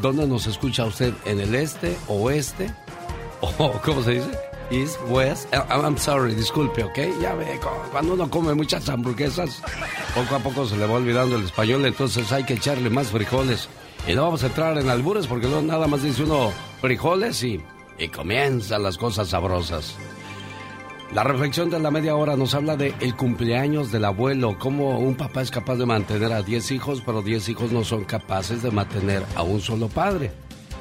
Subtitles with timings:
[0.00, 1.12] ¿Dónde nos escucha usted?
[1.24, 2.72] ¿En el este, oeste?
[3.40, 4.30] ¿O cómo se dice?
[4.70, 5.52] East, west.
[5.52, 6.98] Uh, I'm sorry, disculpe, ¿ok?
[7.20, 7.58] Ya ve,
[7.90, 9.60] cuando uno come muchas hamburguesas,
[10.14, 13.68] poco a poco se le va olvidando el español, entonces hay que echarle más frijoles.
[14.08, 17.60] Y no vamos a entrar en albures porque no nada más dice uno frijoles y,
[17.98, 19.96] y comienzan las cosas sabrosas.
[21.14, 25.16] La reflexión de la media hora nos habla de el cumpleaños del abuelo, cómo un
[25.16, 28.70] papá es capaz de mantener a 10 hijos, pero 10 hijos no son capaces de
[28.70, 30.30] mantener a un solo padre.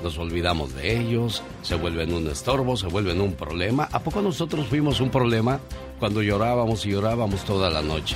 [0.03, 3.89] Nos olvidamos de ellos, se vuelven un estorbo, se vuelven un problema.
[3.91, 5.59] ¿A poco nosotros fuimos un problema
[5.99, 8.15] cuando llorábamos y llorábamos toda la noche?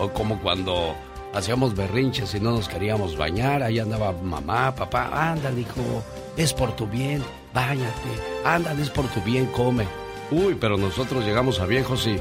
[0.00, 0.96] O como cuando
[1.34, 6.02] hacíamos berrinches y no nos queríamos bañar, ahí andaba mamá, papá, ándale hijo,
[6.36, 8.08] es por tu bien, báñate,
[8.44, 9.86] ándale, es por tu bien, come.
[10.30, 12.18] Uy, pero nosotros llegamos a viejos y...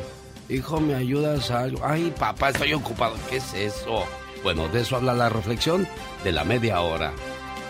[0.49, 1.79] Hijo, ¿me ayudas a algo?
[1.85, 3.15] Ay, papá, estoy ocupado.
[3.29, 4.03] ¿Qué es eso?
[4.43, 5.87] Bueno, de eso habla la reflexión
[6.23, 7.13] de la media hora.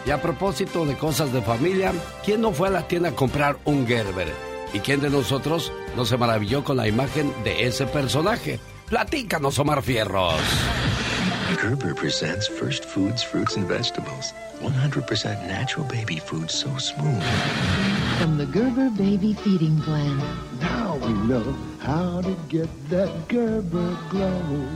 [0.06, 1.94] Y a propósito de cosas de familia,
[2.26, 4.34] ¿quién no fue a la tienda a comprar un Gerber?
[4.74, 8.60] ¿Y quién de nosotros no se maravilló con la imagen de ese personaje?
[8.88, 10.42] Platícanos, Omar Fierros.
[11.58, 14.34] Gerber presents First Foods, Fruits and Vegetables.
[14.60, 17.24] 100% natural baby food so smooth.
[18.20, 20.18] From the Gerber Baby Feeding Plan.
[20.60, 24.68] Now we know how to get that Gerber glow.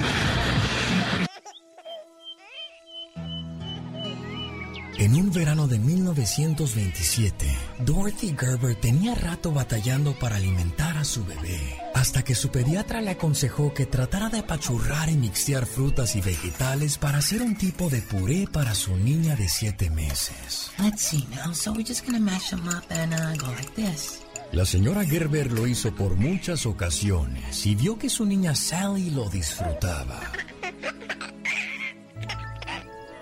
[5.00, 7.46] En un verano de 1927,
[7.86, 11.60] Dorothy Gerber tenía rato batallando para alimentar a su bebé,
[11.94, 16.98] hasta que su pediatra le aconsejó que tratara de apachurrar y mixear frutas y vegetales
[16.98, 20.72] para hacer un tipo de puré para su niña de siete meses.
[20.80, 21.54] Let's see now.
[21.54, 24.24] So we're just gonna mash them up and uh, go like this.
[24.52, 29.30] La señora Gerber lo hizo por muchas ocasiones y vio que su niña Sally lo
[29.30, 30.20] disfrutaba.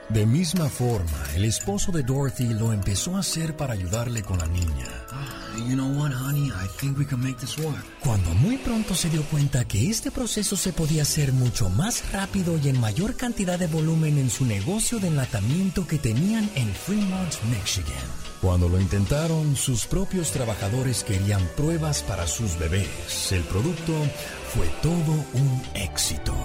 [0.10, 4.46] De misma forma, el esposo de Dorothy lo empezó a hacer para ayudarle con la
[4.46, 4.88] niña.
[5.68, 6.50] You know what, honey?
[6.50, 7.84] I think we can make this work.
[8.02, 12.60] Cuando muy pronto se dio cuenta que este proceso se podía hacer mucho más rápido
[12.64, 17.34] y en mayor cantidad de volumen en su negocio de enlatamiento que tenían en Fremont,
[17.50, 17.96] Michigan.
[18.42, 23.32] Cuando lo intentaron, sus propios trabajadores querían pruebas para sus bebés.
[23.32, 23.94] El producto
[24.54, 26.36] fue todo un éxito.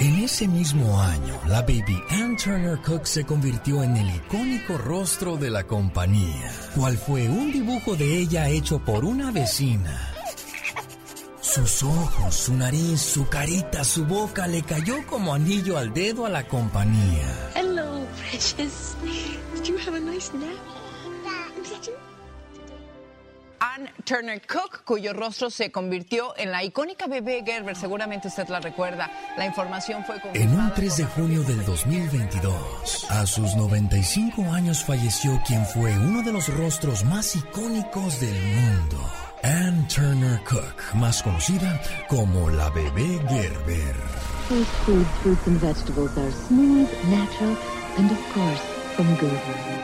[0.00, 5.36] En ese mismo año, la baby Ann Turner Cook se convirtió en el icónico rostro
[5.36, 10.12] de la compañía, cual fue un dibujo de ella hecho por una vecina.
[11.40, 16.28] Sus ojos, su nariz, su carita, su boca le cayó como anillo al dedo a
[16.28, 17.52] la compañía.
[17.54, 18.96] Hello, precious.
[19.54, 20.73] Did you have a nice nap?
[23.74, 28.60] Ann Turner Cook, cuyo rostro se convirtió en la icónica bebé Gerber, seguramente usted la
[28.60, 29.10] recuerda.
[29.36, 35.40] La información fue En un 3 de junio del 2022, a sus 95 años falleció
[35.44, 39.10] quien fue uno de los rostros más icónicos del mundo.
[39.42, 43.96] Ann Turner Cook, más conocida como la bebé Gerber.
[44.84, 47.56] Food, fruits and vegetables are smooth, natural,
[47.98, 48.62] and of course,
[48.94, 49.83] from Gerber.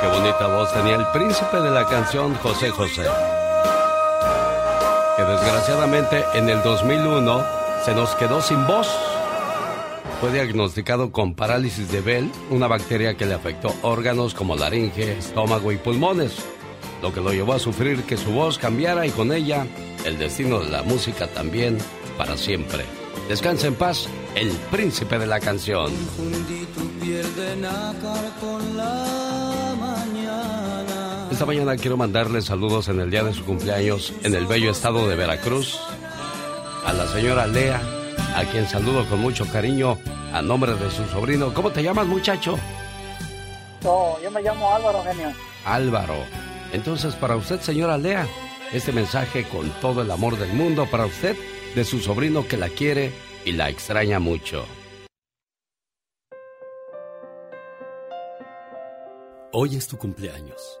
[0.00, 3.02] Qué bonita voz tenía el príncipe de la canción José José.
[5.14, 7.44] Que desgraciadamente en el 2001
[7.84, 8.88] se nos quedó sin voz.
[10.22, 15.70] Fue diagnosticado con parálisis de Bell, una bacteria que le afectó órganos como laringe, estómago
[15.70, 16.36] y pulmones,
[17.02, 19.66] lo que lo llevó a sufrir que su voz cambiara y con ella
[20.06, 21.76] el destino de la música también
[22.16, 22.86] para siempre.
[23.28, 25.92] Descansa en paz, el príncipe de la canción.
[31.40, 35.08] Esta mañana quiero mandarle saludos en el día de su cumpleaños en el bello estado
[35.08, 35.80] de Veracruz
[36.84, 37.80] a la señora Lea,
[38.36, 39.96] a quien saludo con mucho cariño
[40.34, 41.54] a nombre de su sobrino.
[41.54, 42.58] ¿Cómo te llamas, muchacho?
[43.82, 45.32] No, yo me llamo Álvaro, genio.
[45.64, 46.16] Álvaro.
[46.74, 48.26] Entonces, para usted, señora Lea,
[48.74, 51.38] este mensaje con todo el amor del mundo para usted,
[51.74, 53.12] de su sobrino que la quiere
[53.46, 54.66] y la extraña mucho.
[59.52, 60.80] Hoy es tu cumpleaños.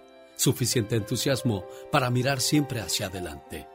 [0.41, 3.67] suficiente entusiasmo para mirar siempre hacia adelante,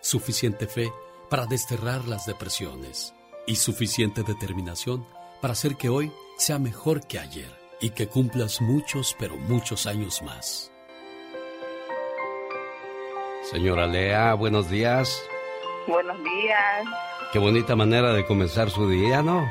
[0.00, 0.92] suficiente fe
[1.28, 3.12] para desterrar las depresiones
[3.44, 5.04] y suficiente determinación
[5.40, 10.22] para hacer que hoy sea mejor que ayer y que cumplas muchos, pero muchos años
[10.22, 10.70] más.
[13.50, 15.20] Señora Lea, buenos días.
[15.88, 16.84] Buenos días.
[17.32, 19.44] Qué bonita manera de comenzar su día, ¿no?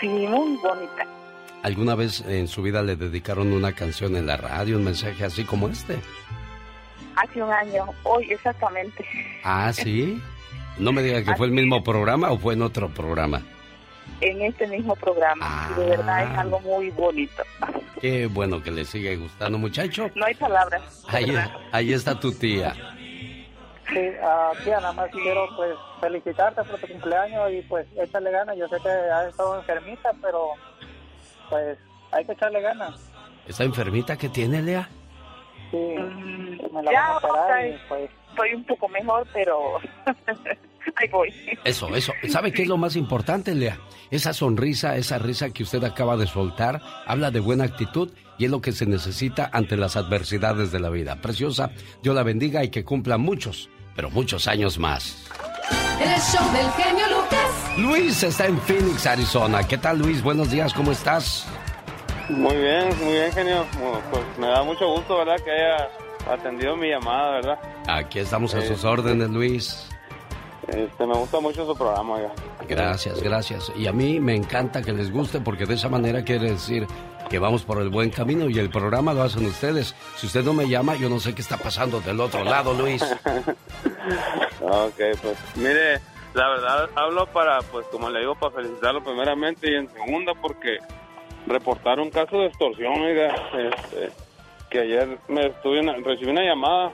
[0.00, 1.17] Sí, muy bonita.
[1.62, 5.44] ¿Alguna vez en su vida le dedicaron una canción en la radio, un mensaje así
[5.44, 5.98] como este?
[7.16, 9.04] Hace un año, hoy exactamente.
[9.42, 10.20] Ah, sí.
[10.78, 13.42] No me diga que fue el mismo programa o fue en otro programa.
[14.20, 15.70] En este mismo programa.
[15.76, 16.40] De verdad es ah.
[16.42, 17.42] algo muy bonito.
[18.00, 20.08] Qué bueno que le sigue gustando, muchacho.
[20.14, 21.04] No hay palabras.
[21.08, 21.34] Ahí,
[21.72, 22.72] ahí está tu tía.
[23.92, 28.56] Sí, uh, tía, nada más quiero pues felicitarte por tu cumpleaños y pues échale ganas.
[28.56, 30.50] Yo sé que has estado enfermita, pero
[31.48, 31.78] pues
[32.12, 33.10] hay que echarle ganas.
[33.46, 34.88] ¿Esa enfermita que tiene, Lea?
[35.70, 37.20] Sí, mm, me la ya, a
[37.88, 38.10] pues...
[38.30, 39.78] Estoy un poco mejor, pero
[40.96, 41.34] ahí voy.
[41.64, 42.12] Eso, eso.
[42.28, 43.78] ¿Sabe qué es lo más importante, Lea?
[44.10, 48.50] Esa sonrisa, esa risa que usted acaba de soltar, habla de buena actitud y es
[48.50, 51.16] lo que se necesita ante las adversidades de la vida.
[51.20, 51.72] Preciosa,
[52.02, 53.68] Dios la bendiga y que cumpla muchos,
[53.98, 55.16] pero muchos años más.
[56.00, 57.78] El show del genio Lucas.
[57.78, 59.66] Luis está en Phoenix, Arizona.
[59.66, 60.22] ¿Qué tal, Luis?
[60.22, 61.48] Buenos días, ¿cómo estás?
[62.28, 63.66] Muy bien, muy bien, genio.
[64.12, 65.34] Pues me da mucho gusto, ¿verdad?
[65.44, 65.88] Que haya
[66.32, 67.58] atendido mi llamada, ¿verdad?
[67.88, 69.88] Aquí estamos a sus órdenes, Luis.
[70.66, 72.32] Este, me gusta mucho su programa, ya.
[72.68, 73.72] Gracias, gracias.
[73.76, 76.86] Y a mí me encanta que les guste porque de esa manera quiere decir
[77.28, 79.94] que vamos por el buen camino y el programa lo hacen ustedes.
[80.16, 83.02] Si usted no me llama, yo no sé qué está pasando del otro lado, Luis.
[84.60, 86.00] ok, pues mire,
[86.34, 90.78] la verdad hablo para, pues como le digo, para felicitarlo primeramente y en segunda porque
[91.46, 94.10] reportaron un caso de extorsión, oiga, este,
[94.70, 96.92] que ayer me estuve recibí una llamada.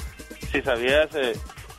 [0.52, 1.34] si sabías eh,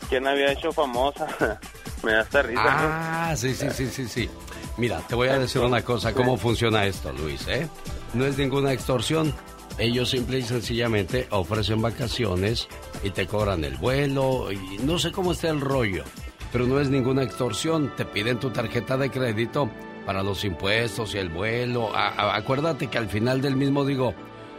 [0.08, 1.26] quién había hecho famosa.
[2.02, 2.62] Me da esta risa.
[2.64, 4.30] Ah, sí, sí, sí, sí, sí.
[4.76, 7.68] Mira, te voy a decir una cosa, cómo funciona esto, Luis, ¿eh?
[8.14, 9.34] No es ninguna extorsión.
[9.78, 12.68] Ellos simple y sencillamente ofrecen vacaciones
[13.02, 16.04] y te cobran el vuelo y no sé cómo está el rollo,
[16.52, 17.94] pero no es ninguna extorsión.
[17.96, 19.70] Te piden tu tarjeta de crédito
[20.08, 21.90] para los impuestos y el vuelo.
[21.94, 24.14] acuérdate que al final del mismo digo,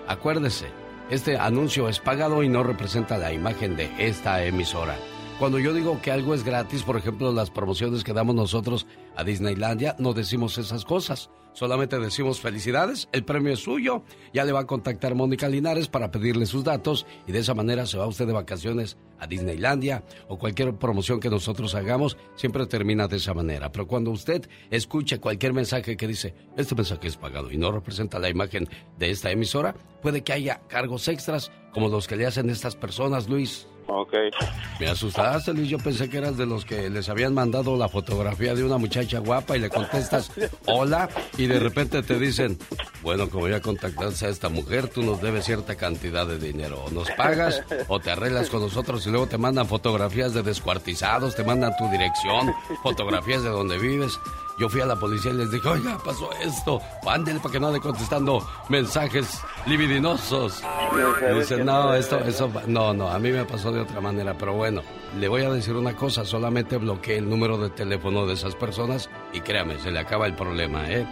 [0.07, 0.67] acuérdese,
[1.09, 4.95] este anuncio es pagado y no representa la imagen de esta emisora.
[5.39, 9.23] Cuando yo digo que algo es gratis, por ejemplo, las promociones que damos nosotros a
[9.23, 11.31] Disneylandia, no decimos esas cosas.
[11.59, 14.03] Solamente decimos felicidades, el premio es suyo.
[14.33, 17.85] Ya le va a contactar Mónica Linares para pedirle sus datos y de esa manera
[17.85, 23.09] se va usted de vacaciones a Disneylandia o cualquier promoción que nosotros hagamos, siempre termina
[23.09, 23.73] de esa manera.
[23.73, 28.19] Pero cuando usted escuche cualquier mensaje que dice, este mensaje es pagado y no representa
[28.19, 32.49] la imagen de esta emisora, puede que haya cargos extras como los que le hacen
[32.49, 33.67] estas personas, Luis.
[33.89, 34.13] Ok.
[34.79, 35.67] Me asustaste, Luis.
[35.67, 39.19] Yo pensé que eras de los que les habían mandado la fotografía de una muchacha
[39.19, 40.31] guapa y le contestas
[40.65, 42.57] hola y de repente te dicen,
[43.01, 46.83] bueno, como ya contactaste a esta mujer, tú nos debes cierta cantidad de dinero.
[46.85, 51.35] O nos pagas o te arreglas con nosotros y luego te mandan fotografías de descuartizados,
[51.35, 52.53] te mandan tu dirección,
[52.83, 54.19] fotografías de donde vives.
[54.59, 56.81] Yo fui a la policía y les dije, oiga, pasó esto.
[57.07, 60.61] Ándele para que no ande contestando mensajes libidinosos.
[61.37, 64.37] Dicen, no, esto, eso, no, no, a mí me pasó de otra manera.
[64.37, 64.81] Pero bueno,
[65.19, 69.09] le voy a decir una cosa, solamente bloqueé el número de teléfono de esas personas
[69.33, 71.05] y créame, se le acaba el problema, ¿eh?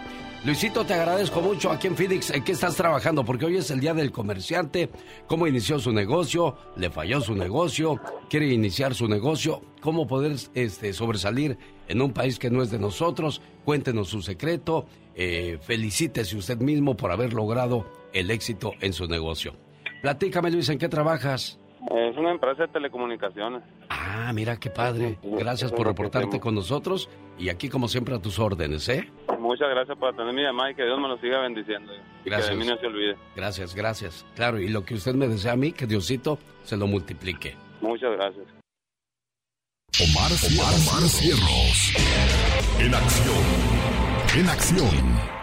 [0.44, 2.30] Luisito, te agradezco mucho aquí en Phoenix.
[2.30, 3.24] ¿En qué estás trabajando?
[3.24, 4.88] Porque hoy es el día del comerciante.
[5.26, 6.56] ¿Cómo inició su negocio?
[6.76, 8.00] ¿Le falló su negocio?
[8.30, 9.60] ¿Quiere iniciar su negocio?
[9.80, 11.58] ¿Cómo poder este, sobresalir
[11.88, 13.42] en un país que no es de nosotros?
[13.64, 14.86] Cuéntenos su secreto.
[15.16, 19.56] Eh, felicítese usted mismo por haber logrado el éxito en su negocio.
[20.02, 21.57] Platícame, Luis, ¿en qué trabajas?
[21.90, 23.62] Es una empresa de telecomunicaciones.
[23.88, 25.18] Ah, mira qué padre.
[25.22, 27.08] Gracias por reportarte con nosotros
[27.38, 29.10] y aquí como siempre a tus órdenes, ¿eh?
[29.38, 31.92] Muchas gracias por atender mi llamada y que Dios me lo siga bendiciendo.
[32.24, 32.50] Gracias.
[32.50, 33.16] Que de mí no se olvide.
[33.36, 34.26] Gracias, gracias.
[34.34, 37.56] Claro, y lo que usted me desea a mí, que Diosito se lo multiplique.
[37.80, 38.46] Muchas gracias.
[40.00, 41.94] Omar, Omar, Cierros.
[42.78, 43.44] En acción.
[44.36, 45.38] En acción.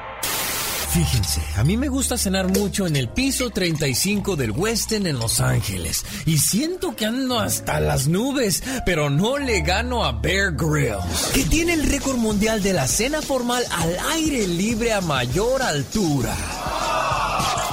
[0.96, 5.42] Fíjense, a mí me gusta cenar mucho en el piso 35 del Westin en Los
[5.42, 6.06] Ángeles.
[6.26, 11.44] Y siento que ando hasta las nubes, pero no le gano a Bear Grylls, que
[11.44, 16.34] tiene el récord mundial de la cena formal al aire libre a mayor altura.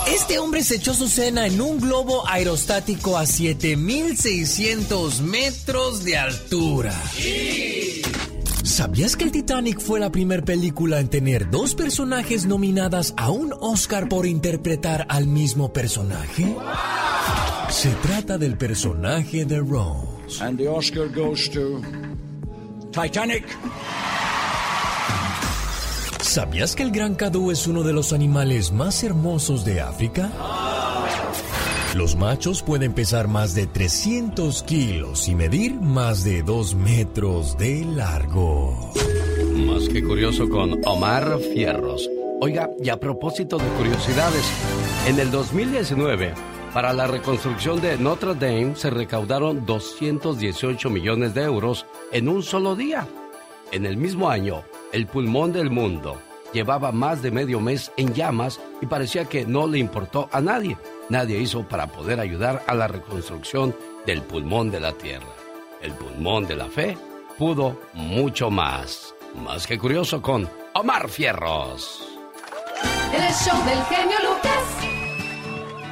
[0.08, 7.00] Este hombre se echó su cena en un globo aerostático a 7600 metros de altura.
[8.62, 13.52] ¿Sabías que el Titanic fue la primera película en tener dos personajes nominadas a un
[13.60, 16.54] Oscar por interpretar al mismo personaje?
[17.70, 20.42] Se trata del personaje de Rose.
[20.42, 21.80] And the Oscar goes to
[22.92, 23.44] Titanic.
[26.20, 30.30] ¿Sabías que el gran cadú es uno de los animales más hermosos de África?
[31.94, 37.84] Los machos pueden pesar más de 300 kilos y medir más de 2 metros de
[37.84, 38.92] largo.
[39.54, 42.08] Más que curioso con Omar Fierros.
[42.40, 44.50] Oiga, y a propósito de curiosidades,
[45.06, 46.32] en el 2019,
[46.72, 52.74] para la reconstrucción de Notre Dame se recaudaron 218 millones de euros en un solo
[52.74, 53.06] día.
[53.70, 54.62] En el mismo año,
[54.94, 56.16] el pulmón del mundo
[56.52, 60.76] llevaba más de medio mes en llamas y parecía que no le importó a nadie.
[61.08, 63.74] Nadie hizo para poder ayudar a la reconstrucción
[64.06, 65.26] del pulmón de la tierra.
[65.80, 66.96] El pulmón de la fe
[67.38, 69.14] pudo mucho más.
[69.44, 72.08] Más que curioso con Omar Fierros.
[73.12, 74.82] El show del genio Lucas.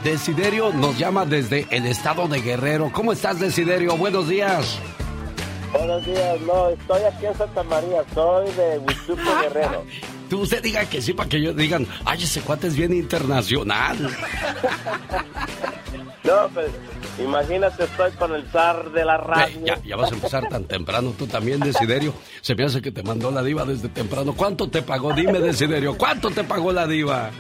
[0.05, 2.91] Desiderio nos llama desde el estado de Guerrero.
[2.93, 3.97] ¿Cómo estás, Desiderio?
[3.97, 4.81] Buenos días.
[5.73, 9.85] Buenos días, no, estoy aquí en Santa María, soy de Huizuco Guerrero.
[10.29, 13.97] Tú usted diga que sí para que ellos digan, ay, ese cuate es bien internacional.
[16.23, 16.71] No, pues,
[17.19, 19.65] imagínate, estoy con el zar de la radio.
[19.65, 22.13] Ya, ya vas a empezar tan temprano, tú también, Desiderio.
[22.43, 24.35] Se hace que te mandó la diva desde temprano.
[24.37, 25.15] ¿Cuánto te pagó?
[25.15, 27.31] Dime, Desiderio, ¿cuánto te pagó la diva?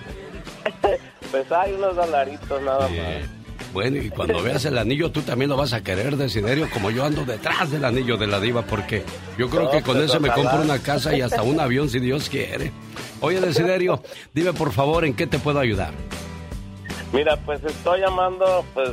[1.31, 3.40] Pues hay unos dolaritos nada más.
[3.73, 7.05] Bueno, y cuando veas el anillo, tú también lo vas a querer, Desiderio, como yo
[7.05, 9.05] ando detrás del anillo de la diva, porque
[9.39, 10.43] yo creo No, que con pues, eso me ojalá.
[10.51, 12.73] compro una casa y hasta un avión, si Dios quiere.
[13.21, 14.03] Oye, Desiderio,
[14.35, 15.93] dime por favor, ¿en qué te puedo ayudar?
[17.13, 18.91] Mira, pues estoy llamando, pues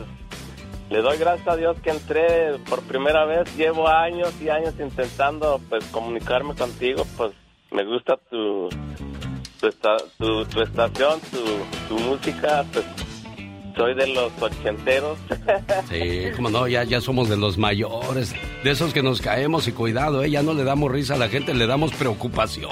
[0.91, 3.47] le doy gracias a Dios que entré por primera vez.
[3.57, 7.05] Llevo años y años intentando, pues, comunicarme contigo.
[7.17, 7.31] Pues
[7.71, 8.69] me gusta tu
[9.59, 11.43] tu, esta- tu, tu estación, tu,
[11.95, 12.63] tu música.
[12.71, 12.85] Pues
[13.77, 15.17] soy de los ochenteros.
[15.89, 19.71] Sí, como no, ya, ya somos de los mayores, de esos que nos caemos y
[19.71, 20.29] cuidado, ¿eh?
[20.29, 22.69] ya no le damos risa a la gente, le damos preocupación.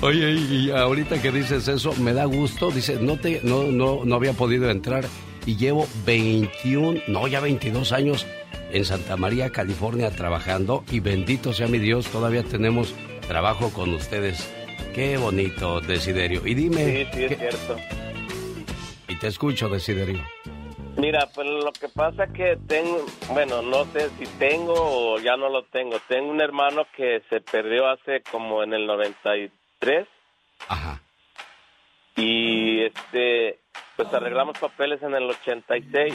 [0.00, 4.14] Oye, y ahorita que dices eso, me da gusto, dice, no te, no, no, no
[4.14, 5.04] había podido entrar
[5.46, 8.26] y llevo 21, no, ya 22 años
[8.72, 12.94] en Santa María, California, trabajando y bendito sea mi Dios, todavía tenemos
[13.28, 14.48] trabajo con ustedes.
[14.94, 16.46] Qué bonito, Desiderio.
[16.46, 17.76] Y dime, Sí, sí, es ¿qué- cierto.
[19.20, 20.24] Te escucho, Desiderio.
[20.96, 25.48] Mira, pues lo que pasa que tengo, bueno, no sé si tengo o ya no
[25.48, 25.98] lo tengo.
[26.08, 30.06] Tengo un hermano que se perdió hace como en el 93.
[30.68, 31.00] Ajá.
[32.16, 33.58] Y este,
[33.96, 36.14] pues arreglamos papeles en el 86.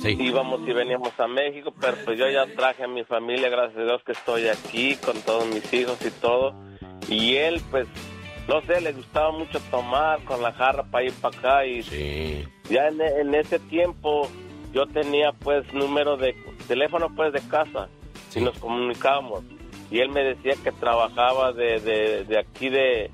[0.00, 0.16] Sí.
[0.18, 3.84] Íbamos y veníamos a México, pero pues yo ya traje a mi familia, gracias a
[3.84, 6.54] Dios que estoy aquí con todos mis hijos y todo.
[7.08, 7.86] Y él, pues,
[8.50, 11.82] no sé, le gustaba mucho tomar con la jarra para ir para acá y
[12.68, 14.28] ya en, en ese tiempo
[14.72, 16.34] yo tenía pues número de
[16.66, 17.88] teléfono pues de casa
[18.34, 19.44] y nos comunicábamos.
[19.88, 23.12] Y él me decía que trabajaba de, de, de aquí de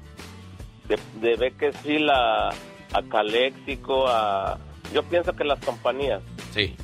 [0.89, 4.59] de, a, a Caléxico a
[4.95, 6.23] yo pienso que las compañías.
[6.53, 6.75] Sí.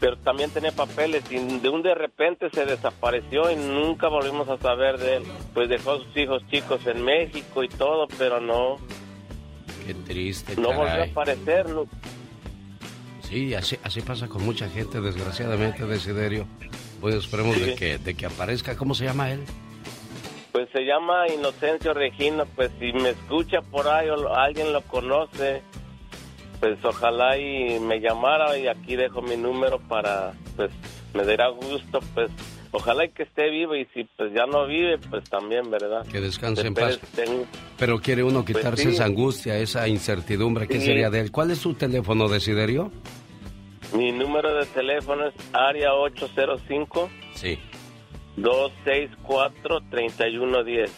[0.00, 4.56] Pero también tenía papeles y de un de repente se desapareció y nunca volvimos a
[4.58, 5.22] saber de él.
[5.54, 8.78] Pues dejó a sus hijos chicos en México y todo, pero no,
[9.86, 11.10] Qué triste, no volvió a caray.
[11.10, 11.68] aparecer.
[11.68, 11.86] no-
[13.22, 16.46] Sí, así, así pasa con mucha gente, desgraciadamente, Desiderio.
[17.00, 18.76] Pues esperemos de, que, de que aparezca.
[18.76, 19.40] ¿Cómo se llama él?
[20.52, 24.82] Pues se llama Inocencio Regino, pues si me escucha por ahí o lo- alguien lo
[24.82, 25.62] conoce,
[26.60, 30.70] pues ojalá y me llamara y aquí dejo mi número para, pues
[31.14, 32.30] me dará gusto, pues
[32.70, 36.06] ojalá y que esté vivo y si pues ya no vive, pues también, ¿verdad?
[36.06, 37.00] Que descanse en paz.
[37.78, 38.88] Pero quiere uno quitarse Pues sí.
[38.90, 40.68] esa angustia, esa incertidumbre.
[40.68, 40.86] ¿Qué Sí.
[40.86, 41.32] sería de él?
[41.32, 42.92] ¿Cuál es su teléfono, Desiderio?
[43.94, 47.58] Mi número de teléfono es área 805 Sí.
[48.36, 50.92] 264 3110.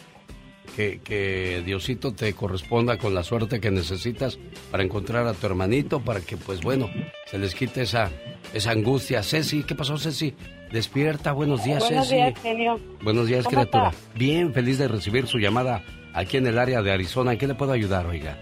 [0.75, 4.39] Que, que Diosito te corresponda con la suerte que necesitas
[4.71, 6.89] para encontrar a tu hermanito, para que, pues bueno,
[7.27, 8.09] se les quite esa,
[8.55, 9.21] esa angustia.
[9.21, 10.33] Ceci, ¿qué pasó, Ceci?
[10.71, 12.15] Despierta, buenos días, Buenos Ceci.
[12.15, 12.79] días, genio.
[13.03, 13.89] Buenos días, ¿Cómo criatura.
[13.89, 14.17] está?
[14.17, 15.83] Bien, feliz de recibir su llamada
[16.15, 17.33] aquí en el área de Arizona.
[17.33, 18.39] ¿En qué le puedo ayudar, oiga?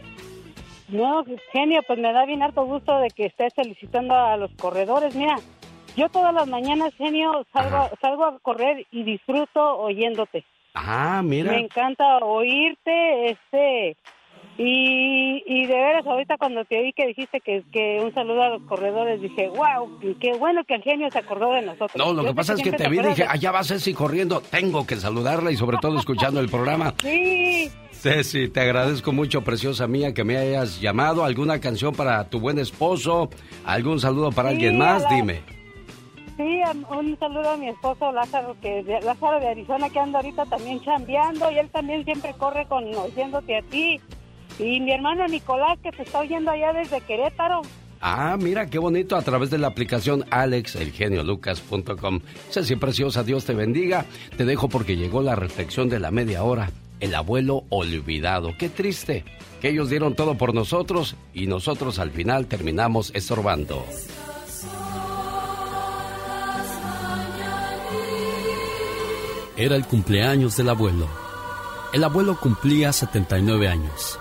[0.87, 5.13] No, genio, pues me da bien harto gusto de que estés felicitando a los corredores.
[5.15, 5.35] Mira,
[5.97, 10.45] yo todas las mañanas, genio, salgo, salgo a correr y disfruto oyéndote.
[10.73, 11.51] Ah, mira.
[11.51, 13.97] Me encanta oírte, este,
[14.57, 18.49] y, y de veras ahorita cuando te oí que dijiste que, que un saludo a
[18.49, 21.91] los corredores, dije, wow, qué bueno que el genio se acordó de nosotros.
[21.95, 23.93] No, lo Yo que pasa es que te vi y dije, de- allá va Ceci
[23.93, 24.41] corriendo.
[24.41, 26.93] Tengo que saludarla y sobre todo escuchando el programa.
[27.01, 31.23] Sí, Ceci, te agradezco mucho, preciosa mía, que me hayas llamado.
[31.23, 33.29] ¿Alguna canción para tu buen esposo?
[33.65, 35.03] ¿Algún saludo para Sí, alguien más?
[35.03, 35.41] la- Dime.
[36.41, 40.47] Sí, un saludo a mi esposo Lázaro, que de, Lázaro de Arizona, que anda ahorita
[40.47, 44.01] también chambeando y él también siempre corre con oyéndote a ti.
[44.57, 47.61] Y mi hermano Nicolás, que te está oyendo allá desde Querétaro.
[47.99, 52.21] Ah, mira, qué bonito, a través de la aplicación alexelgeniolucas.com.
[52.49, 54.05] Ceci, preciosa, Dios te bendiga.
[54.35, 56.71] Te dejo porque llegó la reflexión de la media hora.
[56.99, 58.53] El abuelo olvidado.
[58.57, 59.25] Qué triste
[59.61, 63.85] que ellos dieron todo por nosotros y nosotros al final terminamos estorbando.
[69.61, 71.07] Era el cumpleaños del abuelo.
[71.93, 74.17] El abuelo cumplía 79 años.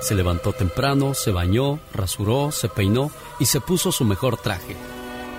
[0.00, 4.76] Se levantó temprano, se bañó, rasuró, se peinó y se puso su mejor traje.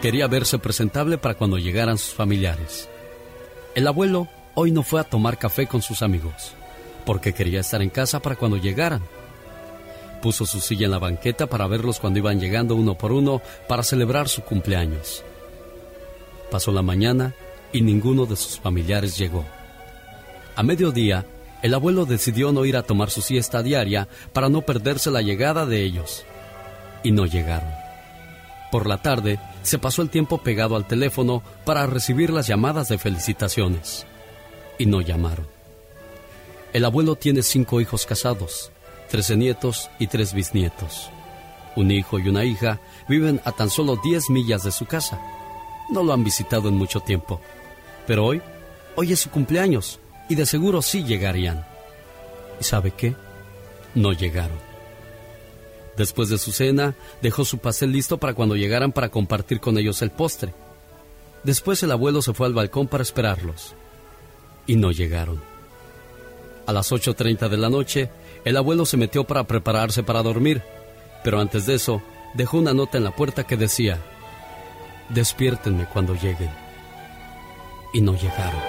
[0.02, 2.90] Quería verse presentable para cuando llegaran sus familiares.
[3.74, 6.52] El abuelo hoy no fue a tomar café con sus amigos,
[7.06, 9.04] porque quería estar en casa para cuando llegaran.
[10.22, 13.84] Puso su silla en la banqueta para verlos cuando iban llegando uno por uno para
[13.84, 15.24] celebrar su cumpleaños.
[16.52, 17.34] Pasó la mañana
[17.72, 19.46] y ninguno de sus familiares llegó.
[20.56, 21.26] A mediodía,
[21.62, 25.66] el abuelo decidió no ir a tomar su siesta diaria para no perderse la llegada
[25.66, 26.26] de ellos.
[27.04, 27.70] Y no llegaron.
[28.72, 32.98] Por la tarde, se pasó el tiempo pegado al teléfono para recibir las llamadas de
[32.98, 34.06] felicitaciones.
[34.78, 35.48] Y no llamaron.
[36.74, 38.72] El abuelo tiene cinco hijos casados,
[39.10, 41.10] trece nietos y tres bisnietos.
[41.76, 45.22] Un hijo y una hija viven a tan solo 10 millas de su casa.
[45.90, 47.40] No lo han visitado en mucho tiempo.
[48.08, 48.42] Pero hoy,
[48.96, 51.68] hoy es su cumpleaños y de seguro sí llegarían.
[52.60, 53.16] ¿Y sabe qué?
[53.94, 54.58] No llegaron.
[55.98, 60.02] Después de su cena, dejó su pastel listo para cuando llegaran para compartir con ellos
[60.02, 60.54] el postre.
[61.44, 63.74] Después el abuelo se fue al balcón para esperarlos.
[64.68, 65.42] Y no llegaron.
[66.66, 68.10] A las 8.30 de la noche,
[68.46, 70.62] el abuelo se metió para prepararse para dormir,
[71.24, 72.02] pero antes de eso,
[72.36, 74.00] dejó una nota en la puerta que decía,
[75.10, 76.67] despiértenme cuando lleguen.
[77.98, 78.62] Y no llegaron.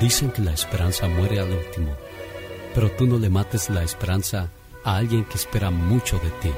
[0.00, 1.96] Dicen que la esperanza muere al último,
[2.72, 4.48] pero tú no le mates la esperanza
[4.84, 6.52] a alguien que espera mucho de ti.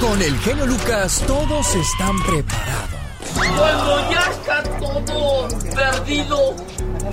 [0.00, 3.00] Con el genio Lucas todos están preparados.
[3.34, 6.54] Cuando ya está todo perdido,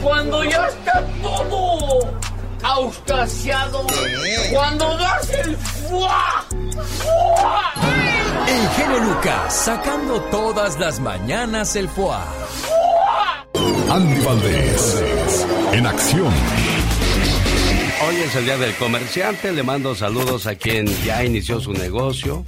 [0.04, 2.20] cuando ya está todo
[2.64, 3.86] auscasiado
[4.52, 6.46] cuando das el fuá.
[8.48, 12.26] El genio Lucas sacando todas las mañanas el fuá.
[13.90, 16.34] Andy Valdés, en acción.
[18.08, 19.52] Hoy es el día del comerciante.
[19.52, 22.44] Le mando saludos a quien ya inició su negocio.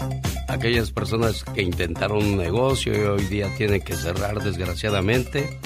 [0.48, 5.60] Aquellas personas que intentaron un negocio y hoy día tienen que cerrar desgraciadamente.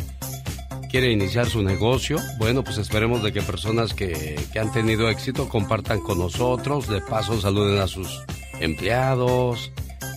[0.90, 2.18] ¿Quiere iniciar su negocio?
[2.40, 6.88] Bueno, pues esperemos de que personas que, que han tenido éxito compartan con nosotros.
[6.88, 8.24] De paso, saluden a sus
[8.60, 9.72] empleados,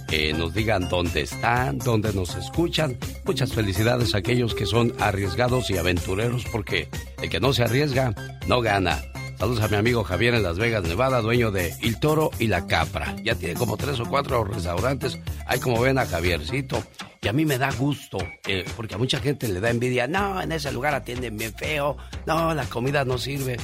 [0.08, 2.96] que nos digan dónde están, dónde nos escuchan.
[3.26, 6.88] Muchas felicidades a aquellos que son arriesgados y aventureros porque
[7.22, 8.14] el que no se arriesga
[8.46, 9.02] no gana.
[9.42, 12.68] Saludos a mi amigo Javier en Las Vegas, Nevada, dueño de El Toro y La
[12.68, 13.16] Capra.
[13.24, 15.18] Ya tiene como tres o cuatro restaurantes.
[15.48, 16.80] Ahí como ven a Javiercito.
[17.20, 20.06] Y a mí me da gusto, eh, porque a mucha gente le da envidia.
[20.06, 21.96] No, en ese lugar atienden bien feo.
[22.24, 23.56] No, la comida no sirve.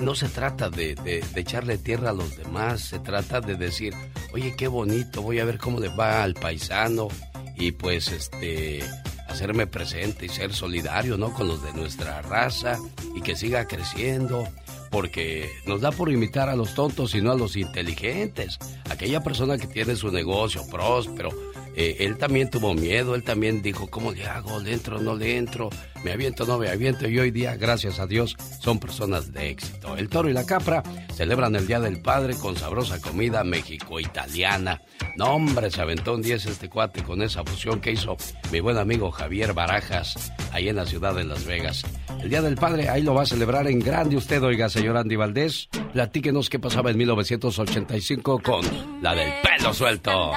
[0.00, 3.94] No se trata de, de, de echarle tierra a los demás, se trata de decir,
[4.32, 7.06] oye, qué bonito, voy a ver cómo le va al paisano.
[7.54, 8.82] Y pues, este,
[9.28, 11.32] hacerme presente y ser solidario, ¿no?
[11.32, 12.78] Con los de nuestra raza
[13.14, 14.48] y que siga creciendo
[14.94, 18.60] porque nos da por imitar a los tontos y no a los inteligentes.
[18.88, 21.30] Aquella persona que tiene su negocio próspero,
[21.74, 24.60] eh, él también tuvo miedo, él también dijo, ¿cómo le hago?
[24.60, 25.68] ¿Le entro no le entro?
[26.04, 27.08] ¿Me aviento no me aviento?
[27.08, 29.96] Y hoy día, gracias a Dios, son personas de éxito.
[29.96, 30.82] El toro y la capra
[31.14, 34.82] celebran el Día del Padre con sabrosa comida mexico-italiana.
[35.16, 38.18] No, hombre, se aventó un 10 este cuate con esa fusión que hizo
[38.52, 41.84] mi buen amigo Javier Barajas, ahí en la ciudad de Las Vegas.
[42.20, 45.16] El Día del Padre, ahí lo va a celebrar en grande usted, oiga, señor Andy
[45.16, 45.70] Valdés.
[45.94, 48.62] Platíquenos qué pasaba en 1985 con
[49.00, 50.32] la del pelo suelto.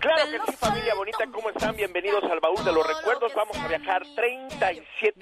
[0.00, 1.76] Claro que sí, familia bonita, ¿cómo están?
[1.76, 3.32] Bienvenidos al baúl de los recuerdos.
[3.34, 4.64] Vamos a viajar 37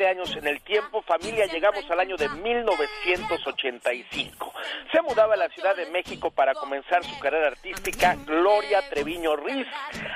[0.07, 1.03] años en el tiempo.
[1.03, 4.53] Familia, llegamos al año de 1985.
[4.93, 9.67] Se mudaba a la Ciudad de México para comenzar su carrera artística Gloria Treviño Riz.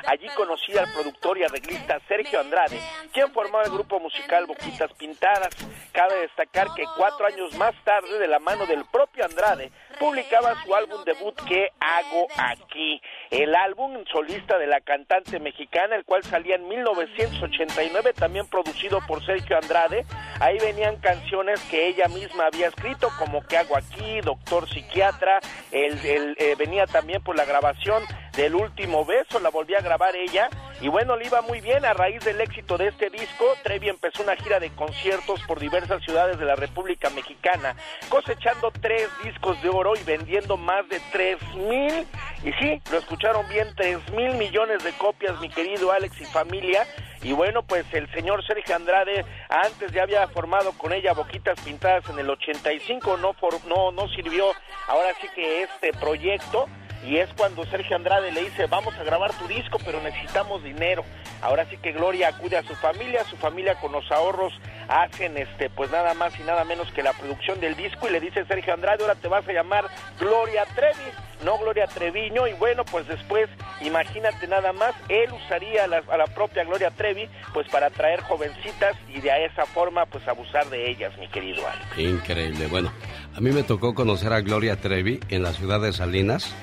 [0.06, 2.78] Allí conocí al productor y arreglista Sergio Andrade,
[3.12, 5.48] quien formaba el grupo musical Boquitas Pintadas.
[5.92, 10.72] Cabe destacar que cuatro años más tarde, de la mano del propio Andrade, publicaba su
[10.74, 13.00] álbum debut ¿Qué hago aquí?
[13.30, 19.24] El álbum solista de la cantante mexicana, el cual salía en 1989, también producido por
[19.24, 20.04] Sergio Andrade.
[20.40, 24.20] Ahí venían canciones que ella misma había escrito, como ¿Qué hago aquí?
[24.20, 25.40] Doctor Psiquiatra.
[25.70, 25.98] El,
[26.38, 28.02] eh, venía también por la grabación
[28.36, 30.48] del último beso, la volvió a grabar ella.
[30.80, 33.46] Y bueno, le iba muy bien a raíz del éxito de este disco.
[33.62, 37.74] Trevi empezó una gira de conciertos por diversas ciudades de la República Mexicana,
[38.10, 42.06] cosechando tres discos de oro y vendiendo más de tres mil.
[42.44, 46.86] Y sí, lo escucharon bien, tres mil millones de copias, mi querido Alex y familia.
[47.22, 52.08] Y bueno, pues el señor Sergio Andrade antes ya había formado con ella Boquitas Pintadas
[52.10, 54.52] en el 85, no, for, no, no sirvió
[54.86, 56.68] ahora sí que este proyecto
[57.04, 61.04] y es cuando Sergio Andrade le dice vamos a grabar tu disco pero necesitamos dinero
[61.42, 64.52] ahora sí que Gloria acude a su familia su familia con los ahorros
[64.88, 68.20] hacen este pues nada más y nada menos que la producción del disco y le
[68.20, 69.86] dice Sergio Andrade ahora te vas a llamar
[70.18, 72.46] Gloria Trevi no Gloria Treviño.
[72.46, 73.48] Y bueno pues después
[73.80, 79.20] imagínate nada más él usaría a la, propia Gloria Trevi pues para traer jovencitas y
[79.20, 81.98] de esa forma pues abusar de ellas mi querido Alex.
[81.98, 82.66] Increíble.
[82.66, 82.92] Bueno
[83.34, 86.54] a mí me tocó conocer a Gloria Trevi en la ciudad de Salinas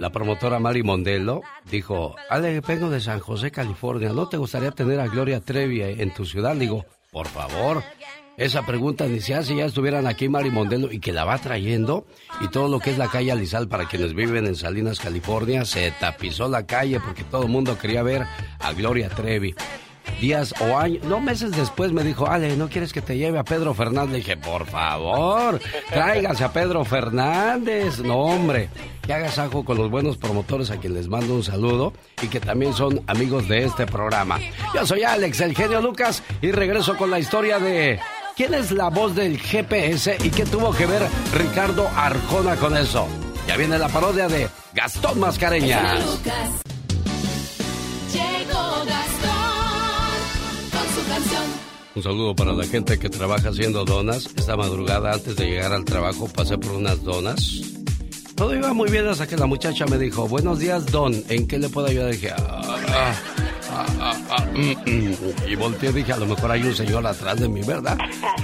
[0.00, 4.98] la promotora Mari Mondelo dijo, Ale, vengo de San José, California, ¿no te gustaría tener
[4.98, 6.56] a Gloria Trevi en tu ciudad?
[6.56, 7.82] Digo, por favor,
[8.38, 12.06] esa pregunta ni se hace, ya estuvieran aquí Mari Mondelo y que la va trayendo
[12.40, 15.90] y todo lo que es la calle Alizal para quienes viven en Salinas, California, se
[16.00, 18.24] tapizó la calle porque todo el mundo quería ver
[18.58, 19.54] a Gloria Trevi
[20.20, 23.44] días o años, no meses después me dijo, Ale, ¿no quieres que te lleve a
[23.44, 24.12] Pedro Fernández?
[24.12, 25.60] Le dije, por favor,
[25.90, 28.00] tráigase a Pedro Fernández.
[28.00, 28.68] No, hombre,
[29.06, 32.40] que hagas algo con los buenos promotores a quien les mando un saludo y que
[32.40, 34.38] también son amigos de este programa.
[34.74, 37.98] Yo soy Alex, el genio Lucas, y regreso con la historia de
[38.36, 41.02] quién es la voz del GPS y qué tuvo que ver
[41.34, 43.06] Ricardo Arjona con eso.
[43.46, 46.20] Ya viene la parodia de Gastón Mascareñas.
[52.00, 54.30] Un saludo para la gente que trabaja haciendo donas.
[54.34, 57.60] Esta madrugada, antes de llegar al trabajo, pasé por unas donas.
[58.34, 61.58] Todo iba muy bien hasta que la muchacha me dijo, buenos días, Don, ¿en qué
[61.58, 62.12] le puedo ayudar?
[62.12, 63.12] dije, ah, ah,
[64.30, 65.14] ah, mm, mm.
[65.46, 67.98] y volteé y dije, a lo mejor hay un señor atrás de mí, ¿verdad?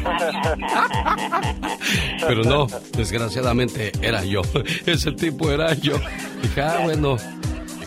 [2.29, 4.43] Pero no, desgraciadamente era yo.
[4.85, 5.95] Ese tipo era yo.
[6.43, 7.17] Dije, ah, bueno.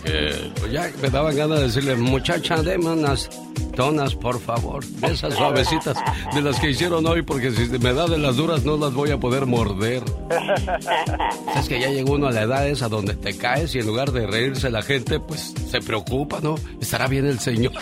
[0.03, 3.29] Pues ya me daban ganas de decirle, muchacha, deme unas
[3.75, 4.83] donas, por favor.
[5.03, 5.97] Esas suavecitas
[6.33, 9.11] de las que hicieron hoy, porque si me da de las duras no las voy
[9.11, 10.03] a poder morder.
[11.55, 14.11] Es que ya llegó uno a la edad esa donde te caes y en lugar
[14.11, 16.55] de reírse la gente, pues se preocupa, ¿no?
[16.81, 17.73] ¿Estará bien el señor?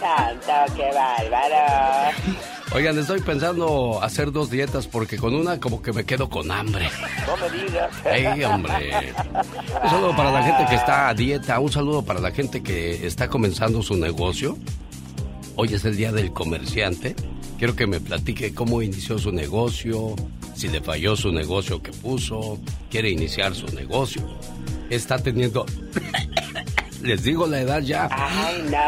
[0.00, 2.16] santo, qué bárbaro.
[2.72, 6.88] Oigan, estoy pensando hacer dos dietas porque con una como que me quedo con hambre.
[7.26, 7.90] No me digas.
[8.04, 9.12] ¡Ey, hombre!
[9.82, 13.04] Un saludo para la gente que está a dieta, un saludo para la gente que
[13.06, 14.56] está comenzando su negocio.
[15.56, 17.16] Hoy es el día del comerciante.
[17.58, 20.14] Quiero que me platique cómo inició su negocio,
[20.54, 24.22] si le falló su negocio que puso, quiere iniciar su negocio.
[24.90, 25.66] Está teniendo
[27.02, 28.08] les digo la edad ya.
[28.10, 28.78] Ay, no,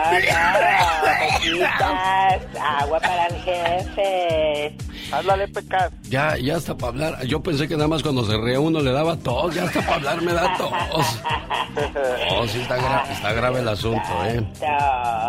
[1.81, 4.77] no, agua para el jefe.
[5.13, 5.93] Háblale, Pecas.
[6.05, 7.27] Ya, ya está para hablar.
[7.27, 9.55] Yo pensé que nada más cuando se reía uno le daba tos.
[9.55, 10.73] Ya está para hablar me da tos.
[12.35, 14.47] Oh, sí está, gra- está grave el asunto, ¿eh?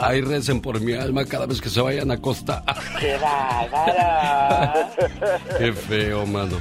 [0.01, 2.63] Ahí recen por mi alma cada vez que se vayan a acostar.
[2.99, 4.89] Qué bárbaro.
[5.57, 6.57] Qué feo, mano.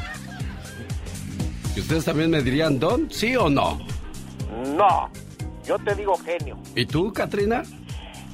[1.74, 3.10] ¿Y ustedes también me dirían don?
[3.10, 3.80] ¿Sí o no?
[4.76, 5.10] No,
[5.64, 6.58] yo te digo genio.
[6.74, 7.62] ¿Y tú, Katrina?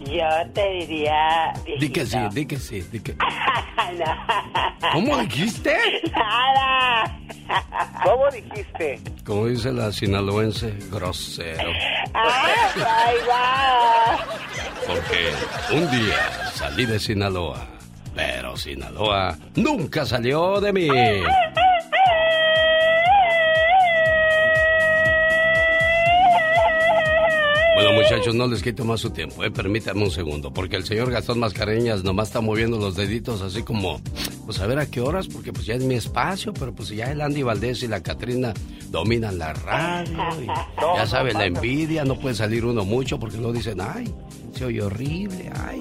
[0.01, 1.53] Yo te diría...
[1.81, 3.17] Di que sí, di que sí, di que...
[3.99, 4.05] No.
[4.93, 5.75] ¿Cómo dijiste?
[6.13, 7.19] Nada.
[8.05, 9.01] ¿Cómo dijiste?
[9.25, 11.71] Como dice la sinaloense, grosero.
[12.13, 14.19] Ay, guau.
[14.87, 17.67] Porque un día salí de Sinaloa,
[18.15, 20.89] pero Sinaloa nunca salió de mí.
[28.11, 29.51] Muchachos, no les quito más su tiempo, eh.
[29.51, 34.01] Permítanme un segundo, porque el señor Gastón Mascareñas nomás está moviendo los deditos así como,
[34.47, 37.11] pues a ver a qué horas, porque pues ya es mi espacio, pero pues ya
[37.11, 38.55] el Andy Valdés y la Catrina
[38.91, 40.17] dominan la radio.
[40.43, 40.47] y
[40.97, 44.13] ya sabe, la envidia, no puede salir uno mucho porque luego dicen, ay,
[44.59, 45.81] se oye horrible, ay.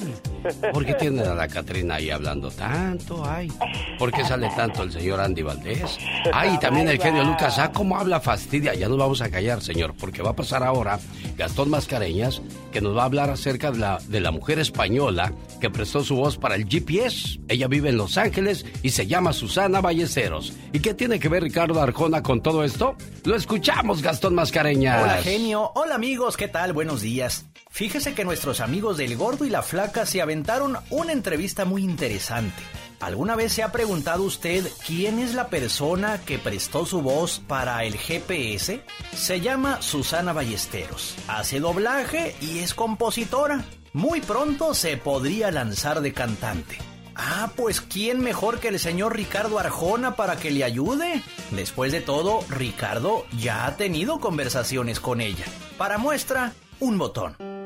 [0.71, 3.25] ¿Por qué tiene a la Catrina ahí hablando tanto?
[3.25, 3.51] Ay,
[3.97, 5.97] ¿por qué sale tanto el señor Andy Valdés?
[6.31, 8.75] Ay, y también el genio Lucas, ah, cómo habla fastidia.
[8.75, 10.99] Ya nos vamos a callar, señor, porque va a pasar ahora
[11.35, 15.71] Gastón Mascareñas, que nos va a hablar acerca de la, de la mujer española que
[15.71, 17.39] prestó su voz para el GPS.
[17.47, 20.53] Ella vive en Los Ángeles y se llama Susana Ballesteros.
[20.71, 22.95] ¿Y qué tiene que ver Ricardo Arjona con todo esto?
[23.25, 25.01] Lo escuchamos, Gastón Mascareñas.
[25.01, 26.73] Hola genio, hola amigos, ¿qué tal?
[26.73, 27.47] Buenos días.
[27.77, 32.63] Fíjese que nuestros amigos del Gordo y la Flaca se aventaron una entrevista muy interesante.
[32.99, 37.83] ¿Alguna vez se ha preguntado usted quién es la persona que prestó su voz para
[37.83, 38.81] el GPS?
[39.13, 41.13] Se llama Susana Ballesteros.
[41.27, 43.63] Hace doblaje y es compositora.
[43.93, 46.79] Muy pronto se podría lanzar de cantante.
[47.13, 51.21] Ah, pues ¿quién mejor que el señor Ricardo Arjona para que le ayude?
[51.51, 55.45] Después de todo, Ricardo ya ha tenido conversaciones con ella.
[55.77, 57.56] Para muestra, un botón.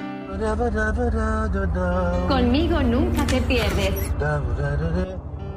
[2.28, 3.94] Conmigo nunca te pierdes.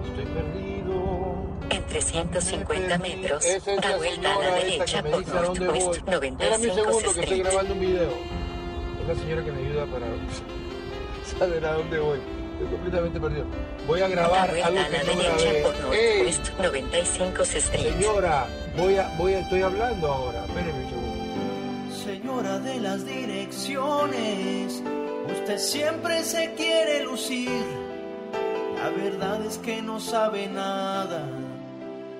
[0.04, 1.46] Estoy perdido.
[1.70, 3.46] En 350 metros,
[3.80, 5.26] da vuelta a la derecha por.
[5.26, 8.10] Northwest Espérame un 95 segundo que estoy grabando un video.
[9.00, 10.06] Es la señora que me ayuda para
[11.38, 12.18] saber a dónde voy.
[12.52, 13.46] Estoy completamente perdido.
[13.86, 15.62] Voy a grabar algo a la que no derecha grabé.
[15.62, 16.26] por ¡Ey!
[16.28, 17.92] Northwest 95 Street.
[17.94, 20.44] Señora, voy a, voy a, estoy hablando ahora.
[20.44, 21.03] Espéreme un segundo.
[22.24, 24.82] Señora de las direcciones,
[25.30, 27.66] usted siempre se quiere lucir.
[28.78, 31.28] La verdad es que no sabe nada.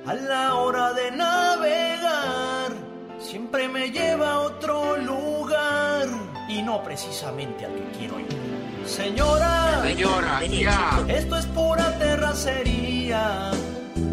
[0.04, 2.72] A la hora de navegar,
[3.18, 6.06] siempre me lleva a otro lugar.
[6.50, 8.26] Y no precisamente al que quiero ir.
[8.84, 11.02] Señora, Señora, ya.
[11.08, 13.52] Esto es pura terracería.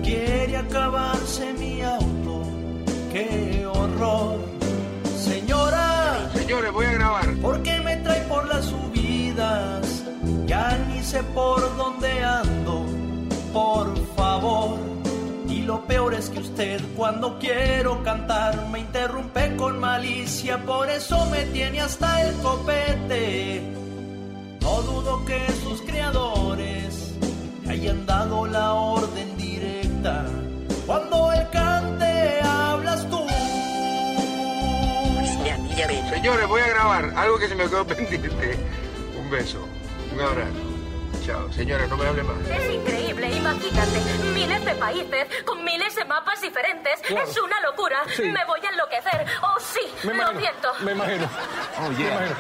[0.02, 2.44] Quiere acabarse mi auto.
[3.12, 4.61] ¡Qué horror!
[5.52, 6.30] Señora.
[6.34, 7.36] Señores, voy a grabar.
[7.42, 10.02] ¿Por qué me trae por las subidas?
[10.46, 12.86] Ya ni sé por dónde ando.
[13.52, 14.78] Por favor.
[15.50, 20.58] Y lo peor es que usted cuando quiero cantar me interrumpe con malicia.
[20.64, 23.62] Por eso me tiene hasta el copete.
[24.62, 27.14] No dudo que sus creadores
[27.66, 30.26] le hayan dado la orden directa.
[30.86, 31.46] Cuando él
[35.88, 38.58] Señores, voy a grabar algo que se me quedó pendiente.
[39.18, 39.68] Un beso,
[40.14, 40.52] un abrazo.
[41.26, 41.52] Chao.
[41.54, 42.36] Señora, no me hable más.
[42.50, 44.00] Es increíble, imagínate.
[44.34, 47.00] Miles de países con miles de mapas diferentes.
[47.02, 47.30] Claro.
[47.30, 48.04] Es una locura.
[48.16, 48.24] Sí.
[48.24, 49.26] Me voy a enloquecer.
[49.44, 50.74] Oh, sí, Me lo imagino, siento.
[50.84, 51.30] Me imagino.
[51.80, 52.36] Oh, yeah.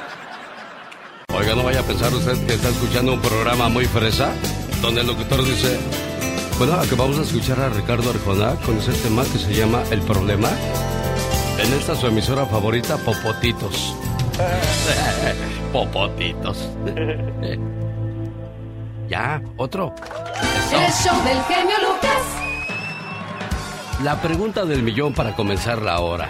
[1.33, 4.33] Oiga, no vaya a pensar usted que está escuchando un programa muy fresa,
[4.81, 5.79] donde el locutor dice,
[6.57, 10.01] bueno, que vamos a escuchar a Ricardo Arjona con ese tema que se llama El
[10.01, 10.49] Problema.
[11.63, 13.95] En esta su emisora favorita, Popotitos.
[15.71, 16.67] Popotitos.
[19.07, 19.93] ya, otro.
[20.73, 22.41] El show del genio Lucas.
[24.03, 26.29] La pregunta del millón para comenzar la hora.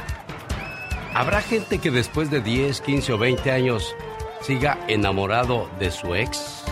[1.13, 3.95] ¿Habrá gente que después de 10, 15 o 20 años
[4.41, 6.63] siga enamorado de su ex?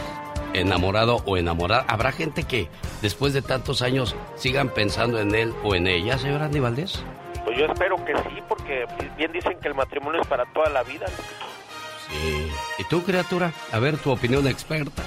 [0.54, 1.86] ¿Enamorado o enamorada?
[1.88, 2.67] ¿Habrá gente que
[3.02, 7.04] después de tantos años sigan pensando en él o en ella, señora Andy Valdés?
[7.45, 8.86] Pues yo espero que sí, porque
[9.17, 11.08] bien dicen que el matrimonio es para toda la vida.
[12.08, 12.52] Sí.
[12.80, 13.52] ¿Y tú, criatura?
[13.71, 15.04] A ver, tu opinión experta.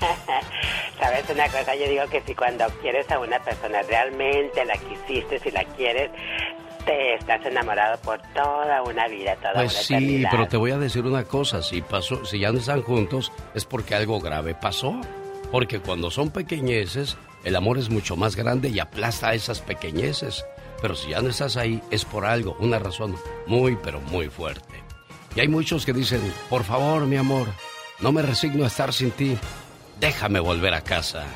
[0.98, 1.74] ¿Sabes una cosa?
[1.74, 6.10] Yo digo que si cuando quieres a una persona realmente la quisiste, si la quieres,
[6.84, 10.28] te estás enamorado por toda una vida, toda Pues una sí, eternidad.
[10.30, 13.64] pero te voy a decir una cosa, si pasó, si ya no están juntos es
[13.64, 15.00] porque algo grave pasó.
[15.50, 20.44] Porque cuando son pequeñeces, el amor es mucho más grande y aplasta a esas pequeñeces.
[20.80, 23.16] Pero si ya no estás ahí, es por algo, una razón
[23.46, 24.82] muy, pero muy fuerte.
[25.34, 27.48] Y hay muchos que dicen, por favor, mi amor,
[28.00, 29.36] no me resigno a estar sin ti.
[30.00, 31.26] Déjame volver a casa.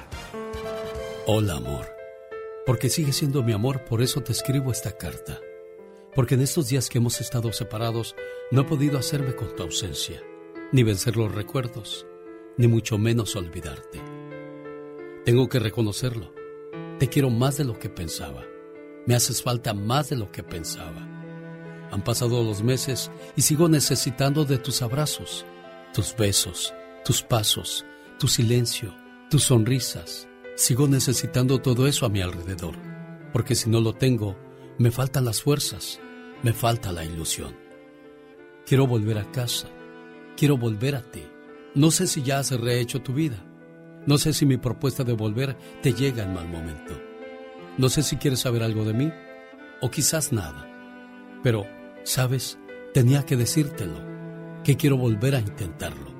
[1.27, 1.87] Hola, amor.
[2.67, 5.39] Porque sigue siendo mi amor, por eso te escribo esta carta.
[6.15, 8.17] Porque en estos días que hemos estado separados,
[8.51, 10.23] no he podido hacerme con tu ausencia,
[10.73, 12.07] ni vencer los recuerdos,
[12.57, 14.01] ni mucho menos olvidarte.
[15.25, 16.33] Tengo que reconocerlo.
[16.99, 18.45] Te quiero más de lo que pensaba.
[19.07, 21.09] Me haces falta más de lo que pensaba.
[21.91, 25.45] Han pasado los meses y sigo necesitando de tus abrazos,
[25.93, 27.85] tus besos, tus pasos,
[28.19, 28.95] tu silencio,
[29.31, 30.29] tus sonrisas.
[30.57, 32.77] Sigo necesitando todo eso a mi alrededor,
[33.33, 34.37] porque si no lo tengo,
[34.79, 36.01] me faltan las fuerzas,
[36.43, 37.55] me falta la ilusión.
[38.67, 39.69] Quiero volver a casa,
[40.37, 41.23] quiero volver a ti.
[41.75, 43.45] No sé si ya has rehecho tu vida,
[44.07, 46.95] no sé si mi propuesta de volver te llega en mal momento.
[47.77, 49.13] No sé si quieres saber algo de mí,
[49.81, 50.71] o quizás nada.
[51.43, 51.67] Pero,
[52.05, 52.59] ¿sabes?
[52.93, 54.01] Tenía que decírtelo,
[54.63, 56.15] que quiero volver a intentarlo.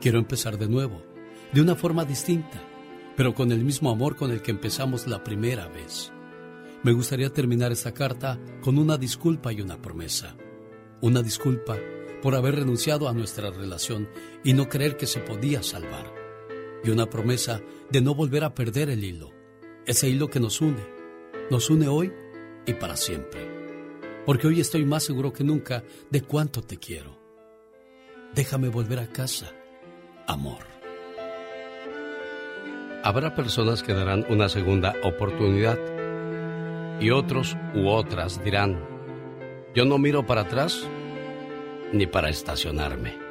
[0.00, 1.02] Quiero empezar de nuevo,
[1.52, 2.60] de una forma distinta,
[3.16, 6.12] pero con el mismo amor con el que empezamos la primera vez.
[6.82, 10.36] Me gustaría terminar esta carta con una disculpa y una promesa.
[11.00, 11.76] Una disculpa
[12.22, 14.08] por haber renunciado a nuestra relación
[14.44, 16.12] y no creer que se podía salvar.
[16.84, 17.60] Y una promesa
[17.90, 19.32] de no volver a perder el hilo,
[19.90, 20.86] ese hilo que nos une,
[21.50, 22.12] nos une hoy
[22.64, 23.40] y para siempre.
[24.24, 27.18] Porque hoy estoy más seguro que nunca de cuánto te quiero.
[28.32, 29.52] Déjame volver a casa,
[30.28, 30.62] amor.
[33.02, 35.76] Habrá personas que darán una segunda oportunidad
[37.00, 38.78] y otros u otras dirán,
[39.74, 40.86] yo no miro para atrás
[41.92, 43.29] ni para estacionarme.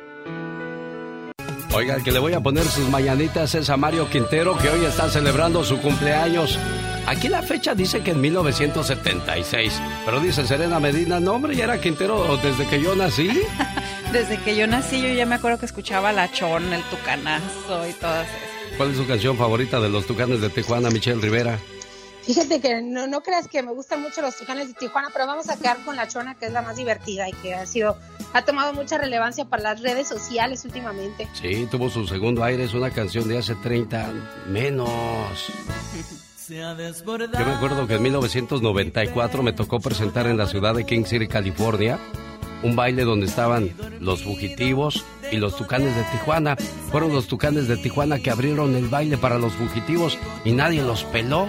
[1.73, 4.85] Oiga, el que le voy a poner sus mañanitas es a Mario Quintero, que hoy
[4.85, 6.57] está celebrando su cumpleaños.
[7.05, 11.79] Aquí la fecha dice que en 1976, pero dice Serena Medina, no hombre, ya era
[11.79, 13.29] Quintero desde que yo nací.
[14.11, 17.93] Desde que yo nací, yo ya me acuerdo que escuchaba La Chón, El Tucanazo y
[17.93, 18.75] todas esas.
[18.75, 21.59] ¿Cuál es su canción favorita de los Tucanes de Tijuana, Michelle Rivera?
[22.29, 25.49] Fíjate que no, no creas que me gustan mucho los tucanes de Tijuana, pero vamos
[25.49, 27.97] a quedar con la chona, que es la más divertida y que ha sido,
[28.33, 31.27] ha tomado mucha relevancia para las redes sociales últimamente.
[31.33, 34.13] Sí, tuvo su segundo aire, es una canción de hace 30
[34.47, 34.87] menos.
[36.47, 41.27] Yo me acuerdo que en 1994 me tocó presentar en la ciudad de King City,
[41.27, 41.97] California,
[42.61, 46.57] un baile donde estaban los fugitivos y los tucanes de Tijuana.
[46.91, 51.05] Fueron los tucanes de Tijuana que abrieron el baile para los fugitivos y nadie los
[51.05, 51.47] peló.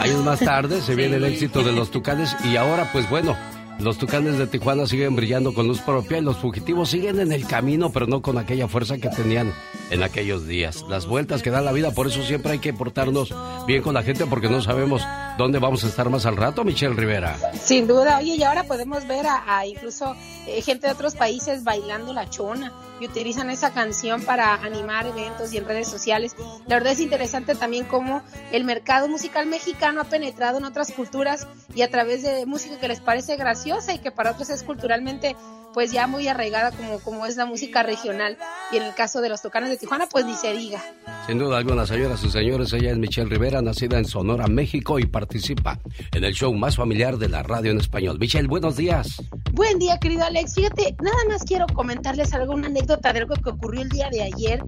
[0.00, 3.36] Años más tarde se viene el éxito de los tucanes y ahora pues bueno,
[3.80, 7.46] los tucanes de Tijuana siguen brillando con luz propia y los fugitivos siguen en el
[7.46, 9.54] camino pero no con aquella fuerza que tenían
[9.90, 10.84] en aquellos días.
[10.88, 13.34] Las vueltas que da la vida, por eso siempre hay que portarnos
[13.66, 15.02] bien con la gente porque no sabemos
[15.38, 17.36] dónde vamos a estar más al rato, Michelle Rivera.
[17.62, 20.14] Sin duda, oye, y ahora podemos ver a, a incluso
[20.46, 25.52] eh, gente de otros países bailando la chona y utilizan esa canción para animar eventos
[25.52, 26.36] y en redes sociales.
[26.66, 31.46] La verdad es interesante también cómo el mercado musical mexicano ha penetrado en otras culturas
[31.74, 35.36] y a través de música que les parece graciosa y que para otros es culturalmente
[35.72, 38.36] pues ya muy arraigada como, como es la música regional
[38.72, 40.82] y en el caso de los tocanes de Tijuana pues ni se diga.
[41.26, 45.06] Sin duda alguna, señoras y señores, ella es Michelle Rivera, nacida en Sonora, México y
[45.06, 45.78] participa
[46.12, 48.18] en el show más familiar de la radio en español.
[48.18, 49.22] Michelle, buenos días.
[49.52, 50.54] Buen día, querido Alex.
[50.54, 54.22] Fíjate, nada más quiero comentarles algo, una anécdota de algo que ocurrió el día de
[54.22, 54.62] ayer.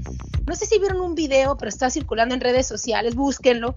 [0.47, 3.75] No sé si vieron un video, pero está circulando en redes sociales, búsquenlo.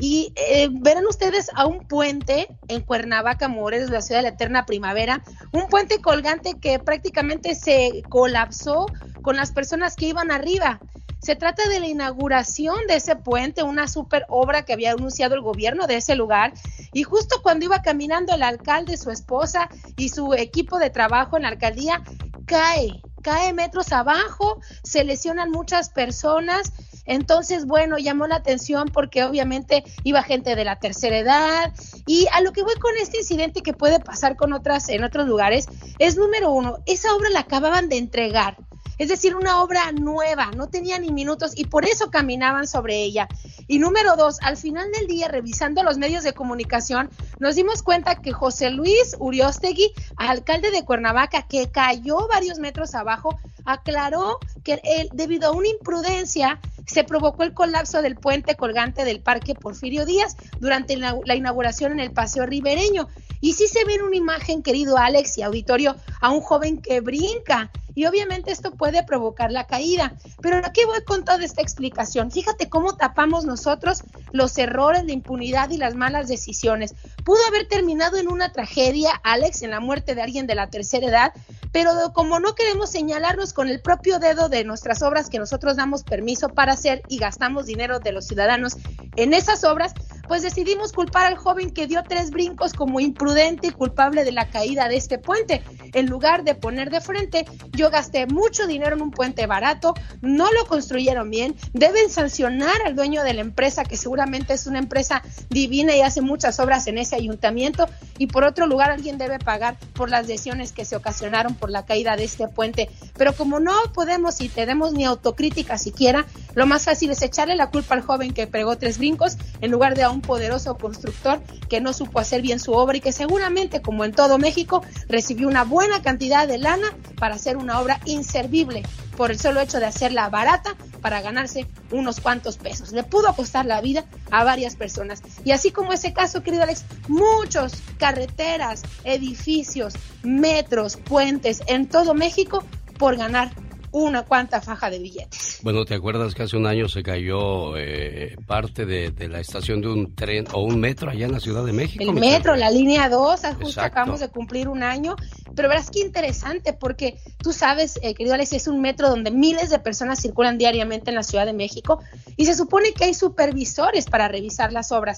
[0.00, 4.64] Y eh, verán ustedes a un puente en Cuernavaca, Morelos, la ciudad de la eterna
[4.64, 8.86] primavera, un puente colgante que prácticamente se colapsó
[9.22, 10.80] con las personas que iban arriba.
[11.20, 15.40] Se trata de la inauguración de ese puente, una super obra que había anunciado el
[15.40, 16.52] gobierno de ese lugar.
[16.92, 21.42] Y justo cuando iba caminando el alcalde, su esposa y su equipo de trabajo en
[21.42, 22.02] la alcaldía,
[22.46, 26.72] cae, cae metros abajo, se lesionan muchas personas.
[27.08, 31.72] Entonces, bueno, llamó la atención porque obviamente iba gente de la tercera edad.
[32.06, 35.26] Y a lo que voy con este incidente que puede pasar con otras en otros
[35.26, 35.66] lugares
[35.98, 38.56] es número uno, esa obra la acababan de entregar.
[38.98, 43.28] Es decir, una obra nueva, no tenía ni minutos y por eso caminaban sobre ella.
[43.68, 48.16] Y número dos, al final del día, revisando los medios de comunicación, nos dimos cuenta
[48.16, 55.08] que José Luis Uriostegui, alcalde de Cuernavaca, que cayó varios metros abajo, aclaró que él,
[55.12, 60.36] debido a una imprudencia, se provocó el colapso del puente colgante del Parque Porfirio Díaz
[60.58, 63.08] durante la, inauguración en el Paseo Ribereño.
[63.40, 67.00] Y sí se ve en una imagen, querido Alex y auditorio, a un joven que
[67.00, 70.14] brinca y obviamente esto puede provocar la caída.
[70.40, 72.30] Pero aquí voy con toda esta explicación.
[72.30, 76.94] Fíjate cómo tapamos nosotros los errores, la impunidad y las malas decisiones.
[77.24, 81.08] Pudo haber terminado en una tragedia, Alex, en la muerte de alguien de la tercera
[81.08, 81.32] edad,
[81.72, 86.04] pero como no queremos señalarnos con el propio dedo de nuestras obras que nosotros damos
[86.04, 88.76] permiso para hacer y gastamos dinero de los ciudadanos
[89.16, 89.92] en esas obras,
[90.28, 94.48] pues decidimos culpar al joven que dio tres brincos como imprudente y culpable de la
[94.48, 95.62] caída de este puente.
[95.94, 100.50] En lugar de poner de frente, yo gasté mucho dinero en un puente barato, no
[100.52, 105.22] lo construyeron bien, deben sancionar al dueño de la empresa, que seguramente es una empresa
[105.50, 107.86] divina y hace muchas obras en ese ayuntamiento,
[108.18, 111.84] y por otro lugar alguien debe pagar por las lesiones que se ocasionaron por la
[111.84, 112.90] caída de este puente.
[113.16, 117.70] Pero como no podemos y tenemos ni autocrítica siquiera, lo más fácil es echarle la
[117.70, 121.80] culpa al joven que pegó tres brincos en lugar de a un poderoso constructor que
[121.80, 125.64] no supo hacer bien su obra y que seguramente, como en todo México, recibió una
[125.64, 128.82] buena cantidad de lana para hacer una obra inservible
[129.16, 132.92] por el solo hecho de hacerla barata para ganarse unos cuantos pesos.
[132.92, 135.22] Le pudo costar la vida a varias personas.
[135.44, 142.64] Y así como ese caso, querido Alex, muchos carreteras, edificios, metros, puentes en todo México
[142.98, 143.50] por ganar
[143.92, 145.58] una cuanta faja de billetes.
[145.62, 149.88] Bueno, ¿te acuerdas que hace un año se cayó eh, parte de, la estación de
[149.88, 152.02] un tren o un metro allá en la Ciudad de México?
[152.02, 155.16] El metro, la línea 2, justo acabamos de cumplir un año.
[155.54, 159.70] Pero verás qué interesante, porque tú sabes, eh, querido Alex, es un metro donde miles
[159.70, 162.00] de personas circulan diariamente en la Ciudad de México
[162.36, 165.16] y se supone que hay supervisores para revisar las obras.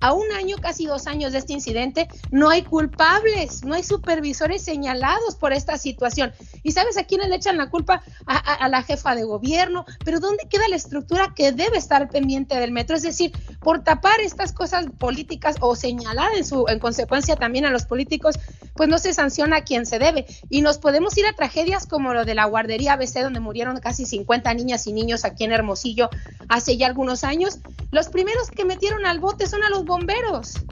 [0.00, 4.62] A un año, casi dos años de este incidente, no hay culpables, no hay supervisores
[4.62, 6.32] señalados por esta situación.
[6.62, 8.02] ¿Y sabes a quiénes le echan la culpa?
[8.26, 9.86] A, la jefa de gobierno.
[10.04, 12.96] Pero ¿dónde queda la estructura que debe estar pendiente del metro?
[12.96, 17.70] Es decir, por tapar estas cosas políticas o señalar en, su, en consecuencia también a
[17.70, 18.36] los políticos,
[18.74, 20.26] pues no se sanciona a quien se debe.
[20.50, 24.04] Y nos podemos ir a tragedias como lo de la guardería ABC, donde murieron casi
[24.04, 26.10] 50 niñas y niños aquí en Hermosillo
[26.48, 27.60] hace ya algunos años.
[27.90, 30.66] Los primeros que metieron al bote son a los bomberos.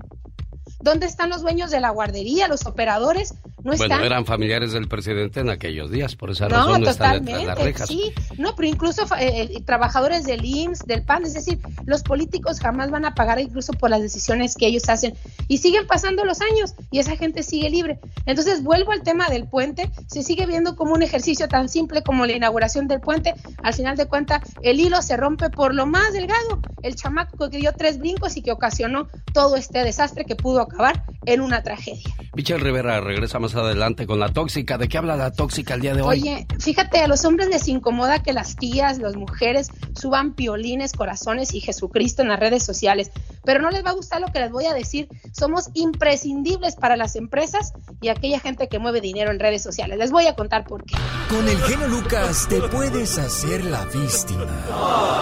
[0.85, 3.33] ¿Dónde están los dueños de la guardería, los operadores?
[3.65, 7.47] bueno, eran familiares del presidente en aquellos días, por esa razón no, están detrás de
[7.47, 7.89] las rejas.
[7.89, 12.61] Sí, no, pero incluso eh, eh, trabajadores del IMSS, del PAN, es decir, los políticos
[12.61, 15.15] jamás van a pagar incluso por las decisiones que ellos hacen.
[15.49, 17.99] Y siguen pasando los años y esa gente sigue libre.
[18.27, 22.27] Entonces, vuelvo al tema del puente, se sigue viendo como un ejercicio tan simple como
[22.27, 23.35] la inauguración del puente.
[23.63, 26.61] Al final de cuentas, el hilo se rompe por lo más delgado.
[26.83, 31.05] El chamaco que dio tres brincos y que ocasionó todo este desastre que pudo acabar
[31.27, 32.15] en una tragedia.
[32.35, 34.77] Michelle Rivera regresa más adelante con la tóxica.
[34.77, 36.21] ¿De qué habla la tóxica el día de hoy?
[36.21, 41.55] Oye, fíjate, a los hombres les incomoda que las tías, las mujeres suban piolines, corazones
[41.55, 43.11] y Jesucristo en las redes sociales.
[43.45, 45.09] Pero no les va a gustar lo que les voy a decir.
[45.33, 49.99] Somos imprescindibles para las empresas y aquella gente que mueve dinero en redes sociales.
[49.99, 50.97] Les voy a contar por qué.
[51.29, 54.47] Con el genio Lucas te puedes hacer la víctima.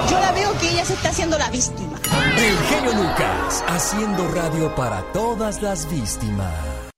[0.08, 1.92] Yo la veo que ella se está haciendo la víctima.
[2.36, 5.02] El genio Lucas, haciendo radio para
[5.32, 6.52] todas las víctimas.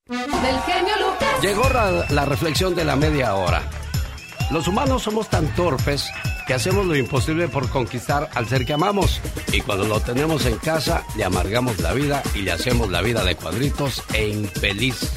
[0.08, 1.40] Del genio Lucas.
[1.40, 3.62] Llegó la, reflexión de la media hora.
[4.50, 6.10] Los humanos somos tan torpes
[6.44, 9.20] que hacemos lo imposible por conquistar al ser que amamos.
[9.52, 13.22] Y cuando lo tenemos en casa, le amargamos la vida y le hacemos la vida
[13.22, 15.12] de cuadritos e infeliz.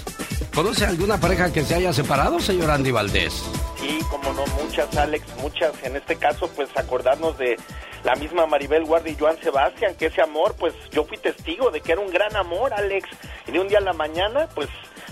[0.58, 3.48] ¿Conoce alguna pareja que se haya separado, señor Andy Valdés?
[3.76, 5.84] Sí, como no, muchas, Alex, muchas.
[5.84, 7.58] En este caso, pues acordarnos de
[8.04, 11.82] la misma Maribel Guardia y Joan Sebastián, que ese amor, pues yo fui testigo de
[11.82, 13.08] que era un gran amor, Alex.
[13.48, 14.68] Y de un día a la mañana, pues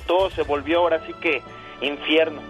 [0.07, 1.43] todo se volvió ahora sí que
[1.79, 2.41] infierno.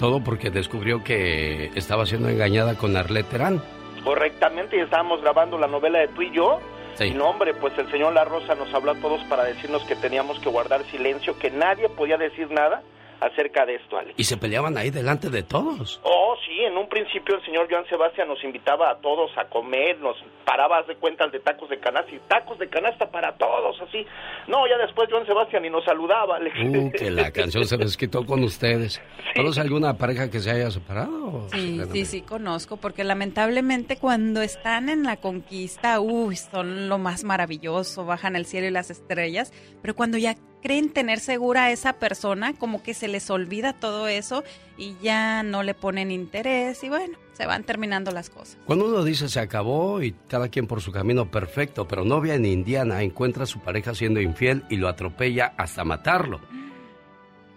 [0.00, 3.62] Todo porque descubrió que estaba siendo engañada con Arlette Terán.
[4.02, 6.58] Correctamente, y estábamos grabando la novela de tú y yo.
[7.00, 9.96] Y no, hombre, pues el señor La Rosa nos habló a todos para decirnos que
[9.96, 12.82] teníamos que guardar silencio, que nadie podía decir nada
[13.20, 14.14] acerca de esto, Alex.
[14.16, 16.00] ¿Y se peleaban ahí delante de todos?
[16.02, 19.98] Oh, sí, en un principio el señor Joan Sebastián nos invitaba a todos a comer,
[20.00, 24.06] nos paraba de cuentas de tacos de canasta y tacos de canasta para todos, así.
[24.48, 26.56] No, ya después John Sebastián y nos saludaba, Alex.
[26.58, 29.00] Uh, que la canción se desquitó con ustedes.
[29.36, 31.48] ¿Conoce alguna pareja que se haya separado?
[31.52, 37.24] Sí, sí, sí, conozco, porque lamentablemente cuando están en la conquista, uy, son lo más
[37.24, 39.52] maravilloso, bajan el cielo y las estrellas,
[39.82, 44.08] pero cuando ya creen tener segura a esa persona, como que se les olvida todo
[44.08, 44.44] eso
[44.76, 48.58] y ya no le ponen interés y bueno, se van terminando las cosas.
[48.66, 52.46] Cuando uno dice se acabó y cada quien por su camino perfecto, pero novia en
[52.46, 56.40] Indiana encuentra a su pareja siendo infiel y lo atropella hasta matarlo.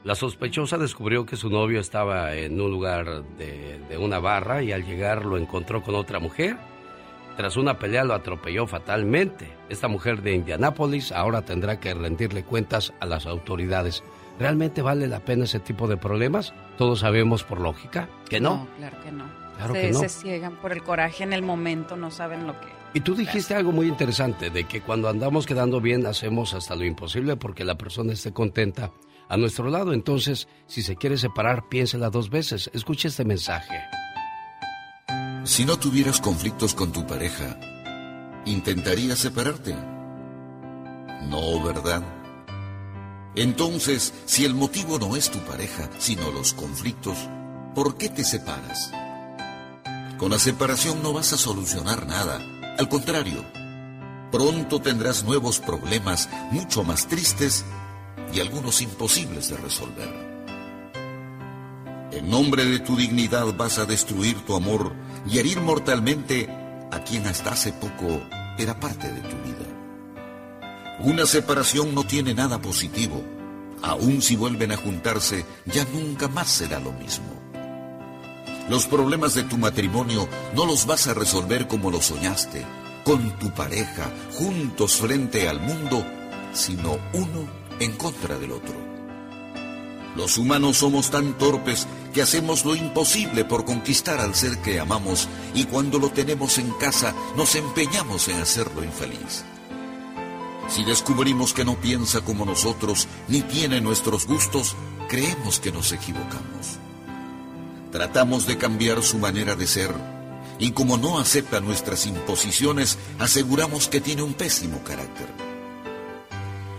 [0.04, 4.72] La sospechosa descubrió que su novio estaba en un lugar de, de una barra y
[4.72, 6.58] al llegar lo encontró con otra mujer.
[7.40, 9.50] Tras una pelea lo atropelló fatalmente.
[9.70, 14.04] Esta mujer de Indianápolis ahora tendrá que rendirle cuentas a las autoridades.
[14.38, 16.54] ¿Realmente vale la pena ese tipo de problemas?
[16.78, 18.58] Todos sabemos por lógica que no.
[18.58, 19.24] No, claro que no.
[19.56, 20.00] Claro se, que no.
[20.00, 22.68] se ciegan por el coraje en el momento, no saben lo que...
[22.94, 26.84] Y tú dijiste algo muy interesante, de que cuando andamos quedando bien hacemos hasta lo
[26.84, 28.92] imposible porque la persona esté contenta
[29.30, 29.94] a nuestro lado.
[29.94, 32.70] Entonces, si se quiere separar, piénsela dos veces.
[32.74, 33.80] Escuche este mensaje.
[35.46, 37.58] Si no tuvieras conflictos con tu pareja,
[38.46, 39.74] ¿intentarías separarte?
[41.30, 42.04] No, ¿verdad?
[43.36, 47.18] Entonces, si el motivo no es tu pareja, sino los conflictos,
[47.74, 48.92] ¿por qué te separas?
[50.18, 52.42] Con la separación no vas a solucionar nada.
[52.78, 53.46] Al contrario,
[54.32, 57.64] pronto tendrás nuevos problemas mucho más tristes
[58.34, 60.30] y algunos imposibles de resolver.
[62.12, 64.94] En nombre de tu dignidad vas a destruir tu amor
[65.30, 66.48] y herir mortalmente
[66.92, 68.22] a quien hasta hace poco
[68.58, 71.00] era parte de tu vida.
[71.02, 73.24] Una separación no tiene nada positivo.
[73.82, 77.28] Aun si vuelven a juntarse, ya nunca más será lo mismo.
[78.70, 82.66] Los problemas de tu matrimonio no los vas a resolver como lo soñaste,
[83.04, 86.06] con tu pareja, juntos frente al mundo,
[86.54, 87.48] sino uno
[87.80, 88.76] en contra del otro.
[90.16, 95.28] Los humanos somos tan torpes que hacemos lo imposible por conquistar al ser que amamos
[95.53, 99.43] y cuando lo tenemos en casa nos empeñamos en hacerlo infeliz.
[100.68, 104.76] Si descubrimos que no piensa como nosotros ni tiene nuestros gustos,
[105.07, 106.78] creemos que nos equivocamos.
[107.91, 109.91] Tratamos de cambiar su manera de ser
[110.60, 115.28] y como no acepta nuestras imposiciones, aseguramos que tiene un pésimo carácter.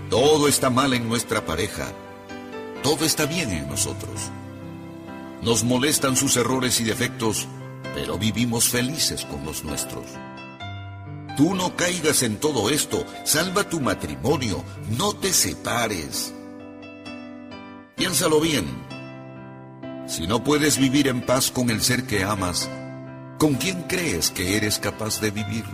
[0.09, 1.87] Todo está mal en nuestra pareja,
[2.83, 4.31] todo está bien en nosotros.
[5.43, 7.49] Nos molestan sus errores y defectos,
[7.95, 10.05] pero vivimos felices con los nuestros.
[11.37, 14.63] Tú no caigas en todo esto, salva tu matrimonio,
[14.99, 16.35] no te separes.
[17.97, 18.67] Piénsalo bien.
[20.07, 22.69] Si no puedes vivir en paz con el ser que amas,
[23.39, 25.65] ¿con quién crees que eres capaz de vivir?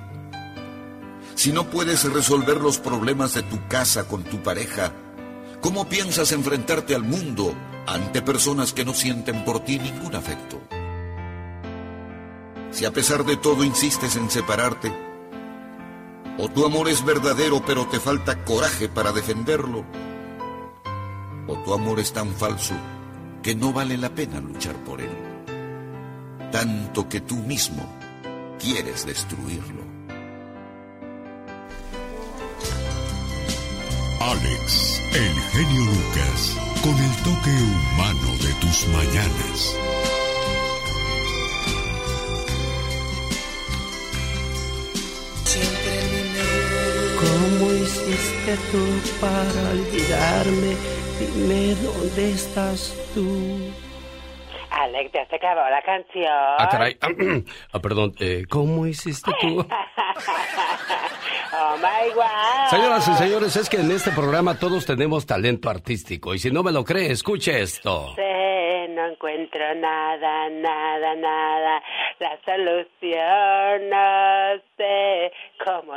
[1.34, 4.92] Si no puedes resolver los problemas de tu casa con tu pareja,
[5.60, 7.52] ¿cómo piensas enfrentarte al mundo
[7.86, 10.60] ante personas que no sienten por ti ningún afecto?
[12.70, 14.92] Si a pesar de todo insistes en separarte,
[16.38, 19.84] o tu amor es verdadero pero te falta coraje para defenderlo,
[21.46, 22.74] o tu amor es tan falso
[23.42, 25.16] que no vale la pena luchar por él,
[26.50, 27.86] tanto que tú mismo
[28.58, 29.85] quieres destruirlo.
[34.26, 39.76] Alex, el genio Lucas, con el toque humano de tus mañanas.
[47.20, 48.84] ¿Cómo hiciste tú
[49.20, 50.76] para olvidarme?
[51.20, 53.85] Dime dónde estás tú.
[54.78, 56.26] Alex, ya se acabó la canción.
[56.58, 56.96] Ah, caray.
[57.72, 58.12] Ah, perdón.
[58.20, 59.60] eh, ¿Cómo hiciste tú?
[61.52, 62.68] oh my God.
[62.70, 66.34] Señoras y señores, es que en este programa todos tenemos talento artístico.
[66.34, 68.14] Y si no me lo cree, escuche esto.
[68.16, 71.82] No encuentro nada, nada, nada.
[72.18, 75.32] La solución no sé
[75.64, 75.94] cómo.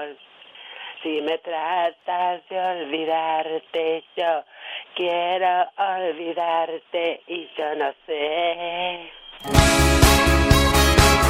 [1.01, 4.43] Si me tratas de olvidarte, yo
[4.99, 9.09] quiero olvidarte y yo no sé.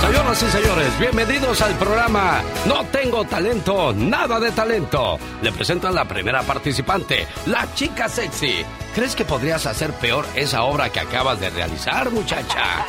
[0.02, 5.20] Señoras y señores, bienvenidos al programa No tengo talento, nada de talento.
[5.44, 8.66] Le presento a la primera participante, la chica sexy.
[8.96, 12.64] ¿Crees que podrías hacer peor esa obra que acabas de realizar, muchacha?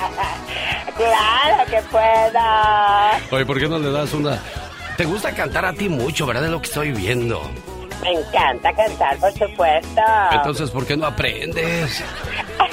[0.97, 3.37] claro que puedo.
[3.37, 4.41] Oye, ¿por qué no le das una...
[4.97, 6.43] Te gusta cantar a ti mucho, ¿verdad?
[6.43, 7.43] De lo que estoy viendo.
[8.03, 10.01] Me encanta cantar, por supuesto.
[10.33, 12.03] Entonces, ¿por qué no aprendes?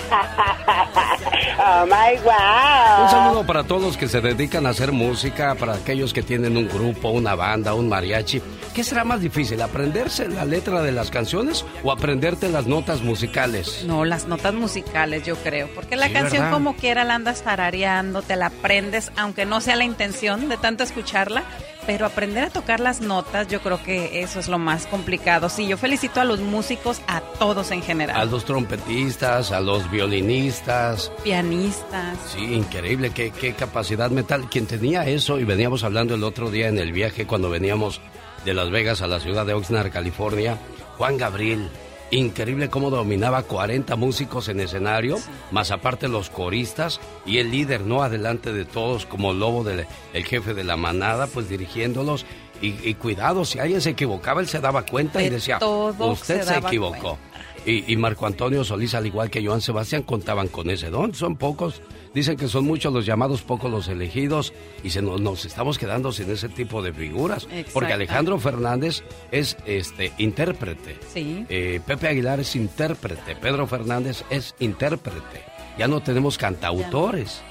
[1.59, 3.03] oh my wow.
[3.03, 6.55] Un saludo para todos los que se dedican a hacer música, para aquellos que tienen
[6.57, 8.41] un grupo, una banda, un mariachi.
[8.73, 13.83] ¿Qué será más difícil, aprenderse la letra de las canciones o aprenderte las notas musicales?
[13.85, 15.67] No, las notas musicales, yo creo.
[15.73, 16.51] Porque la Sí, canción, ¿verdad?
[16.53, 20.83] como quiera, la andas tarareando, te la aprendes, aunque no sea la intención de tanto
[20.83, 21.43] escucharla.
[21.87, 25.47] Pero aprender a tocar las notas, yo creo que eso es lo más complicado.
[25.47, 28.15] Sí, yo felicito a los músicos, a todos en general.
[28.15, 31.11] A los trompetistas, a los violinistas.
[31.23, 32.17] Pianistas.
[32.27, 34.49] Sí, increíble, qué, qué capacidad mental.
[34.49, 38.01] Quien tenía eso, y veníamos hablando el otro día en el viaje cuando veníamos
[38.43, 40.57] de Las Vegas a la ciudad de Oxnard, California,
[40.97, 41.69] Juan Gabriel.
[42.09, 45.17] Increíble cómo dominaba 40 músicos en escenario,
[45.51, 48.01] más aparte los coristas y el líder, ¿no?
[48.01, 52.25] Adelante de todos, como lobo del el jefe de la manada, pues dirigiéndolos.
[52.61, 55.59] Y, y cuidado, si alguien se equivocaba, él se daba cuenta y De decía,
[55.99, 57.17] usted se equivocó.
[57.65, 61.13] Y, y Marco Antonio Solís, al igual que Joan Sebastián, contaban con ese don.
[61.13, 61.81] Son pocos,
[62.13, 64.53] dicen que son muchos los llamados, pocos los elegidos,
[64.83, 67.47] y se nos, nos estamos quedando sin ese tipo de figuras.
[67.73, 67.93] Porque.
[67.93, 70.97] Alejandro Fernández es este intérprete.
[71.13, 71.45] Sí.
[71.49, 73.35] Eh, Pepe Aguilar es intérprete.
[73.35, 75.43] Pedro Fernández es intérprete.
[75.77, 77.41] Ya no tenemos cantautores.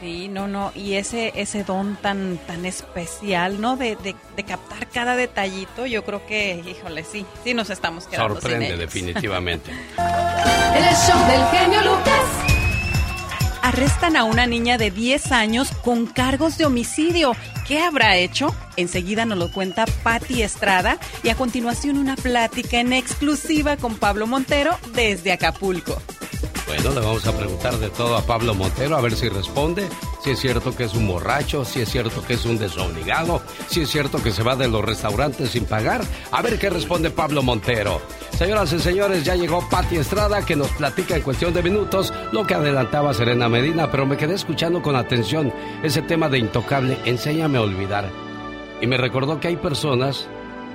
[0.00, 3.76] Sí, no, no, y ese ese don tan tan especial, ¿no?
[3.76, 8.36] De, de, de captar cada detallito, yo creo que, híjole, sí, sí nos estamos quedando
[8.36, 8.78] sin Sorprende ellos.
[8.78, 9.70] definitivamente.
[9.98, 12.59] El show del genio Lucas.
[13.62, 17.32] Arrestan a una niña de 10 años con cargos de homicidio.
[17.66, 18.54] ¿Qué habrá hecho?
[18.76, 24.26] Enseguida nos lo cuenta Patti Estrada y a continuación una plática en exclusiva con Pablo
[24.26, 26.00] Montero desde Acapulco.
[26.70, 29.88] Bueno, le vamos a preguntar de todo a Pablo Montero, a ver si responde,
[30.22, 33.80] si es cierto que es un borracho, si es cierto que es un desobligado, si
[33.80, 36.02] es cierto que se va de los restaurantes sin pagar.
[36.30, 38.00] A ver qué responde Pablo Montero.
[38.38, 42.46] Señoras y señores, ya llegó Patti Estrada que nos platica en cuestión de minutos lo
[42.46, 45.52] que adelantaba Serena Medina, pero me quedé escuchando con atención
[45.82, 48.08] ese tema de intocable, enséñame a olvidar.
[48.80, 50.28] Y me recordó que hay personas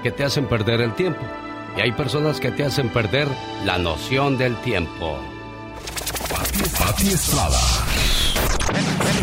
[0.04, 1.22] que te hacen perder el tiempo
[1.78, 3.30] y hay personas que te hacen perder
[3.64, 5.22] la noción del tiempo.
[6.78, 7.60] Pati Estrada.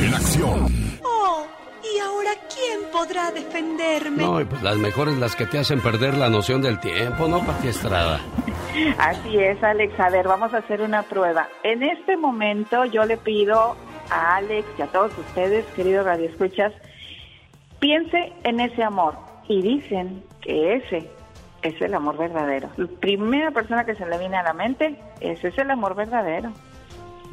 [0.01, 0.99] En acción.
[1.05, 1.47] Oh,
[1.83, 4.23] ¿y ahora quién podrá defenderme?
[4.23, 7.45] No, y pues las mejores las que te hacen perder la noción del tiempo, ¿no,
[7.45, 8.21] Pati Estrada?
[8.99, 9.99] Así es, Alex.
[10.01, 11.49] A ver, vamos a hacer una prueba.
[11.63, 13.77] En este momento yo le pido
[14.11, 16.73] a Alex y a todos ustedes, queridos radioescuchas,
[17.81, 19.17] piense en ese amor.
[19.49, 21.11] Y dicen que ese
[21.63, 22.69] es el amor verdadero.
[22.77, 26.53] La primera persona que se le viene a la mente, ese es el amor verdadero.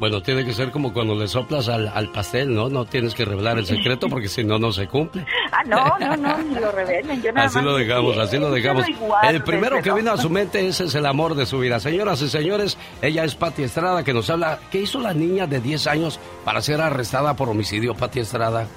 [0.00, 2.70] Bueno, tiene que ser como cuando le soplas al, al pastel, ¿no?
[2.70, 5.26] No tienes que revelar el secreto porque si no, no se cumple.
[5.52, 7.20] Ah, no, no, no, ni lo revelen.
[7.20, 8.86] Yo nada Así más lo dejamos, así lo dejamos.
[9.28, 11.80] El primero que desde vino a su mente, ese es el amor de su vida.
[11.80, 14.60] Señoras y señores, ella es Pati Estrada que nos habla.
[14.70, 18.68] ¿Qué hizo la niña de 10 años para ser arrestada por homicidio, Pati Estrada?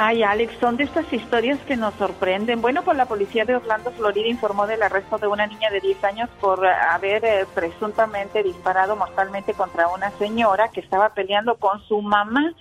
[0.00, 2.62] Ay, Alex, son de estas historias que nos sorprenden.
[2.62, 6.04] Bueno, pues la policía de Orlando, Florida, informó del arresto de una niña de 10
[6.04, 11.82] años por eh, haber eh, presuntamente disparado mortalmente contra una señora que estaba peleando con
[11.88, 12.52] su mamá.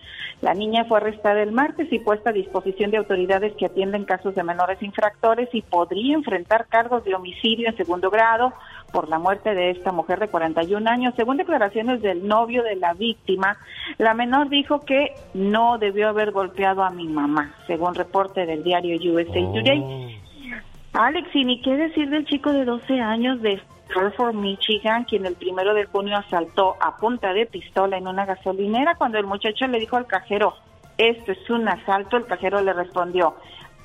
[0.41, 4.33] La niña fue arrestada el martes y puesta a disposición de autoridades que atienden casos
[4.33, 8.51] de menores infractores y podría enfrentar cargos de homicidio en segundo grado
[8.97, 11.13] por la muerte de esta mujer de 41 años.
[11.15, 13.55] Según declaraciones del novio de la víctima,
[13.99, 18.97] la menor dijo que no debió haber golpeado a mi mamá, según reporte del diario
[19.13, 20.19] USA Today.
[20.93, 23.61] Alex, y ni qué decir del chico de 12 años de
[23.95, 28.95] Hartford, Michigan, quien el primero de junio asaltó a punta de pistola en una gasolinera.
[28.95, 30.55] Cuando el muchacho le dijo al cajero,
[30.97, 33.35] esto es un asalto, el cajero le respondió,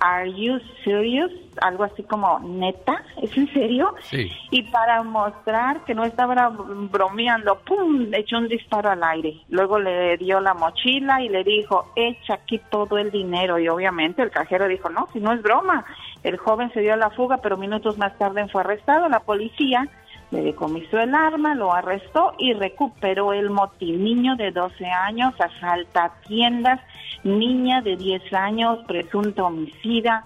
[0.01, 1.30] ¿Are you serious?
[1.61, 3.05] Algo así como, ¿neta?
[3.22, 3.95] ¿Es en serio?
[4.03, 4.28] Sí.
[4.51, 7.99] Y para mostrar que no estaba br- bromeando, ¡pum!
[8.09, 9.36] Le echó un disparo al aire.
[9.49, 13.59] Luego le dio la mochila y le dijo, echa aquí todo el dinero.
[13.61, 15.84] Y obviamente el cajero dijo, no, si no es broma.
[16.24, 19.09] El joven se dio a la fuga, pero minutos más tarde fue arrestado.
[19.09, 19.88] La policía
[20.33, 24.03] le decomisó el arma, lo arrestó y recuperó el motín.
[24.03, 26.80] Niño de 12 años, asalta tiendas,
[27.22, 30.24] niña de 10 años, presunto homicida.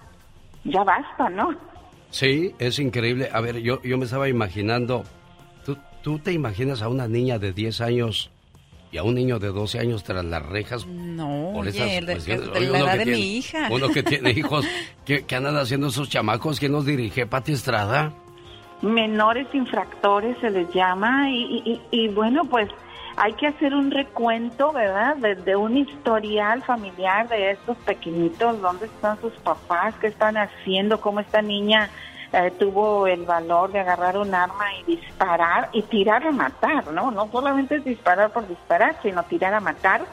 [0.65, 1.55] Ya basta, ¿no?
[2.11, 3.29] Sí, es increíble.
[3.33, 5.03] A ver, yo, yo me estaba imaginando,
[5.65, 8.31] ¿tú, ¿tú te imaginas a una niña de 10 años
[8.93, 10.87] y a un niño de 12 años tras las rejas?
[10.87, 12.53] No, Por oye, esas de, cuestiones.
[12.53, 13.69] de Oye, la edad de tiene- mi hija.
[13.73, 14.65] Uno que tiene hijos,
[15.05, 16.61] ¿qué, qué andan haciendo esos chamacos?
[16.61, 17.27] ¿Quién nos dirige?
[17.27, 18.13] ¿Pati Estrada?
[18.83, 22.69] Menores infractores se les llama y, y- y- bueno pues
[23.17, 28.87] hay que hacer un recuento verdad de, de un historial familiar de estos pequeñitos dónde
[28.87, 31.91] están sus papás qué están haciendo cómo esta niña
[32.33, 37.13] eh, tuvo el valor de agarrar un arma y disparar y tirar a matar, ¿no?
[37.13, 40.05] No solamente es disparar por disparar, sino tirar a matar.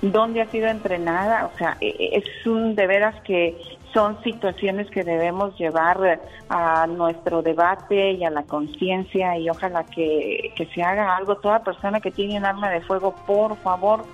[0.00, 1.50] ¿Dónde ha sido entrenada?
[1.52, 3.60] O sea, e- e- es un de veras que
[3.92, 10.52] son situaciones que debemos llevar a nuestro debate y a la conciencia y ojalá que,
[10.56, 11.36] que se haga algo.
[11.36, 14.04] Toda persona que tiene un arma de fuego, por favor,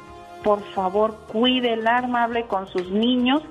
[0.43, 3.43] por favor, cuide el arma, hable con sus niños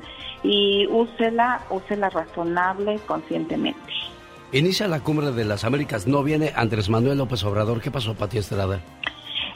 [0.43, 3.79] y úsela, úsela razonable, conscientemente.
[4.51, 6.05] Inicia la cumbre de las Américas.
[6.05, 7.81] No viene Andrés Manuel López Obrador.
[7.81, 8.79] ¿Qué pasó, Pati Estrada?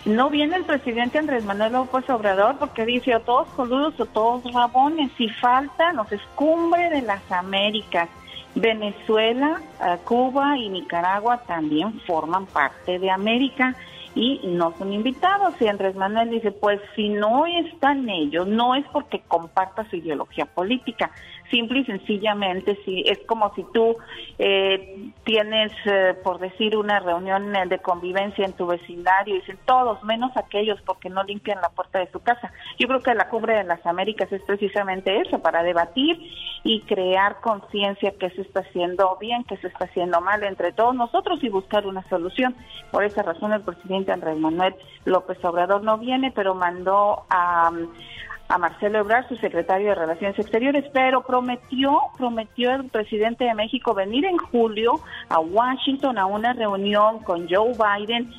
[0.07, 4.53] No viene el presidente Andrés Manuel López Obrador porque dice o todos coludos o todos
[4.53, 5.11] rabones.
[5.17, 8.07] Si falta, nos es cumbre de las Américas.
[8.55, 13.75] Venezuela, eh, Cuba y Nicaragua también forman parte de América
[14.15, 15.55] y no son invitados.
[15.59, 20.45] Y Andrés Manuel dice, pues si no están ellos, no es porque comparta su ideología
[20.45, 21.11] política,
[21.49, 23.95] simple y sencillamente si es como si tú
[24.37, 29.57] eh, tienes, eh, por decir, una reunión eh, de convivencia en tu vecindario y dicen
[29.65, 32.51] todos, menos aquellos porque no limpian la puerta de su casa.
[32.79, 36.19] Yo creo que la cumbre de las Américas es precisamente eso, para debatir
[36.63, 40.95] y crear conciencia que se está haciendo bien, que se está haciendo mal entre todos
[40.95, 42.55] nosotros y buscar una solución.
[42.91, 44.75] Por esa razón el presidente Andrés Manuel
[45.05, 47.71] López Obrador no viene, pero mandó a
[48.49, 53.93] a Marcelo Ebrard, su secretario de Relaciones Exteriores, pero prometió, prometió el presidente de México
[53.93, 58.31] venir en julio a Washington a una reunión con Joe Biden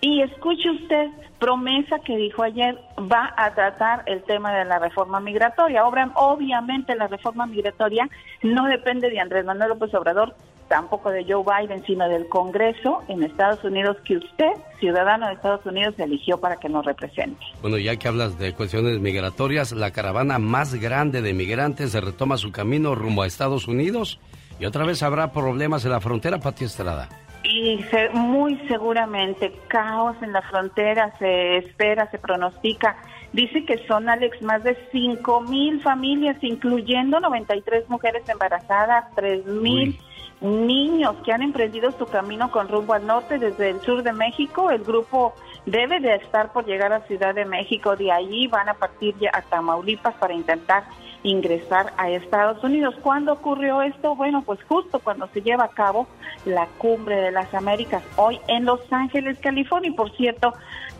[0.00, 5.20] y escuche usted, promesa que dijo ayer, va a tratar el tema de la reforma
[5.20, 5.84] migratoria.
[5.86, 8.08] Obviamente la reforma migratoria
[8.42, 10.34] no depende de Andrés Manuel López Obrador,
[10.72, 15.66] tampoco de Joe Biden, sino del Congreso en Estados Unidos que usted, ciudadano de Estados
[15.66, 17.44] Unidos, eligió para que nos represente.
[17.60, 22.38] Bueno, ya que hablas de cuestiones migratorias, la caravana más grande de migrantes se retoma
[22.38, 24.18] su camino rumbo a Estados Unidos
[24.58, 27.10] y otra vez habrá problemas en la frontera, Pati Estrada.
[27.44, 32.96] Y se- muy seguramente caos en la frontera se espera, se pronostica.
[33.34, 39.98] Dice que son, Alex, más de 5 mil familias, incluyendo 93 mujeres embarazadas, 3 mil
[40.42, 44.70] niños que han emprendido su camino con rumbo al norte desde el sur de México.
[44.70, 45.34] El grupo
[45.66, 47.96] debe de estar por llegar a Ciudad de México.
[47.96, 50.84] De allí van a partir ya a Tamaulipas para intentar
[51.22, 52.94] ingresar a Estados Unidos.
[53.00, 54.16] ¿Cuándo ocurrió esto?
[54.16, 56.08] Bueno, pues justo cuando se lleva a cabo
[56.44, 59.92] la cumbre de las Américas, hoy en Los Ángeles, California.
[59.96, 60.52] Por cierto,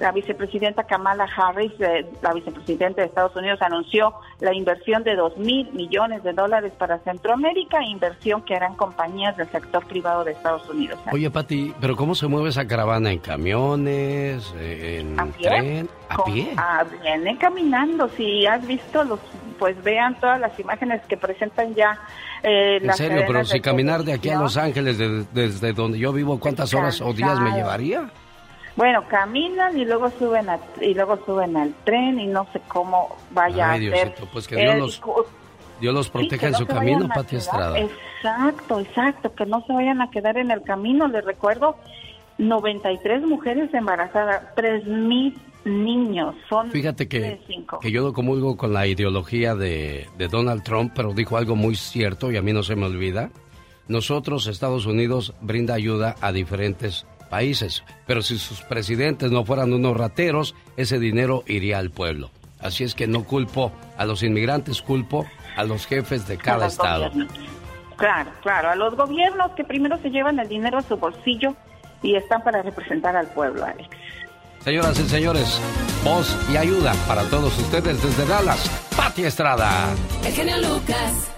[0.02, 5.36] la vicepresidenta Kamala Harris, eh, la vicepresidenta de Estados Unidos, anunció la inversión de dos
[5.38, 10.68] mil millones de dólares para Centroamérica, inversión que harán compañías del sector privado de Estados
[10.68, 10.98] Unidos.
[11.12, 13.12] Oye, Pati, ¿pero cómo se mueve esa caravana?
[13.12, 14.52] ¿En camiones?
[14.58, 15.48] eh, ¿En ¿A pie?
[15.48, 15.88] tren?
[16.08, 16.48] ¿A Con- pie?
[16.56, 18.08] ah, viene caminando.
[18.16, 19.20] Si has visto los,
[19.58, 21.96] pues vean todas las imágenes que presentan ya.
[22.42, 24.38] eh, En serio, pero si caminar de aquí a.
[24.40, 28.10] Los Ángeles, de- desde donde yo vivo, ¿cuántas horas o días me llevaría?
[28.76, 33.16] Bueno, caminan y luego suben a- y luego suben al tren y no sé cómo
[33.30, 34.14] vaya Ay, a ser.
[34.32, 35.02] Pues que Dios el los,
[35.80, 37.78] Dios los sí, proteja en no su se camino, Pati Estrada.
[37.78, 41.06] Exacto, exacto, que no se vayan a quedar en el camino.
[41.08, 41.76] Les recuerdo,
[42.38, 47.38] 93 mujeres embarazadas, 3 mil niños, son Fíjate que,
[47.80, 51.76] que yo no comulgo con la ideología de, de Donald Trump, pero dijo algo muy
[51.76, 53.30] cierto y a mí no se me olvida.
[53.86, 57.06] Nosotros, Estados Unidos, brinda ayuda a diferentes
[57.36, 62.30] países, pero si sus presidentes no fueran unos rateros, ese dinero iría al pueblo.
[62.60, 65.24] Así es que no culpo a los inmigrantes, culpo
[65.56, 67.08] a los jefes de cada estado.
[67.08, 67.32] gobiernos.
[67.96, 71.54] Claro, claro, a los gobiernos que primero se llevan el dinero a su bolsillo
[72.02, 73.88] y están para representar al pueblo, Alex.
[74.60, 75.58] Señoras y señores,
[76.04, 79.88] voz y ayuda para todos ustedes desde Dallas, Pati Estrada.
[80.24, 81.30] El genio Lucas.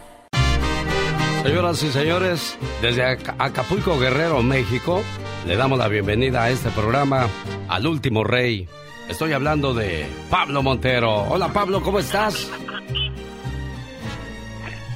[1.44, 5.02] Señoras y señores, desde Aca- Acapulco, Guerrero, México,
[5.46, 7.28] le damos la bienvenida a este programa
[7.68, 8.66] al último rey.
[9.08, 11.22] Estoy hablando de Pablo Montero.
[11.24, 12.50] Hola Pablo, ¿cómo estás?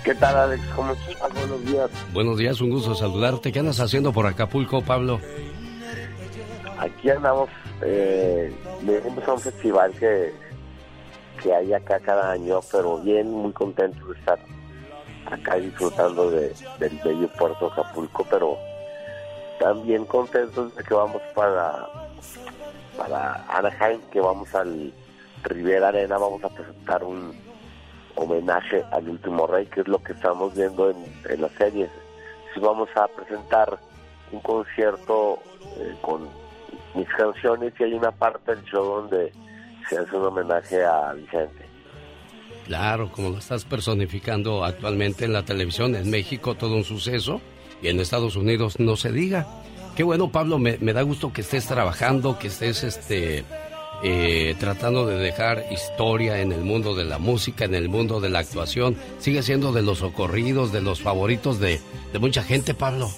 [0.04, 0.62] ¿Qué tal, Alex?
[0.74, 1.34] ¿Cómo estás?
[1.34, 1.90] Buenos días.
[2.14, 3.52] Buenos días, un gusto saludarte.
[3.52, 5.20] ¿Qué andas haciendo por Acapulco, Pablo?
[6.78, 7.50] Aquí andamos,
[7.82, 8.50] eh,
[9.26, 10.32] a un festival que,
[11.42, 14.38] que hay acá cada año, pero bien, muy contentos de estar
[15.26, 18.56] acá disfrutando de, del bello puerto Acapulco, pero
[19.58, 21.88] también contentos de que vamos para,
[22.96, 24.92] para Anaheim, que vamos al
[25.44, 27.32] Rivera Arena, vamos a presentar un
[28.16, 30.96] homenaje al último rey, que es lo que estamos viendo en,
[31.28, 31.90] en las series.
[32.52, 33.78] Sí, vamos a presentar
[34.32, 35.38] un concierto
[35.78, 36.28] eh, con
[36.94, 39.32] mis canciones y hay una parte del show donde
[39.88, 41.66] se hace un homenaje a Vicente.
[42.66, 47.40] Claro, como lo estás personificando actualmente en la televisión en México, todo un suceso.
[47.82, 49.46] Y en Estados Unidos no se diga.
[49.96, 53.44] Qué bueno, Pablo, me, da gusto que estés trabajando, que estés este,
[54.04, 58.28] eh, tratando de dejar historia en el mundo de la música, en el mundo de
[58.28, 58.96] la actuación.
[59.18, 61.80] Sigue siendo de los ocurridos, de los favoritos de,
[62.12, 63.10] de mucha gente, Pablo.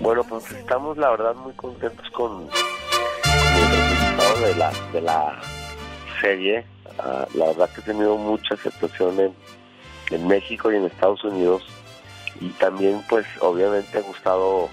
[0.00, 5.42] Bueno, pues estamos la verdad muy contentos con, con el resultado de la, de la
[6.22, 6.64] serie.
[6.98, 9.34] Ah, la verdad que he tenido mucha aceptación
[10.10, 11.62] en México y en Estados Unidos.
[12.42, 14.68] Y también pues obviamente ha gustado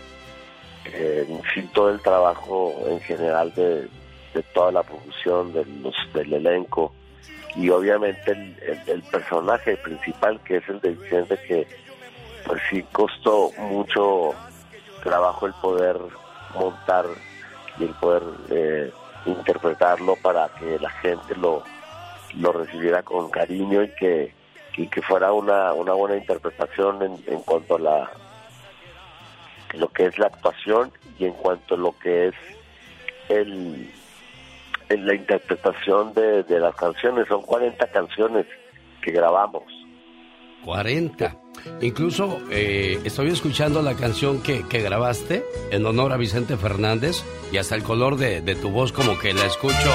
[0.85, 1.27] eh,
[1.71, 3.87] todo el trabajo en general de,
[4.53, 6.91] toda la producción, de los, del elenco
[7.55, 8.31] y obviamente
[8.87, 11.67] el personaje principal que es el de Vicente que
[12.45, 14.33] pues sí costó mucho
[15.03, 15.97] trabajo el poder
[16.55, 17.05] montar
[17.77, 18.91] y el poder eh,
[19.25, 21.63] interpretarlo para que la gente lo,
[22.35, 24.38] lo recibiera con cariño y que,
[24.79, 28.11] y que fuera una, una buena interpretación en, en cuanto a la
[29.73, 32.35] lo que es la actuación y en cuanto a lo que es
[33.27, 33.91] el,
[34.87, 37.27] la interpretación de, de las canciones.
[37.27, 38.45] Son 40 canciones
[39.01, 39.63] que grabamos.
[40.63, 41.35] 40.
[41.81, 47.57] Incluso eh, estoy escuchando la canción que, que grabaste en honor a Vicente Fernández y
[47.57, 49.91] hasta el color de, de tu voz como que la escucho,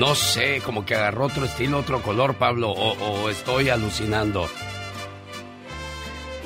[0.00, 4.48] no sé, como que agarró otro estilo, otro color, Pablo, o, estoy alucinando.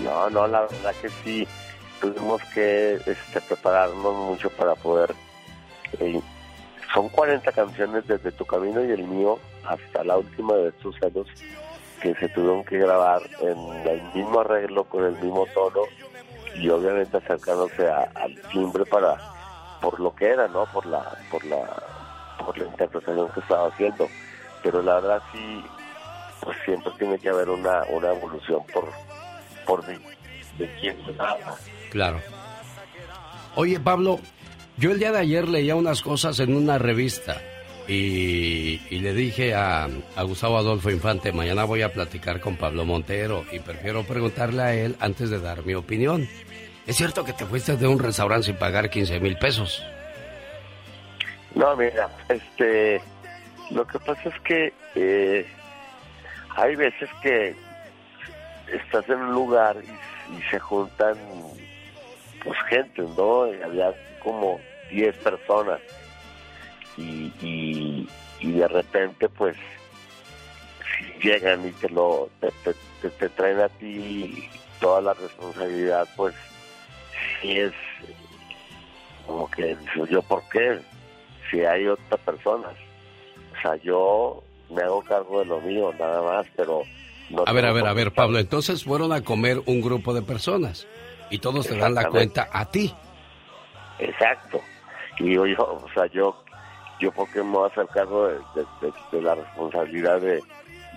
[0.02, 1.46] No, no, la verdad que sí.
[2.00, 5.14] Tuvimos que este, prepararnos mucho para poder...
[6.00, 6.20] eh,
[6.92, 11.26] son 40 canciones desde Tu Camino y el mío hasta la última de estos años
[12.02, 15.80] que se tuvieron que grabar en el mismo arreglo, con el mismo tono
[16.57, 19.16] y obviamente acercándose a- al timbre para
[19.80, 20.66] por lo que era, ¿no?
[20.66, 21.64] Por la por la
[22.45, 24.09] por la interpretación que estaba haciendo.
[24.62, 25.64] Pero la verdad sí,
[26.40, 28.88] pues siempre tiene que haber una, una evolución por
[29.66, 29.99] por de,
[30.59, 31.57] de quién se trata.
[31.90, 32.20] Claro.
[33.57, 34.18] Oye, Pablo,
[34.76, 37.40] yo el día de ayer leía unas cosas en una revista
[37.86, 39.84] y, y le dije a,
[40.16, 44.74] a Gustavo Adolfo Infante, mañana voy a platicar con Pablo Montero y prefiero preguntarle a
[44.74, 46.28] él antes de dar mi opinión.
[46.86, 49.82] ¿Es cierto que te fuiste de un restaurante sin pagar 15 mil pesos?
[51.55, 53.00] No, mira, este,
[53.70, 55.46] lo que pasa es que eh,
[56.57, 57.55] hay veces que
[58.72, 61.16] estás en un lugar y, se juntan
[62.42, 63.42] pues gente, ¿no?
[63.42, 65.80] Había como 10 personas
[66.96, 68.09] y, y,
[68.40, 69.57] y de repente pues
[70.98, 72.50] si llegan y te lo te,
[73.02, 74.48] te- te- traen a ti
[74.80, 76.34] toda la responsabilidad pues
[77.40, 77.72] sí es
[79.26, 79.76] como que
[80.11, 80.80] yo por qué
[81.55, 82.72] si hay otras personas
[83.57, 86.82] o sea yo me hago cargo de lo mío nada más pero
[87.30, 90.22] no A ver, a ver, a ver, Pablo, entonces fueron a comer un grupo de
[90.22, 90.86] personas
[91.30, 92.92] y todos te dan la cuenta a ti.
[93.98, 94.61] Exacto.
[95.18, 96.36] Y yo, o sea, yo,
[97.00, 100.42] yo por qué me voy a hacer cargo de, de- de- de la responsabilidad de,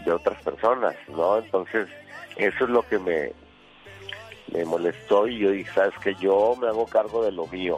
[0.05, 1.37] de otras personas, ¿no?
[1.37, 1.87] Entonces,
[2.35, 3.31] eso es lo que me,
[4.51, 7.77] me molestó y yo dije, sabes que yo me hago cargo de lo mío.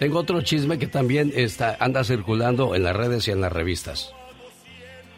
[0.00, 4.14] Tengo otro chisme que también está, anda circulando en las redes y en las revistas.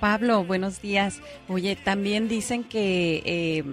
[0.01, 1.22] Pablo, buenos días.
[1.47, 3.64] Oye, también dicen que eh,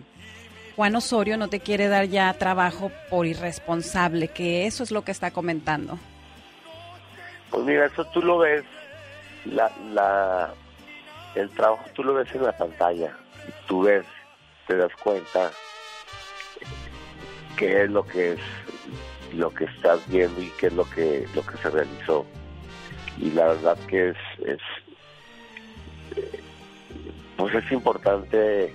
[0.75, 5.11] Juan Osorio no te quiere dar ya trabajo por irresponsable, que eso es lo que
[5.11, 5.97] está comentando.
[7.49, 8.63] Pues mira, eso tú lo ves,
[9.45, 10.53] la, la,
[11.33, 14.05] el trabajo tú lo ves en la pantalla, y tú ves,
[14.67, 15.49] te das cuenta
[17.57, 18.39] qué es lo que es
[19.33, 22.25] lo que estás viendo y qué es lo que lo que se realizó.
[23.17, 24.59] Y la verdad que es, es
[26.15, 26.39] eh,
[27.37, 28.73] pues es importante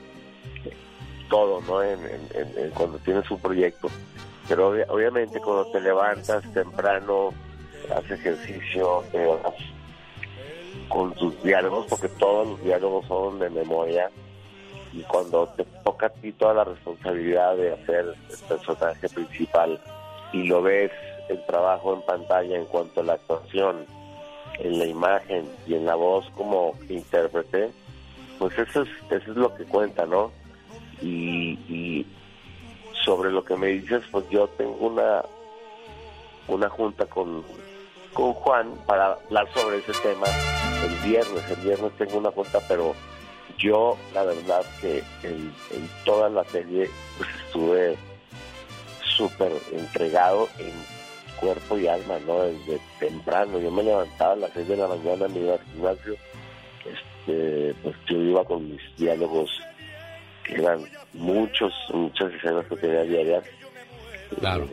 [1.29, 1.99] todo no en,
[2.75, 3.89] cuando tienes un proyecto.
[4.49, 7.33] Pero obvia- obviamente cuando te levantas temprano
[7.97, 9.03] haces ejercicio
[10.89, 14.11] con tus diálogos porque todos los diálogos son de memoria
[14.93, 19.81] y cuando te toca a ti toda la responsabilidad de hacer el personaje principal
[20.35, 20.91] y lo ves
[21.29, 23.87] el trabajo en pantalla en cuanto a la actuación,
[24.59, 27.71] en la imagen y en la voz como intérprete,
[28.39, 30.33] pues eso es, eso es lo que cuenta, ¿no?
[31.01, 32.05] Y,
[33.05, 35.23] sobre lo que me dices, pues yo tengo una
[36.49, 37.45] una junta con,
[38.15, 40.27] con Juan para hablar sobre ese tema
[40.83, 41.51] el viernes.
[41.51, 42.95] El viernes tengo una junta, pero
[43.59, 47.99] yo la verdad que en, en toda la serie pues estuve
[49.17, 50.73] súper entregado en
[51.41, 52.43] cuerpo y alma, ¿no?
[52.43, 53.59] Desde temprano.
[53.59, 56.17] Yo me levantaba a las 6 de la mañana, me iba al gimnasio,
[56.85, 59.51] este, pues yo iba con mis diálogos
[60.49, 63.45] eran muchos, muchas escenas que tenía diarias.
[64.39, 64.69] Claro.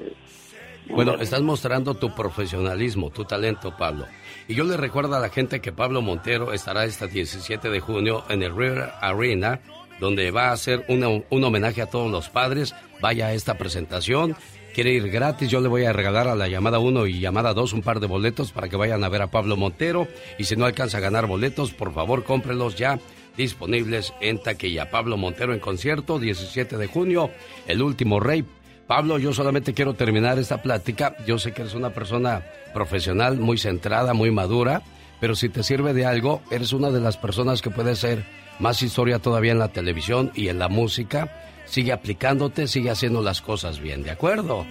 [0.90, 4.08] Bueno, estás mostrando tu profesionalismo, tu talento, Pablo.
[4.48, 8.24] Y yo le recuerdo a la gente que Pablo Montero estará este 17 de junio
[8.30, 9.62] en el River Arena,
[10.02, 12.76] donde va a hacer un, un homenaje a todos los padres.
[13.00, 14.36] Vaya a esta presentación.
[14.74, 17.74] Quiere ir gratis, yo le voy a regalar a la llamada 1 y llamada 2
[17.74, 20.08] un par de boletos para que vayan a ver a Pablo Montero.
[20.38, 22.98] Y si no alcanza a ganar boletos, por favor cómprelos ya
[23.38, 24.90] disponibles en taquilla.
[24.90, 27.30] Pablo Montero en concierto, 17 de junio,
[27.68, 28.44] El Último Rey.
[28.88, 31.16] Pablo, yo solamente quiero terminar esta plática.
[31.28, 32.44] Yo sé que eres una persona
[32.74, 34.82] profesional, muy centrada, muy madura,
[35.20, 38.26] pero si te sirve de algo, eres una de las personas que puede hacer
[38.62, 41.30] más historia todavía en la televisión y en la música.
[41.66, 44.66] Sigue aplicándote, sigue haciendo las cosas bien, ¿de acuerdo?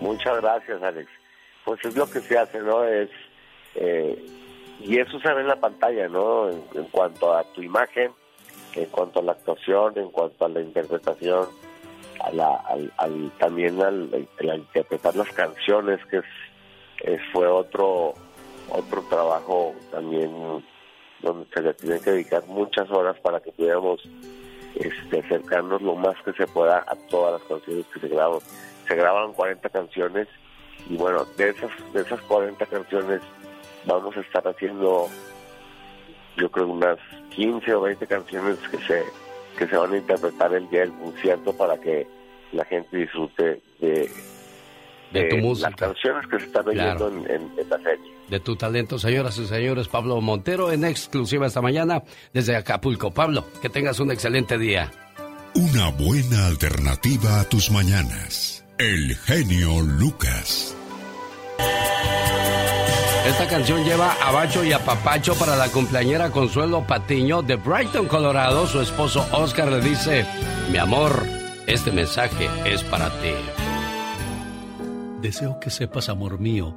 [0.00, 1.08] Muchas gracias, Alex.
[1.64, 2.84] Pues es lo que se hace, ¿no?
[2.84, 3.10] Es
[3.76, 4.18] eh,
[4.80, 6.50] y eso se ve en la pantalla, ¿no?
[6.50, 8.10] En, cuanto a tu imagen,
[8.74, 11.46] en cuanto a la actuación, en cuanto a la interpretación,
[12.22, 12.56] a la,
[12.98, 18.14] al, también al, interpretar las canciones, que es, fue otro
[18.70, 20.30] otro trabajo también
[21.24, 24.00] donde se le tiene que dedicar muchas horas para que pudiéramos
[24.76, 28.40] este, acercarnos lo más que se pueda a todas las canciones que se graban.
[28.86, 30.28] Se graban 40 canciones
[30.88, 33.20] y bueno, de esas, de esas 40 canciones
[33.86, 35.08] vamos a estar haciendo
[36.36, 36.98] yo creo unas
[37.30, 39.04] 15 o 20 canciones que se
[39.56, 42.06] que se van a interpretar el día del concierto para que
[42.52, 44.10] la gente disfrute de,
[45.12, 45.70] de, tu música.
[45.70, 48.13] las canciones que se están oyendo en, en, la serie.
[48.28, 52.02] De tu talento, señoras y señores, Pablo Montero en exclusiva esta mañana
[52.32, 53.12] desde Acapulco.
[53.12, 54.90] Pablo, que tengas un excelente día.
[55.54, 58.64] Una buena alternativa a tus mañanas.
[58.78, 60.74] El genio Lucas.
[63.26, 68.06] Esta canción lleva a Bacho y a Papacho para la cumpleañera Consuelo Patiño de Brighton,
[68.06, 68.66] Colorado.
[68.66, 70.26] Su esposo Oscar le dice,
[70.70, 71.24] mi amor,
[71.66, 73.32] este mensaje es para ti.
[75.22, 76.76] Deseo que sepas, amor mío,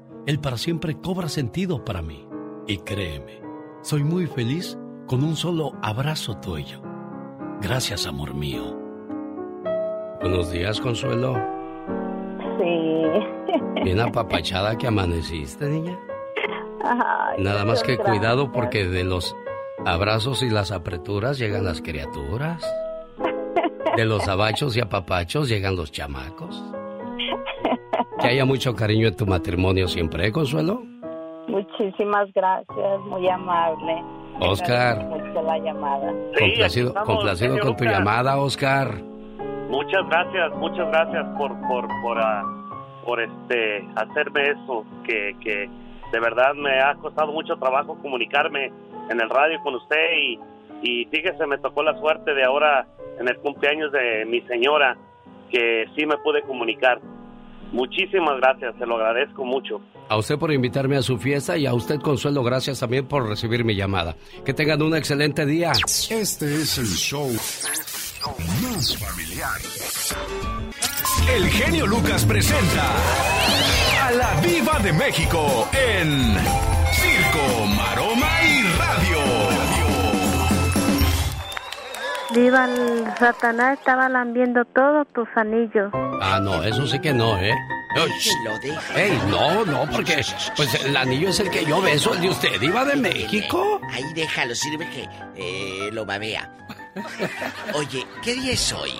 [0.25, 2.27] el para siempre cobra sentido para mí.
[2.67, 3.41] Y créeme,
[3.81, 6.81] soy muy feliz con un solo abrazo tuyo.
[7.61, 8.77] Gracias, amor mío.
[10.21, 11.35] Buenos días, Consuelo.
[12.59, 13.83] Sí.
[13.83, 15.99] Bien apapachada que amaneciste, niña.
[17.37, 19.35] Nada más que cuidado porque de los
[19.85, 22.63] abrazos y las apreturas llegan las criaturas.
[23.95, 26.63] De los abachos y apapachos llegan los chamacos.
[28.21, 30.83] Que haya mucho cariño en tu matrimonio siempre, ¿eh, Consuelo?
[31.47, 34.03] Muchísimas gracias, muy amable.
[34.39, 34.97] Oscar.
[35.43, 36.13] la llamada.
[36.37, 39.01] complacido, complacido con tu llamada, Oscar.
[39.69, 42.43] Muchas gracias, muchas gracias por por por, ah,
[43.05, 45.69] por este hacerme eso que, que
[46.11, 48.71] de verdad me ha costado mucho trabajo comunicarme
[49.09, 50.39] en el radio con usted y,
[50.81, 52.87] y fíjese, me tocó la suerte de ahora
[53.19, 54.97] en el cumpleaños de mi señora
[55.49, 56.99] que sí me pude comunicar.
[57.71, 59.81] Muchísimas gracias, se lo agradezco mucho.
[60.09, 63.63] A usted por invitarme a su fiesta y a usted, Consuelo, gracias también por recibir
[63.63, 64.15] mi llamada.
[64.43, 65.71] Que tengan un excelente día.
[65.71, 67.29] Este es el show
[68.63, 69.59] más familiar.
[71.35, 72.95] El genio Lucas presenta
[74.01, 76.35] a la Viva de México en
[76.91, 79.50] Circo, Maroma y Radio.
[82.33, 85.91] Viva el Satanás estaba lambiendo todos tus anillos.
[85.93, 87.53] Ah, no, eso sí que no, ¿eh?
[87.93, 90.23] lo Ey, no, no, porque
[90.55, 93.81] pues el anillo es el que yo beso, el de usted, Iba de México.
[93.91, 96.49] Ahí déjalo, sirve que eh, lo babea.
[97.73, 98.93] Oye, ¿qué día es hoy?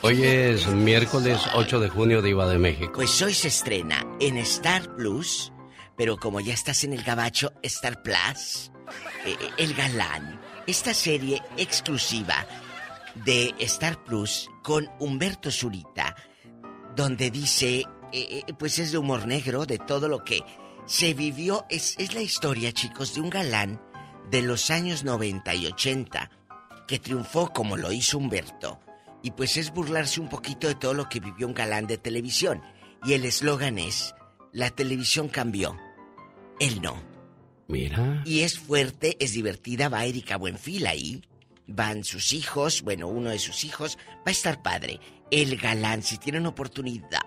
[0.00, 2.92] Hoy es miércoles 8 de junio de Iba de México.
[2.96, 5.52] Pues hoy se estrena en Star Plus,
[5.96, 8.72] pero como ya estás en el gabacho, Star Plus,
[9.24, 12.44] eh, El Galán, esta serie exclusiva
[13.14, 16.14] de Star Plus con Humberto Zurita,
[16.96, 17.80] donde dice,
[18.12, 20.42] eh, eh, pues es de humor negro, de todo lo que
[20.86, 23.80] se vivió, es, es la historia, chicos, de un galán
[24.30, 26.30] de los años 90 y 80
[26.86, 28.80] que triunfó como lo hizo Humberto.
[29.22, 32.60] Y pues es burlarse un poquito de todo lo que vivió un galán de televisión.
[33.04, 34.14] Y el eslogan es,
[34.52, 35.76] la televisión cambió,
[36.58, 37.02] él no.
[37.68, 38.22] Mira.
[38.26, 41.22] Y es fuerte, es divertida, va Erika Buenfil ahí.
[41.66, 45.00] Van sus hijos, bueno, uno de sus hijos, va a estar padre.
[45.30, 47.22] El galán, si tienen oportunidad,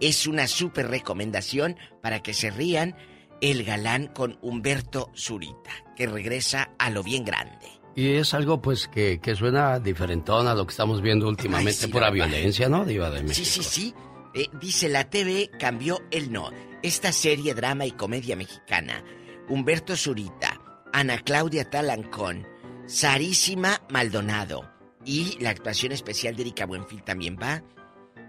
[0.00, 2.96] es una súper recomendación para que se rían.
[3.40, 7.68] El galán con Humberto Zurita, que regresa a lo bien grande.
[7.94, 11.86] Y es algo pues que, que suena diferentón a lo que estamos viendo últimamente, Ay,
[11.86, 13.34] sí, pura la violencia, ¿no, Diva de México?
[13.34, 13.94] Sí, sí, sí.
[14.34, 16.50] Eh, dice la TV cambió el no.
[16.82, 19.04] Esta serie drama y comedia mexicana.
[19.48, 20.60] Humberto Zurita,
[20.92, 22.46] Ana Claudia Talancón,
[22.86, 24.70] Sarísima Maldonado
[25.04, 27.62] y la actuación especial de Erika Buenfil también va.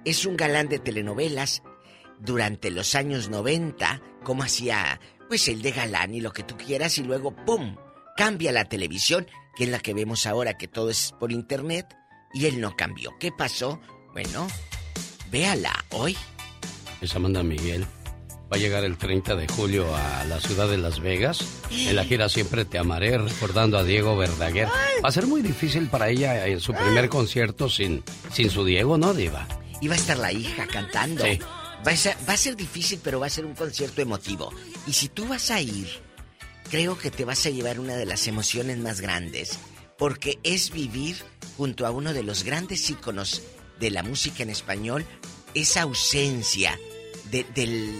[0.05, 1.61] Es un galán de telenovelas
[2.19, 6.97] durante los años 90, como hacía pues el de galán y lo que tú quieras
[6.97, 7.75] y luego ¡pum!
[8.15, 11.95] cambia la televisión, que es la que vemos ahora que todo es por internet
[12.33, 13.17] y él no cambió.
[13.19, 13.79] ¿Qué pasó?
[14.13, 14.47] Bueno,
[15.31, 16.15] véala hoy.
[17.01, 17.85] Es Amanda Miguel.
[18.51, 21.39] Va a llegar el 30 de julio a la ciudad de Las Vegas.
[21.71, 24.67] En la gira Siempre Te Amaré, recordando a Diego Verdaguer.
[25.03, 28.97] Va a ser muy difícil para ella en su primer concierto sin, sin su Diego,
[28.99, 29.47] ¿no, Diva?
[29.81, 31.25] Y va a estar la hija cantando.
[31.25, 31.39] Sí.
[31.85, 34.51] Va a, ser, va a ser difícil, pero va a ser un concierto emotivo.
[34.87, 35.87] Y si tú vas a ir,
[36.69, 39.57] creo que te vas a llevar una de las emociones más grandes.
[39.97, 41.17] Porque es vivir
[41.57, 43.41] junto a uno de los grandes íconos
[43.79, 45.03] de la música en español,
[45.55, 46.79] esa ausencia
[47.31, 47.91] de- del,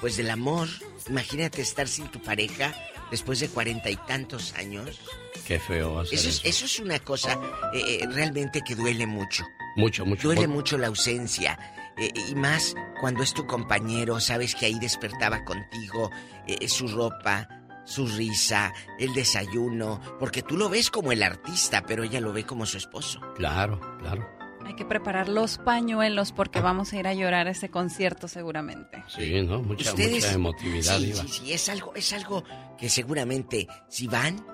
[0.00, 0.68] pues del amor.
[1.08, 2.74] Imagínate estar sin tu pareja
[3.10, 5.00] después de cuarenta y tantos años.
[5.46, 6.46] Qué feo a ser Eso es, eso.
[6.48, 7.38] eso es una cosa
[7.72, 9.44] eh, eh, realmente que duele mucho.
[9.76, 10.28] Mucho, mucho.
[10.28, 11.58] Duele mucho la ausencia.
[11.96, 16.10] eh, y más cuando es tu compañero, sabes que ahí despertaba contigo
[16.46, 17.48] eh, su ropa,
[17.84, 22.44] su risa, el desayuno, porque tú lo ves como el artista, pero ella lo ve
[22.44, 23.20] como su esposo.
[23.36, 24.28] Claro, claro.
[24.68, 29.02] Hay que preparar los pañuelos porque vamos a ir a llorar a ese concierto seguramente.
[29.08, 29.62] Sí, ¿no?
[29.62, 32.44] Mucha, Ustedes- mucha emotividad, sí, sí, sí, es algo, es algo
[32.76, 34.44] que seguramente si van,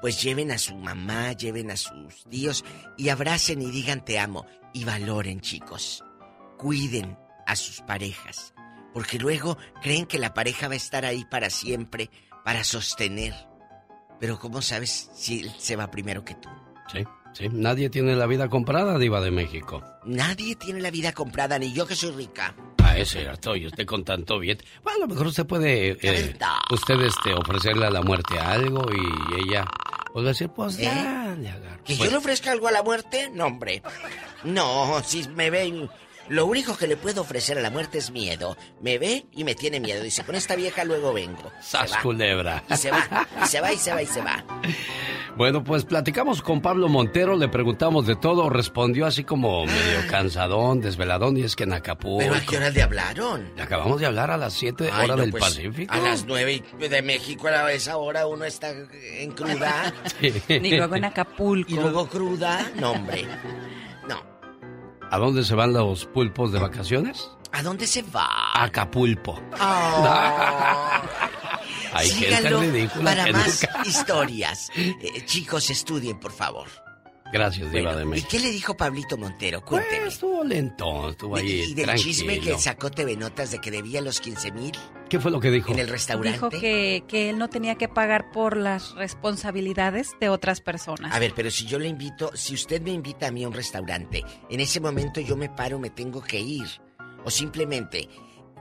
[0.00, 2.64] pues lleven a su mamá, lleven a sus tíos
[2.96, 6.04] y abracen y digan te amo y valoren, chicos.
[6.58, 7.16] Cuiden
[7.46, 8.52] a sus parejas,
[8.92, 12.10] porque luego creen que la pareja va a estar ahí para siempre,
[12.44, 13.34] para sostener.
[14.18, 16.48] Pero ¿cómo sabes si él se va primero que tú?
[16.92, 17.48] Sí, sí.
[17.50, 19.82] Nadie tiene la vida comprada, Diva de México.
[20.04, 22.54] Nadie tiene la vida comprada, ni yo que soy rica.
[22.82, 24.58] Ah, es cierto, y usted con tanto bien.
[24.82, 26.36] Bueno, a lo mejor usted puede, eh,
[26.70, 29.64] usted este, ofrecerle a la muerte algo y ella,
[30.12, 31.84] pues decir, pues ya, le agarro.
[31.84, 33.30] ¿Que Pues, yo le ofrezca algo a la muerte?
[33.32, 33.82] No, hombre.
[34.44, 35.88] No, si me ven...
[36.30, 38.56] Lo único que le puedo ofrecer a la muerte es miedo.
[38.80, 40.00] Me ve y me tiene miedo.
[40.00, 41.50] Dice, con esta vieja luego vengo.
[41.60, 42.62] Sas culebra.
[42.70, 44.44] Y se va, y se va, y se va, y se va.
[45.36, 50.80] Bueno, pues platicamos con Pablo Montero, le preguntamos de todo, respondió así como medio cansadón,
[50.80, 52.20] desveladón, y es que en Acapulco.
[52.20, 53.50] ¿Pero a qué hora le hablaron?
[53.56, 55.92] Le acabamos de hablar a las 7 Ay, horas no, del pues, Pacífico.
[55.92, 59.92] A las nueve de México a esa hora uno está en cruda.
[60.48, 61.72] Y luego en Acapulco.
[61.72, 62.70] Y luego cruda.
[62.76, 63.26] No, hombre.
[65.10, 67.28] ¿A dónde se van los pulpos de vacaciones?
[67.52, 68.28] ¿A dónde se va?
[68.54, 69.40] Acapulco.
[69.58, 71.02] Ah.
[71.92, 74.70] Hay Síganlo gente ridícula para más nunca- historias.
[74.76, 76.68] Eh, chicos, estudien, por favor.
[77.32, 78.28] Gracias, Diva Bueno, de ¿Y México.
[78.30, 79.64] qué le dijo Pablito Montero?
[79.64, 79.98] Cuénteme.
[80.00, 82.08] Pues estuvo lentón, estuvo ahí y del tranquilo.
[82.08, 84.72] chisme que sacó TV Notas de que debía los 15 mil
[85.08, 85.72] ¿Qué fue lo que dijo?
[85.72, 86.32] en el restaurante.
[86.32, 91.14] Dijo que, que él no tenía que pagar por las responsabilidades de otras personas.
[91.14, 93.54] A ver, pero si yo le invito, si usted me invita a mí a un
[93.54, 96.66] restaurante, en ese momento yo me paro, me tengo que ir.
[97.24, 98.08] O simplemente,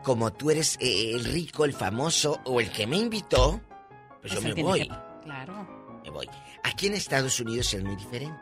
[0.03, 3.61] como tú eres eh, el rico, el famoso o el que me invitó,
[4.22, 4.88] pues yo Pues me voy.
[4.88, 5.99] que- Claro.
[6.03, 6.28] Me voy.
[6.63, 8.39] Aquí en Estados Unidos es muy diferente.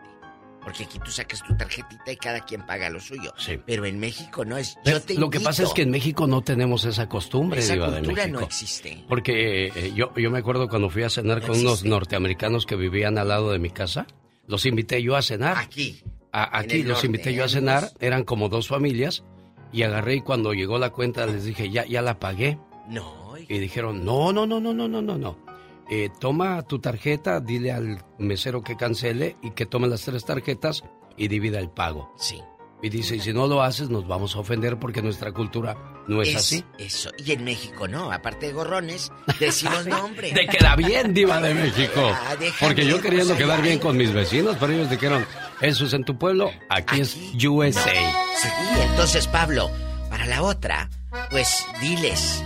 [0.67, 3.33] Porque aquí tú sacas tu tarjetita y cada quien paga lo suyo.
[3.37, 3.57] Sí.
[3.65, 4.77] Pero en México no es.
[4.83, 7.75] Pero Yo te Lo que pasa es que en México no tenemos esa costumbre, Esa
[7.75, 8.39] Diva de cultura México.
[8.41, 9.05] no existe.
[9.07, 13.17] Porque eh, yo, yo me acuerdo cuando fui a cenar con unos norteamericanos que vivían
[13.17, 14.07] al lado de mi casa,
[14.45, 15.57] los invité yo a cenar.
[15.57, 16.01] Aquí.
[16.33, 19.23] A- aquí los norte, invité yo a ¿eh, cenar, eran como dos familias,
[19.71, 22.59] y agarré y cuando llegó la cuenta les dije, ya, ya la pagué.
[22.89, 23.35] No.
[23.47, 25.46] Y dijeron, no, no, no, no, no, no, no, no.
[25.89, 30.83] Eh, toma tu tarjeta, dile al mesero que cancele y que tome las tres tarjetas
[31.15, 32.13] y divida el pago.
[32.17, 32.41] Sí.
[32.83, 35.75] Y dice, y si no lo haces, nos vamos a ofender porque nuestra cultura
[36.07, 36.63] no es, así.
[36.77, 37.09] Eso.
[37.17, 38.11] Y en México no.
[38.11, 40.31] Aparte de gorrones, decimos nombre.
[40.31, 42.01] Te queda bien, diva de México.
[42.13, 45.25] Ah, Porque yo queriendo quedar bien con mis vecinos, pero ellos dijeron,
[45.61, 47.81] eso es en tu pueblo, aquí, es USA.
[47.83, 48.47] Sí,
[48.91, 49.71] entonces Pablo,
[50.11, 50.87] para la otra,
[51.31, 52.43] pues diles,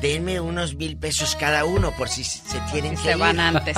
[0.00, 3.76] denme unos mil pesos cada uno por si se tienen que Se van antes.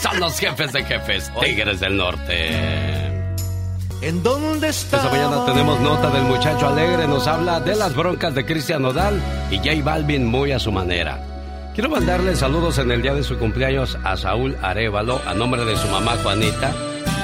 [0.00, 2.94] Son los jefes de jefes, Tigres del Norte.
[4.02, 4.98] ¿En dónde está?
[4.98, 9.18] Esta mañana tenemos nota del muchacho alegre, nos habla de las broncas de Cristian Nodal
[9.50, 11.22] y J Balvin muy a su manera.
[11.74, 15.76] Quiero mandarle saludos en el día de su cumpleaños a Saúl Arevalo, a nombre de
[15.76, 16.72] su mamá Juanita.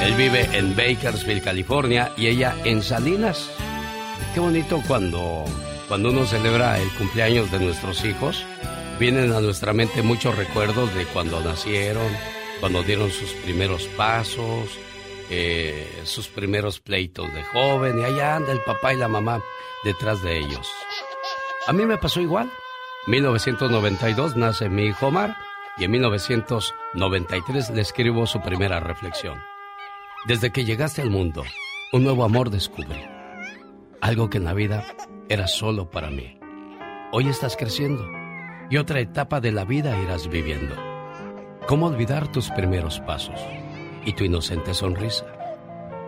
[0.00, 3.50] Él vive en Bakersfield, California, y ella en Salinas.
[4.34, 5.44] Qué bonito cuando,
[5.90, 8.46] cuando uno celebra el cumpleaños de nuestros hijos.
[9.00, 12.06] Vienen a nuestra mente muchos recuerdos de cuando nacieron,
[12.60, 14.70] cuando dieron sus primeros pasos,
[15.30, 19.42] eh, sus primeros pleitos de joven, y allá anda el papá y la mamá
[19.82, 20.70] detrás de ellos.
[21.66, 22.48] A mí me pasó igual.
[23.08, 25.36] 1992 nace mi hijo Omar
[25.76, 29.42] y en 1993 le escribo su primera reflexión.
[30.28, 31.42] Desde que llegaste al mundo,
[31.92, 33.02] un nuevo amor descubrí.
[34.00, 34.84] Algo que en la vida
[35.30, 36.36] era solo para mí.
[37.12, 38.04] Hoy estás creciendo
[38.68, 40.74] y otra etapa de la vida irás viviendo.
[41.68, 43.40] ¿Cómo olvidar tus primeros pasos
[44.04, 45.26] y tu inocente sonrisa?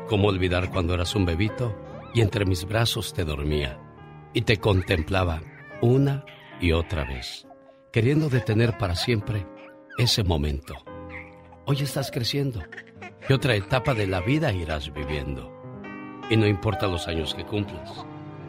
[0.08, 1.72] ¿Cómo olvidar cuando eras un bebito
[2.12, 3.78] y entre mis brazos te dormía
[4.32, 5.40] y te contemplaba
[5.80, 6.24] una
[6.60, 7.46] y otra vez,
[7.92, 9.46] queriendo detener para siempre
[9.98, 10.74] ese momento.
[11.64, 12.60] Hoy estás creciendo
[13.28, 15.48] y otra etapa de la vida irás viviendo.
[16.28, 18.04] Y no importa los años que cumplas,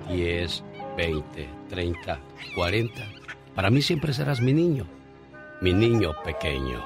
[0.10, 0.64] 10,
[0.98, 2.20] 20, 30,
[2.56, 3.02] 40,
[3.56, 4.86] para mí siempre serás mi niño,
[5.62, 6.84] mi niño pequeño.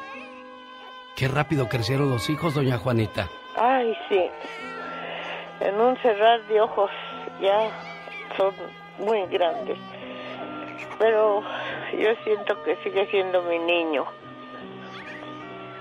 [1.15, 3.27] Qué rápido crecieron los hijos, doña Juanita.
[3.55, 4.25] Ay, sí.
[5.59, 6.91] En un cerrar de ojos
[7.41, 7.71] ya
[8.37, 8.53] son
[8.99, 9.77] muy grandes
[10.97, 11.41] pero
[11.97, 14.05] yo siento que sigue siendo mi niño.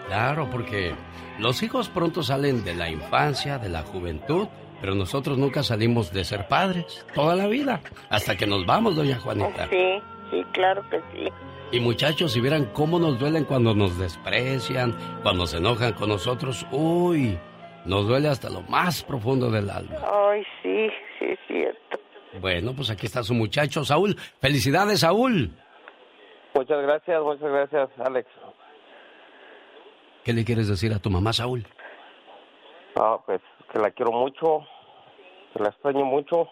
[0.07, 0.95] Claro, porque
[1.39, 4.49] los hijos pronto salen de la infancia, de la juventud,
[4.81, 7.81] pero nosotros nunca salimos de ser padres, toda la vida,
[8.11, 9.69] hasta que nos vamos, doña Juanita.
[9.69, 11.29] Sí, sí, claro que sí.
[11.73, 16.65] Y muchachos, si vieran cómo nos duelen cuando nos desprecian, cuando se enojan con nosotros,
[16.71, 17.39] uy,
[17.85, 19.97] nos duele hasta lo más profundo del alma.
[20.31, 20.89] Ay, sí,
[21.19, 21.99] sí, es cierto.
[22.41, 24.17] Bueno, pues aquí está su muchacho, Saúl.
[24.41, 25.51] Felicidades, Saúl.
[26.55, 28.29] Muchas gracias, muchas gracias, Alex.
[30.25, 31.67] ¿Qué le quieres decir a tu mamá, Saúl?
[32.97, 33.41] Ah, pues
[33.77, 34.67] que la quiero mucho,
[35.53, 36.49] que la extraño mucho.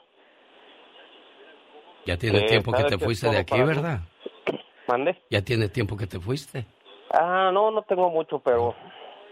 [2.04, 4.00] Ya tiene tiempo que te fuiste de aquí, ¿verdad?
[4.88, 5.22] ¿Mande?
[5.30, 6.66] Ya tiene tiempo que te fuiste.
[7.10, 8.74] Ah, no, no tengo mucho, pero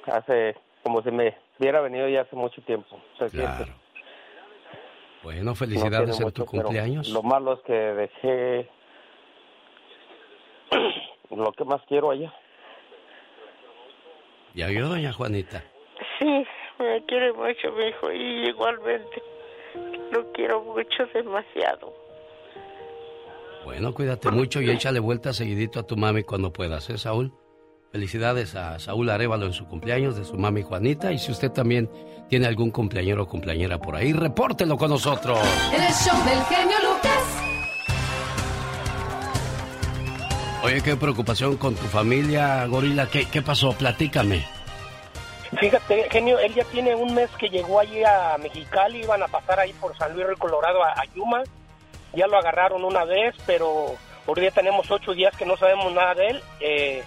[0.07, 2.99] hace como si me hubiera venido ya hace mucho tiempo.
[3.31, 3.75] claro.
[5.23, 7.11] Bueno, felicidades en tu cumpleaños.
[7.11, 8.71] Lo malo es que dejé
[11.31, 12.33] lo que más quiero allá.
[14.55, 15.63] ¿Ya vio, doña Juanita?
[16.19, 16.47] Sí,
[16.83, 19.23] me quiere mucho mi hijo y igualmente
[20.13, 21.93] lo quiero mucho, demasiado.
[23.65, 27.33] Bueno, cuídate mucho y échale vuelta seguidito a tu mami cuando puedas, ¿eh, Saúl?
[27.93, 31.13] Felicidades a Saúl Arevalo en su cumpleaños de su mami Juanita.
[31.13, 31.91] Y si usted también
[32.29, 35.39] tiene algún cumpleañero o cumpleañera por ahí, repórtelo con nosotros.
[35.73, 37.43] El show del genio Lucas.
[40.65, 43.09] Oye, qué preocupación con tu familia, Gorila.
[43.09, 43.73] ¿Qué, qué pasó?
[43.73, 44.62] Platícame.
[45.59, 49.61] Fíjate, genio, él ya tiene un mes que llegó allí a Mexicali, iban a pasar
[49.61, 51.43] ahí por San Luis del Colorado a, a Yuma.
[52.15, 53.95] Ya lo agarraron una vez, pero
[54.27, 56.43] por día tenemos ocho días que no sabemos nada de él.
[56.61, 57.05] Eh,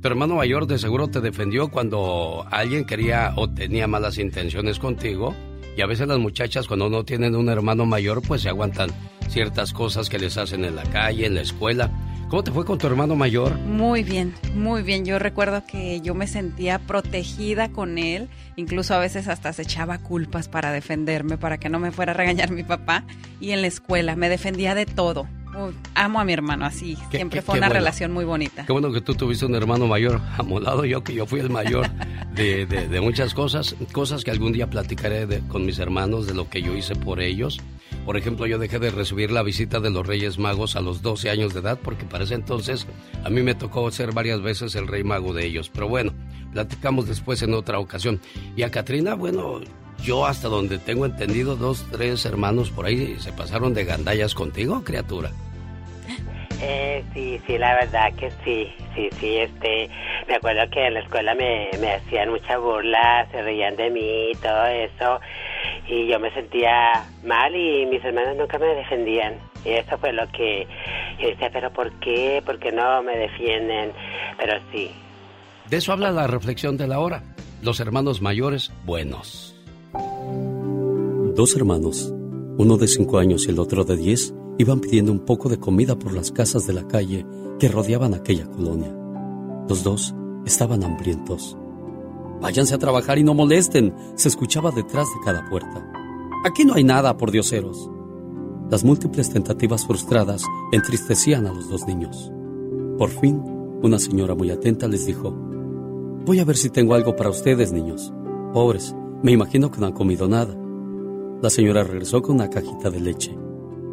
[0.00, 5.34] Tu hermano mayor de seguro te defendió cuando alguien quería o tenía malas intenciones contigo.
[5.76, 8.90] Y a veces las muchachas cuando no tienen un hermano mayor pues se aguantan
[9.28, 11.90] ciertas cosas que les hacen en la calle, en la escuela.
[12.30, 13.56] ¿Cómo te fue con tu hermano mayor?
[13.58, 15.04] Muy bien, muy bien.
[15.04, 18.28] Yo recuerdo que yo me sentía protegida con él.
[18.54, 22.14] Incluso a veces hasta se echaba culpas para defenderme, para que no me fuera a
[22.14, 23.02] regañar mi papá.
[23.40, 25.26] Y en la escuela me defendía de todo.
[25.96, 26.96] Amo a mi hermano, así.
[27.10, 27.80] Qué- Siempre qué- fue qué una bueno.
[27.80, 28.64] relación muy bonita.
[28.64, 31.90] Qué bueno que tú tuviste un hermano mayor, amolado yo, que yo fui el mayor
[32.36, 36.34] de, de- de muchas cosas, cosas que algún día platicaré de- con mis hermanos de
[36.34, 37.58] lo que yo hice por ellos.
[38.10, 41.30] Por ejemplo, yo dejé de recibir la visita de los Reyes Magos a los 12
[41.30, 42.88] años de edad, porque para ese entonces
[43.22, 45.70] a mí me tocó ser varias veces el Rey Mago de ellos.
[45.72, 46.12] Pero bueno,
[46.52, 48.20] platicamos después en otra ocasión.
[48.56, 49.60] Y a Katrina, bueno,
[50.02, 54.82] yo hasta donde tengo entendido, dos, tres hermanos por ahí se pasaron de gandallas contigo,
[54.82, 55.30] criatura.
[56.62, 59.88] Eh, sí, sí, la verdad que sí, sí, sí, este,
[60.28, 64.30] me acuerdo que en la escuela me, me hacían mucha burla, se reían de mí
[64.30, 65.20] y todo eso,
[65.88, 66.92] y yo me sentía
[67.24, 70.66] mal y mis hermanos nunca me defendían, y eso fue lo que
[71.18, 72.42] yo decía, pero ¿por qué?
[72.44, 73.92] ¿Por qué no me defienden?
[74.38, 74.90] Pero sí,
[75.70, 77.22] De eso habla la reflexión de la hora.
[77.62, 79.54] Los hermanos mayores buenos.
[81.34, 82.12] Dos hermanos,
[82.58, 85.98] uno de cinco años y el otro de diez, iban pidiendo un poco de comida
[85.98, 87.26] por las casas de la calle
[87.58, 88.94] que rodeaban aquella colonia.
[89.68, 90.14] Los dos
[90.44, 91.56] estaban hambrientos.
[92.40, 95.86] Váyanse a trabajar y no molesten, se escuchaba detrás de cada puerta.
[96.44, 97.90] Aquí no hay nada, por dioseros.
[98.70, 102.32] Las múltiples tentativas frustradas entristecían a los dos niños.
[102.96, 103.42] Por fin,
[103.82, 105.34] una señora muy atenta les dijo,
[106.24, 108.12] Voy a ver si tengo algo para ustedes, niños.
[108.52, 110.54] Pobres, me imagino que no han comido nada.
[111.42, 113.39] La señora regresó con una cajita de leche.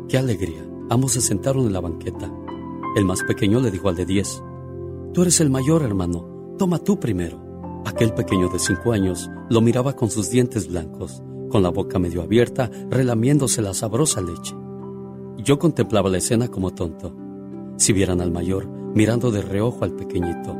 [0.07, 0.65] ¡Qué alegría!
[0.89, 2.31] Ambos se sentaron en la banqueta.
[2.95, 4.41] El más pequeño le dijo al de diez,
[5.13, 6.55] Tú eres el mayor, hermano.
[6.57, 7.41] Toma tú primero.
[7.85, 12.21] Aquel pequeño de cinco años lo miraba con sus dientes blancos, con la boca medio
[12.21, 14.55] abierta, relamiéndose la sabrosa leche.
[15.37, 17.13] Yo contemplaba la escena como tonto.
[17.77, 20.57] Si vieran al mayor mirando de reojo al pequeñito,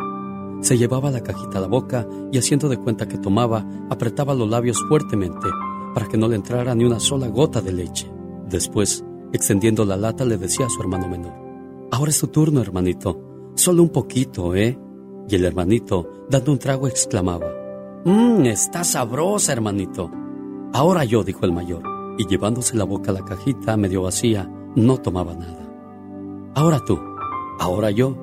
[0.62, 4.50] se llevaba la cajita a la boca y haciendo de cuenta que tomaba, apretaba los
[4.50, 5.48] labios fuertemente
[5.94, 8.12] para que no le entrara ni una sola gota de leche.
[8.50, 9.04] Después,
[9.34, 11.34] extendiendo la lata, le decía a su hermano menor,
[11.92, 13.52] Ahora es tu turno, hermanito.
[13.56, 14.78] Solo un poquito, ¿eh?
[15.30, 17.48] Y el hermanito, dando un trago, exclamaba,
[18.06, 20.12] Mmm, está sabrosa, hermanito.
[20.74, 21.84] Ahora yo, dijo el mayor,
[22.18, 25.68] y llevándose la boca a la cajita medio vacía, no tomaba nada.
[26.56, 27.00] Ahora tú,
[27.60, 28.16] ahora yo,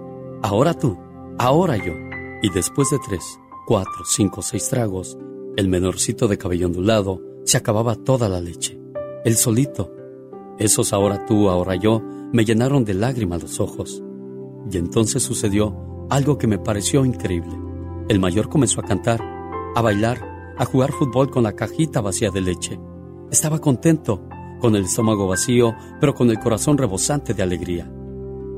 [0.43, 0.99] ahora tú,
[1.39, 1.93] ahora yo.
[2.43, 3.23] Y después de tres,
[3.67, 5.19] cuatro, cinco, seis tragos,
[5.57, 8.79] el menorcito de cabello ondulado se acababa toda la leche.
[9.25, 9.91] Él solito.
[10.59, 12.01] Esos ahora tú, ahora yo,
[12.33, 14.03] me llenaron de lágrimas los ojos.
[14.71, 17.57] Y entonces sucedió algo que me pareció increíble.
[18.09, 19.21] El mayor comenzó a cantar,
[19.75, 22.79] a bailar, a jugar fútbol con la cajita vacía de leche.
[23.31, 24.29] Estaba contento,
[24.61, 27.91] con el estómago vacío, pero con el corazón rebosante de alegría.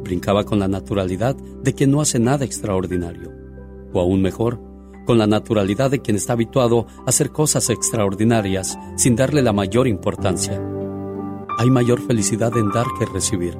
[0.02, 3.32] Brincaba con la naturalidad de quien no hace nada extraordinario.
[3.92, 4.60] O aún mejor,
[5.06, 9.88] con la naturalidad de quien está habituado a hacer cosas extraordinarias sin darle la mayor
[9.88, 10.60] importancia.
[11.58, 13.56] Hay mayor felicidad en dar que recibir.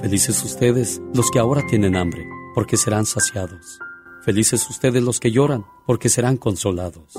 [0.00, 2.24] Felices ustedes los que ahora tienen hambre,
[2.54, 3.80] porque serán saciados.
[4.22, 7.16] Felices ustedes los que lloran, porque serán consolados.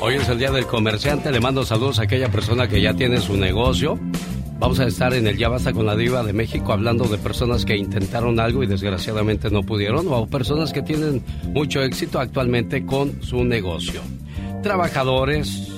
[0.00, 1.32] Hoy es el día del comerciante.
[1.32, 3.98] Le mando saludos a aquella persona que ya tiene su negocio.
[4.60, 7.64] Vamos a estar en el Ya Basta con la Diva de México hablando de personas
[7.64, 13.20] que intentaron algo y desgraciadamente no pudieron, o personas que tienen mucho éxito actualmente con
[13.20, 14.00] su negocio.
[14.62, 15.72] Trabajadores,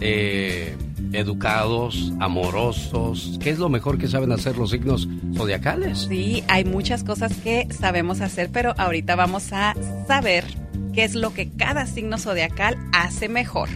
[0.00, 0.76] eh,
[1.16, 3.38] educados, amorosos.
[3.42, 6.06] ¿Qué es lo mejor que saben hacer los signos zodiacales?
[6.08, 9.74] Sí, hay muchas cosas que sabemos hacer, pero ahorita vamos a
[10.06, 10.44] saber
[10.92, 13.68] qué es lo que cada signo zodiacal hace mejor.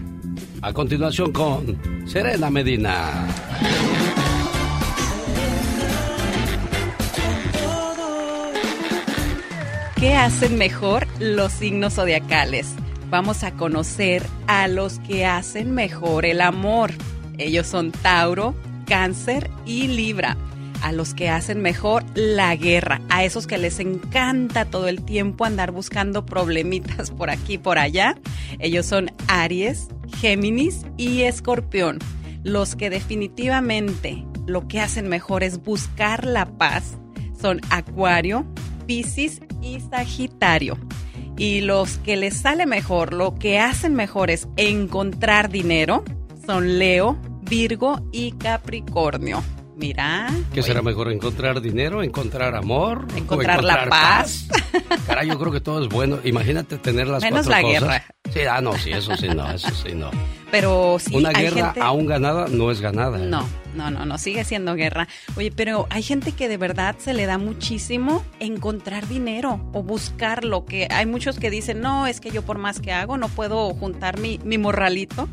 [0.62, 3.27] A continuación con Serena Medina.
[9.98, 12.73] ¿Qué hacen mejor los signos zodiacales?
[13.10, 16.93] Vamos a conocer a los que hacen mejor el amor.
[17.39, 18.55] Ellos son Tauro,
[18.86, 20.36] Cáncer y Libra.
[20.82, 25.44] A los que hacen mejor la guerra, a esos que les encanta todo el tiempo
[25.44, 28.16] andar buscando problemitas por aquí y por allá.
[28.60, 29.89] Ellos son Aries,
[30.20, 31.98] Géminis y Escorpión.
[32.44, 36.97] Los que definitivamente lo que hacen mejor es buscar la paz
[37.40, 38.47] son Acuario,
[38.86, 40.78] Piscis y Sagitario.
[41.36, 46.05] Y los que les sale mejor, lo que hacen mejor es encontrar dinero,
[46.44, 47.16] son Leo,
[47.49, 49.43] Virgo y Capricornio.
[49.77, 50.29] Mira.
[50.53, 53.07] ¿Qué será mejor, encontrar dinero, encontrar amor?
[53.16, 54.49] Encontrar, la paz.
[55.07, 56.19] Caray, yo creo que todo es bueno.
[56.25, 57.81] Imagínate tener las Menos cuatro la cosas.
[57.81, 58.05] guerra.
[58.33, 60.11] Sí, ah, no, sí, eso sí, no, eso sí, no.
[60.51, 61.81] Pero sí, Una hay guerra gente...
[61.81, 63.19] aún ganada no es ganada.
[63.19, 63.27] ¿eh?
[63.27, 65.07] No, no, no, no, sigue siendo guerra.
[65.37, 70.65] Oye, pero hay gente que de verdad se le da muchísimo encontrar dinero o buscarlo,
[70.65, 73.75] que hay muchos que dicen, no, es que yo por más que hago no puedo
[73.75, 75.29] juntar mi, mi morralito,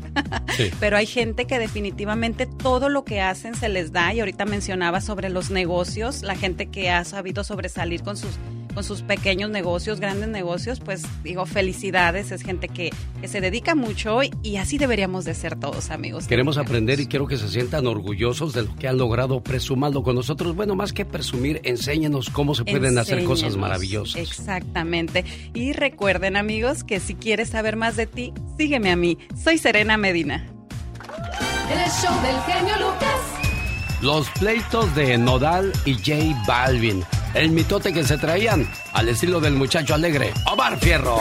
[0.56, 0.70] Sí.
[0.80, 5.00] pero hay gente que definitivamente todo lo que hacen se les da y ahorita mencionaba
[5.00, 8.32] sobre los negocios, la gente que ha sabido sobresalir con sus
[8.76, 12.90] con sus pequeños negocios, grandes negocios, pues digo, felicidades, es gente que,
[13.22, 16.26] que se dedica mucho y, y así deberíamos de ser todos, amigos.
[16.26, 20.14] Queremos aprender y quiero que se sientan orgullosos de lo que han logrado, presumando con
[20.14, 20.54] nosotros.
[20.54, 24.20] Bueno, más que presumir, enséñenos cómo se pueden hacer cosas maravillosas.
[24.20, 25.24] Exactamente.
[25.54, 29.16] Y recuerden, amigos, que si quieres saber más de ti, sígueme a mí.
[29.42, 30.46] Soy Serena Medina.
[31.70, 33.36] El show del genio Lucas.
[34.02, 37.02] Los pleitos de Nodal y J Balvin.
[37.36, 41.20] El mitote que se traían al estilo del muchacho alegre, Omar Fierros.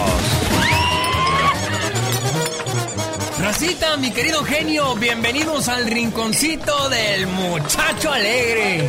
[3.37, 8.87] Racita, mi querido genio, bienvenidos al rinconcito del muchacho alegre.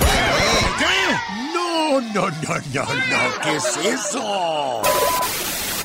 [1.52, 4.82] No, no, no, no, no, ¿qué es eso?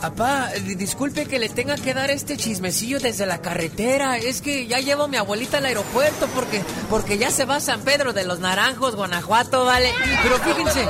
[0.02, 4.18] Papá, di- disculpe que le tenga que dar este chismecillo desde la carretera.
[4.18, 7.60] Es que ya llevo a mi abuelita al aeropuerto porque, porque ya se va a
[7.60, 9.91] San Pedro de los Naranjos, Guanajuato, ¿vale?
[10.23, 10.88] Pero fíjense,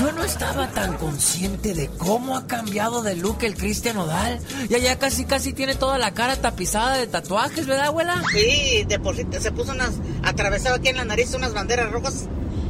[0.00, 4.40] yo no estaba tan consciente de cómo ha cambiado de look el Cristian Odal.
[4.70, 8.22] Ya, ya casi, casi tiene toda la cara tapizada de tatuajes, ¿verdad, abuela?
[8.32, 9.90] Sí, de por sí se puso unas,
[10.22, 12.24] atravesado aquí en la nariz unas banderas rojas.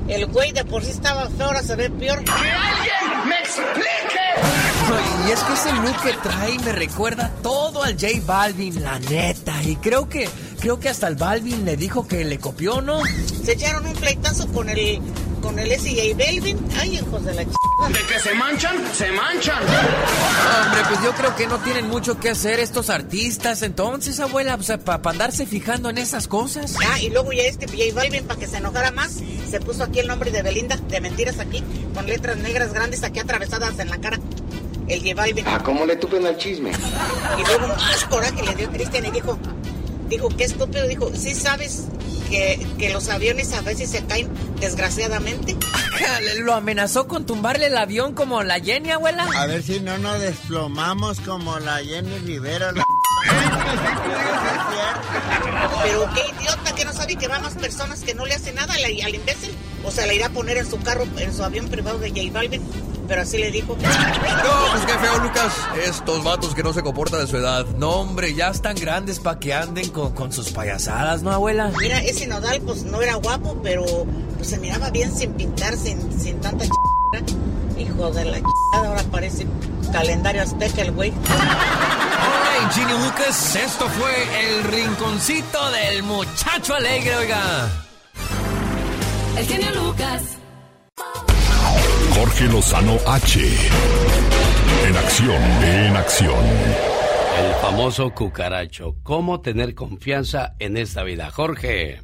[0.08, 2.22] El güey de por sí estaba feo, ahora se ve peor.
[2.24, 4.24] ¡Que alguien me explique!
[5.26, 9.62] Y es que ese look que trae me recuerda todo al J Balvin, la neta.
[9.62, 10.28] Y creo que,
[10.60, 13.00] creo que hasta el Balvin le dijo que le copió, ¿no?
[13.42, 15.00] Se echaron un pleitazo con el,
[15.44, 16.16] con el S.J.
[16.16, 16.58] Belvin.
[16.80, 17.52] Ay, hijos de la ch...
[17.88, 18.82] ¿De que se manchan?
[18.94, 19.62] ¡Se manchan!
[19.62, 23.60] Hombre, pues yo creo que no tienen mucho que hacer estos artistas.
[23.60, 26.76] Entonces, abuela, o sea, para andarse fijando en esas cosas.
[26.88, 30.00] Ah, y luego ya este J Balvin, para que se enojara más, se puso aquí
[30.00, 31.62] el nombre de Belinda, de mentiras aquí,
[31.94, 34.18] con letras negras grandes aquí atravesadas en la cara.
[34.88, 35.46] El J Balvin.
[35.46, 36.70] ¿A cómo le tupen al chisme?
[36.70, 39.38] Y luego más coraje le dio Cristian y dijo,
[40.14, 41.84] dijo, qué estúpido, dijo, sí sabes
[42.30, 44.28] que, que los aviones a veces se caen
[44.60, 45.56] desgraciadamente.
[46.38, 49.26] Lo amenazó con tumbarle el avión como la Jenny, abuela.
[49.36, 52.72] A ver si no nos desplomamos como la Jenny Rivera.
[52.72, 52.84] la-
[55.82, 58.74] Pero qué idiota que no sabe que va más personas que no le hace nada
[58.74, 59.50] al, al imbécil.
[59.84, 62.20] O sea, le irá a poner en su carro, en su avión privado de J
[62.32, 62.62] Balvin.
[63.06, 63.76] Pero así le dijo.
[63.76, 65.52] No, pues qué feo, Lucas.
[65.84, 67.66] Estos vatos que no se comportan de su edad.
[67.76, 71.70] No, hombre, ya están grandes para que anden con, con sus payasadas, ¿no, abuela?
[71.78, 73.84] Mira, ese nodal pues no era guapo, pero
[74.36, 76.70] pues, se miraba bien sin pintar, sin, sin tanta ch...
[77.78, 78.44] Hijo de la ch...
[78.74, 79.46] ahora parece
[79.92, 81.10] calendario azteca el güey.
[81.10, 83.56] Hola, Genio Lucas.
[83.56, 84.12] Esto fue
[84.46, 87.68] el rinconcito del muchacho alegre, oiga.
[89.36, 90.22] El genio Lucas.
[92.14, 93.40] Jorge Lozano H.
[94.86, 96.44] En acción, en acción.
[97.44, 98.94] El famoso cucaracho.
[99.02, 101.32] ¿Cómo tener confianza en esta vida?
[101.32, 102.03] Jorge.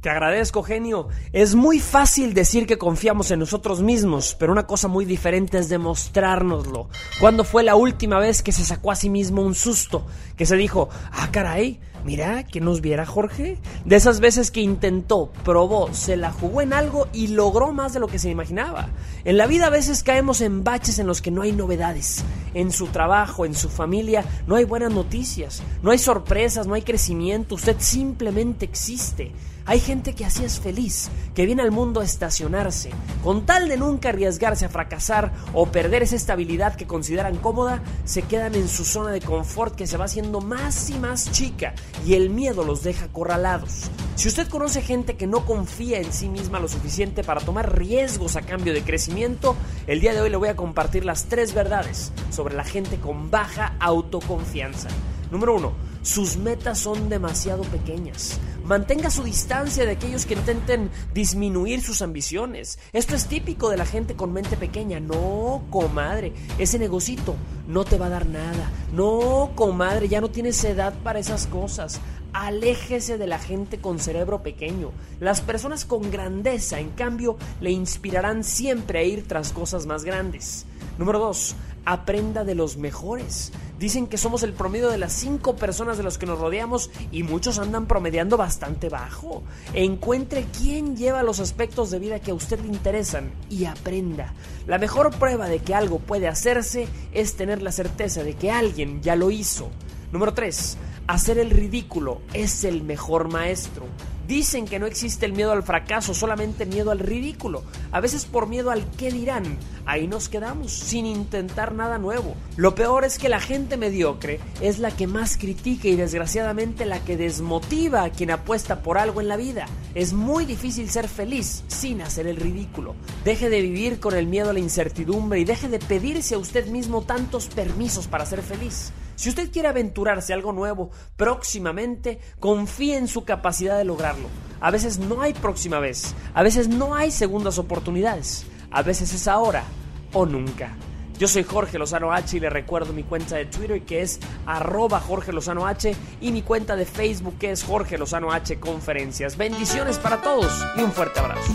[0.00, 1.08] Te agradezco, genio.
[1.30, 5.68] Es muy fácil decir que confiamos en nosotros mismos, pero una cosa muy diferente es
[5.68, 6.88] demostrárnoslo.
[7.20, 10.06] ¿Cuándo fue la última vez que se sacó a sí mismo un susto?
[10.38, 13.58] Que se dijo, ah, caray, mira, que nos viera Jorge.
[13.84, 18.00] De esas veces que intentó, probó, se la jugó en algo y logró más de
[18.00, 18.88] lo que se imaginaba.
[19.26, 22.24] En la vida a veces caemos en baches en los que no hay novedades.
[22.54, 26.82] En su trabajo, en su familia, no hay buenas noticias, no hay sorpresas, no hay
[26.82, 29.32] crecimiento, usted simplemente existe.
[29.70, 32.90] Hay gente que así es feliz, que viene al mundo a estacionarse,
[33.22, 38.22] con tal de nunca arriesgarse a fracasar o perder esa estabilidad que consideran cómoda, se
[38.22, 41.72] quedan en su zona de confort que se va haciendo más y más chica
[42.04, 43.92] y el miedo los deja acorralados.
[44.16, 48.34] Si usted conoce gente que no confía en sí misma lo suficiente para tomar riesgos
[48.34, 49.54] a cambio de crecimiento,
[49.86, 53.30] el día de hoy le voy a compartir las tres verdades sobre la gente con
[53.30, 54.88] baja autoconfianza.
[55.30, 58.40] Número uno, sus metas son demasiado pequeñas.
[58.64, 62.78] Mantenga su distancia de aquellos que intenten disminuir sus ambiciones.
[62.92, 64.98] Esto es típico de la gente con mente pequeña.
[65.00, 67.36] No, comadre, ese negocito
[67.68, 68.70] no te va a dar nada.
[68.92, 72.00] No, comadre, ya no tienes edad para esas cosas.
[72.32, 74.92] Aléjese de la gente con cerebro pequeño.
[75.18, 80.66] Las personas con grandeza, en cambio, le inspirarán siempre a ir tras cosas más grandes.
[80.96, 81.56] Número 2.
[81.84, 83.52] Aprenda de los mejores.
[83.78, 87.22] Dicen que somos el promedio de las cinco personas de los que nos rodeamos y
[87.22, 89.42] muchos andan promediando bastante bajo.
[89.72, 94.34] Encuentre quién lleva los aspectos de vida que a usted le interesan y aprenda.
[94.66, 99.00] La mejor prueba de que algo puede hacerse es tener la certeza de que alguien
[99.02, 99.70] ya lo hizo.
[100.12, 100.76] Número 3.
[101.06, 103.86] Hacer el ridículo es el mejor maestro.
[104.30, 107.64] Dicen que no existe el miedo al fracaso, solamente miedo al ridículo.
[107.90, 109.58] A veces por miedo al qué dirán.
[109.86, 112.36] Ahí nos quedamos, sin intentar nada nuevo.
[112.54, 117.02] Lo peor es que la gente mediocre es la que más critica y desgraciadamente la
[117.02, 119.66] que desmotiva a quien apuesta por algo en la vida.
[119.96, 122.94] Es muy difícil ser feliz sin hacer el ridículo.
[123.24, 126.66] Deje de vivir con el miedo a la incertidumbre y deje de pedirse a usted
[126.66, 128.92] mismo tantos permisos para ser feliz.
[129.20, 130.88] Si usted quiere aventurarse a algo nuevo
[131.18, 134.19] próximamente, confíe en su capacidad de lograrlo.
[134.60, 139.26] A veces no hay próxima vez, a veces no hay segundas oportunidades, a veces es
[139.26, 139.64] ahora
[140.12, 140.76] o nunca.
[141.18, 145.00] Yo soy Jorge Lozano H y le recuerdo mi cuenta de Twitter que es arroba
[145.00, 149.36] Jorge Lozano H y mi cuenta de Facebook que es Jorge Lozano H Conferencias.
[149.36, 151.52] Bendiciones para todos y un fuerte abrazo.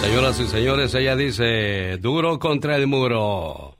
[0.00, 3.76] Señoras y señores, ella dice, duro contra el muro.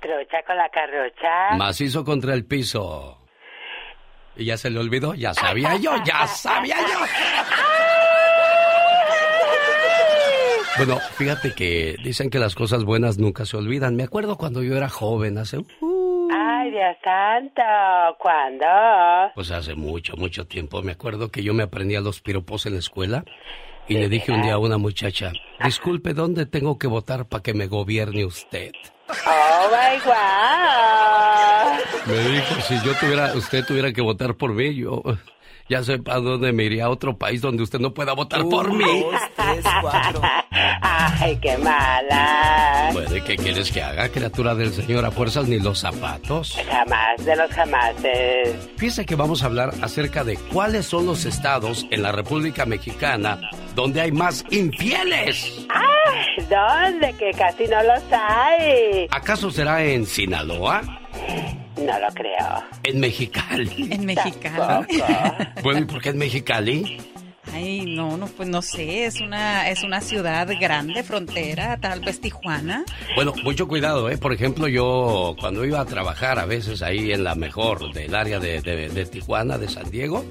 [0.00, 1.56] Trocha con la carrocha.
[1.56, 3.25] Macizo contra el piso.
[4.36, 5.14] ¿Y ya se le olvidó?
[5.14, 6.98] Ya sabía yo, ya sabía yo.
[10.78, 13.96] Bueno, fíjate que dicen que las cosas buenas nunca se olvidan.
[13.96, 15.58] Me acuerdo cuando yo era joven, hace...
[15.80, 17.62] Uh, Ay, Dios santo,
[18.18, 18.66] ¿cuándo?
[19.34, 20.82] Pues hace mucho, mucho tiempo.
[20.82, 23.24] Me acuerdo que yo me aprendía los piropos en la escuela
[23.88, 25.32] y le dije un día a una muchacha,
[25.64, 28.72] disculpe, ¿dónde tengo que votar para que me gobierne usted?
[29.08, 30.16] Oh my God.
[32.06, 35.02] Me dijo, si yo tuviera, usted tuviera que votar por mí, yo
[35.68, 38.72] ya sé para dónde me iría a otro país donde usted no pueda votar por
[38.72, 39.02] mí.
[39.02, 40.20] Dos, tres, cuatro.
[40.82, 42.90] Ay, qué mala.
[42.92, 45.04] Bueno, ¿y qué quieres que haga, criatura del Señor?
[45.04, 46.58] A fuerzas ni los zapatos.
[46.68, 48.68] Jamás de los jamases.
[48.76, 53.40] Fíjese que vamos a hablar acerca de cuáles son los estados en la República Mexicana
[53.76, 55.66] donde hay más infieles.
[55.68, 57.12] Ay, ¿dónde?
[57.12, 59.06] Que casi no los hay.
[59.10, 60.80] ¿Acaso será en Sinaloa?
[61.76, 62.64] No lo creo.
[62.82, 63.88] ¿En Mexicali?
[63.92, 65.02] En Mexicali.
[65.62, 66.98] Bueno, ¿y por qué en Mexicali?
[67.52, 72.20] Ay, no, no, pues no sé, es una, es una ciudad grande, frontera, tal vez
[72.20, 72.84] Tijuana.
[73.14, 74.18] Bueno, mucho cuidado, ¿eh?
[74.18, 78.40] Por ejemplo, yo cuando iba a trabajar a veces ahí en la mejor del área
[78.40, 80.24] de, de, Tijuana, de San Diego,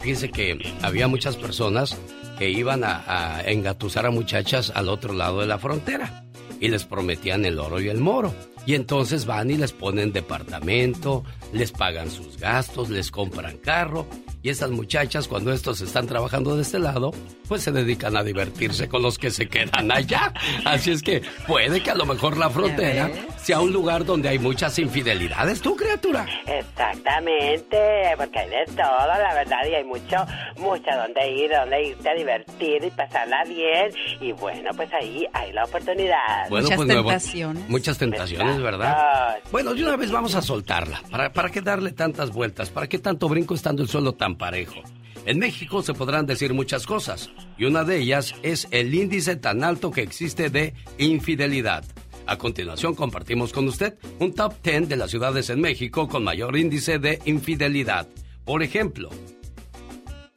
[0.00, 1.96] fíjense que había muchas personas
[2.38, 6.24] que iban a engatusar a muchachas al otro lado de la frontera
[6.60, 8.32] y les prometían el oro y el moro.
[8.68, 11.24] Y entonces van y les ponen departamento,
[11.54, 14.06] les pagan sus gastos, les compran carro.
[14.42, 17.12] Y estas muchachas, cuando estos están trabajando de este lado,
[17.48, 20.32] pues se dedican a divertirse con los que se quedan allá.
[20.64, 24.38] Así es que puede que a lo mejor la frontera sea un lugar donde hay
[24.38, 26.26] muchas infidelidades, ¿tú, criatura?
[26.46, 27.78] Exactamente,
[28.16, 30.16] porque hay de todo, la verdad, y hay mucho,
[30.58, 33.92] mucho donde ir, donde irte a divertir y pasarla bien.
[34.20, 36.48] Y bueno, pues ahí hay la oportunidad.
[36.50, 37.68] Bueno, Muchas pues tentaciones.
[37.68, 39.38] Muchas tentaciones, ¿verdad?
[39.50, 41.02] Bueno, de una vez vamos a soltarla.
[41.10, 42.70] ¿Para, ¿Para qué darle tantas vueltas?
[42.70, 44.82] ¿Para qué tanto brinco estando el suelo tan parejo?
[45.26, 49.62] En México se podrán decir muchas cosas, y una de ellas es el índice tan
[49.62, 51.84] alto que existe de infidelidad.
[52.26, 56.56] A continuación compartimos con usted un top 10 de las ciudades en México con mayor
[56.56, 58.06] índice de infidelidad.
[58.44, 59.10] Por ejemplo,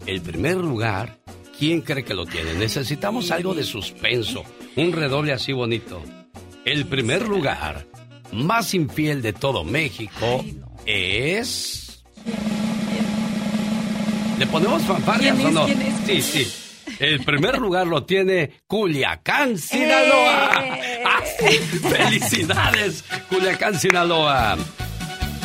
[0.05, 1.19] el primer lugar,
[1.57, 2.53] ¿quién cree que lo tiene?
[2.53, 4.43] Necesitamos algo de suspenso,
[4.75, 6.01] un redoble así bonito.
[6.63, 7.85] El primer lugar,
[8.31, 10.43] más infiel de todo México,
[10.85, 12.03] es...
[14.37, 15.65] ¿Le ponemos fanfarrias ¿Quién o no?
[15.65, 15.93] ¿Quién es?
[16.05, 16.53] Sí, sí.
[16.99, 20.51] El primer lugar lo tiene Culiacán, Sinaloa.
[20.65, 21.03] ¡Eh!
[21.05, 21.57] ¡Ah, sí!
[21.57, 24.57] ¡Felicidades, Culiacán, Sinaloa!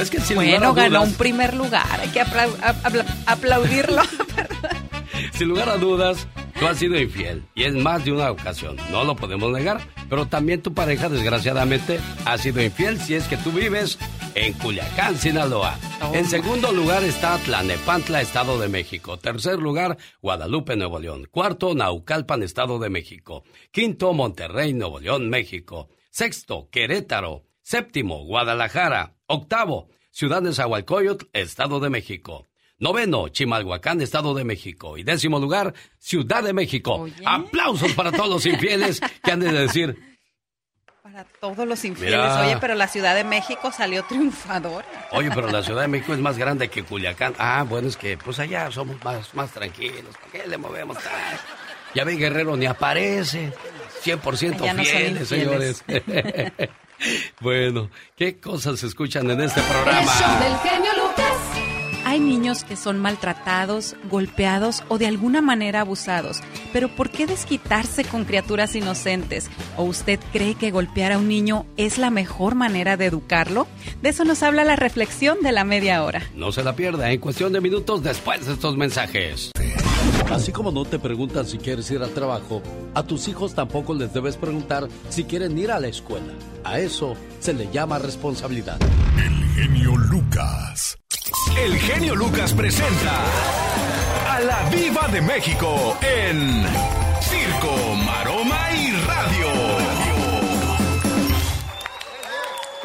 [0.00, 2.48] Es que sin lugar a Bueno, ganó dudas- un primer lugar, hay que apla-
[2.82, 4.02] apla- aplaudirlo.
[5.32, 6.26] Sin lugar a dudas,
[6.58, 10.26] tú has sido infiel y es más de una ocasión, no lo podemos negar, pero
[10.26, 13.98] también tu pareja desgraciadamente ha sido infiel si es que tú vives
[14.34, 15.78] en Culiacán, Sinaloa.
[16.12, 19.18] En segundo lugar está Tlanepantla, Estado de México.
[19.18, 21.26] Tercer lugar, Guadalupe, Nuevo León.
[21.30, 23.44] Cuarto, Naucalpan, Estado de México.
[23.70, 25.88] Quinto, Monterrey, Nuevo León, México.
[26.10, 27.44] Sexto, Querétaro.
[27.62, 29.16] Séptimo, Guadalajara.
[29.26, 32.46] Octavo, Ciudad de Zahualcoyotl, Estado de México.
[32.78, 34.98] Noveno, Chimalhuacán, Estado de México.
[34.98, 37.06] Y décimo lugar, Ciudad de México.
[37.24, 39.96] Aplausos para todos los infieles que han de decir,
[41.02, 42.18] Para todos los infieles.
[42.18, 42.42] Mira.
[42.46, 44.84] Oye, pero la Ciudad de México salió triunfadora.
[45.12, 47.34] oye, pero la Ciudad de México es más grande que Culiacán.
[47.38, 50.14] Ah, bueno, es que pues allá somos más, más tranquilos.
[50.20, 51.42] ¿Para qué le movemos tanto?
[51.94, 53.52] Ya ve, Guerrero ni aparece.
[54.04, 55.84] 100% Ya no son fieles, señores.
[57.40, 60.12] Bueno, ¿qué cosas se escuchan en este El programa?
[60.14, 61.05] show del genio Lucas.
[62.16, 66.40] Hay niños que son maltratados, golpeados o de alguna manera abusados.
[66.72, 69.50] Pero ¿por qué desquitarse con criaturas inocentes?
[69.76, 73.66] ¿O usted cree que golpear a un niño es la mejor manera de educarlo?
[74.00, 76.22] De eso nos habla la reflexión de la media hora.
[76.34, 79.52] No se la pierda en cuestión de minutos después de estos mensajes.
[80.30, 82.62] Así como no te preguntan si quieres ir al trabajo,
[82.94, 86.32] a tus hijos tampoco les debes preguntar si quieren ir a la escuela.
[86.64, 88.78] A eso se le llama responsabilidad.
[89.54, 90.96] Genio Lucas.
[91.54, 93.22] El genio Lucas presenta
[94.28, 96.64] a la Viva de México en
[97.20, 98.85] Circo, Maroma y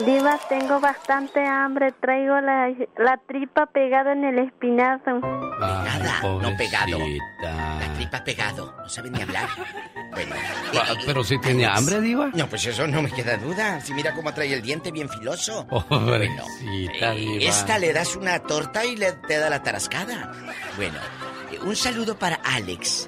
[0.06, 1.92] Diva, tengo bastante hambre.
[2.00, 5.22] Traigo la, la tripa pegada en el espinazo.
[5.22, 6.98] Pegada, no pegado.
[7.42, 8.74] La tripa pegado.
[8.78, 9.48] No sabe ni hablar.
[10.12, 10.36] Bueno.
[10.74, 12.30] Ah, Pero si tenía hambre, Diva.
[12.34, 13.80] No, pues eso no me queda duda.
[13.82, 15.68] Si mira cómo trae el diente bien filoso.
[15.68, 17.44] Pobrecita, Diva.
[17.44, 20.32] Esta le das una torta y le te da la tarascada.
[20.78, 20.98] Bueno,
[21.52, 23.08] eh, un saludo para Alex.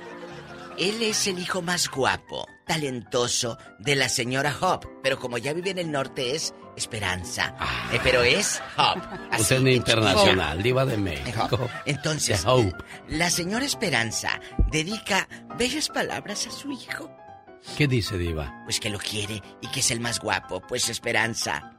[0.77, 5.71] Él es el hijo más guapo, talentoso de la señora Hop, pero como ya vive
[5.71, 7.55] en el norte es Esperanza.
[7.91, 8.97] Eh, pero es Hop.
[9.39, 10.63] Usted es internacional.
[10.63, 11.69] Diva de México.
[11.85, 12.73] Entonces, Hope.
[13.09, 14.39] la señora Esperanza
[14.71, 15.27] dedica
[15.57, 17.11] bellas palabras a su hijo.
[17.77, 18.61] ¿Qué dice Diva?
[18.65, 20.61] Pues que lo quiere y que es el más guapo.
[20.61, 21.73] Pues Esperanza,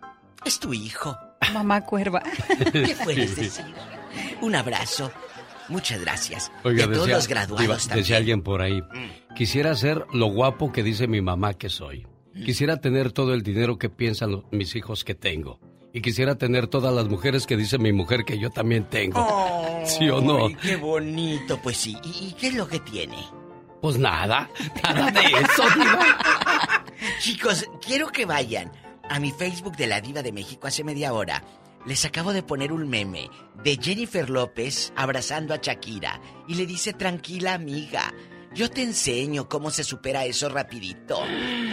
[0.45, 1.17] es tu hijo.
[1.53, 2.23] Mamá cuerva.
[2.73, 3.75] ¿Qué puedes decir?
[4.41, 5.11] Un abrazo.
[5.69, 6.53] Muchas gracias.
[6.63, 7.99] Oiga, a todos los graduados Diva, también.
[7.99, 8.83] decía alguien por ahí,
[9.35, 12.07] quisiera ser lo guapo que dice mi mamá que soy.
[12.45, 15.61] Quisiera tener todo el dinero que piensan los- mis hijos que tengo.
[15.93, 19.25] Y quisiera tener todas las mujeres que dice mi mujer que yo también tengo.
[19.87, 20.47] ¿Sí o no?
[20.47, 21.97] Ay, qué bonito, pues sí.
[22.03, 23.17] ¿Y, y qué es lo que tiene?
[23.81, 24.49] Pues nada,
[24.83, 26.85] nada de eso, Diva.
[27.21, 28.73] Chicos, quiero que vayan
[29.09, 31.43] a mi Facebook de la Diva de México hace media hora.
[31.87, 33.29] Les acabo de poner un meme
[33.63, 38.13] de Jennifer López abrazando a Shakira y le dice tranquila amiga,
[38.55, 41.21] yo te enseño cómo se supera eso rapidito.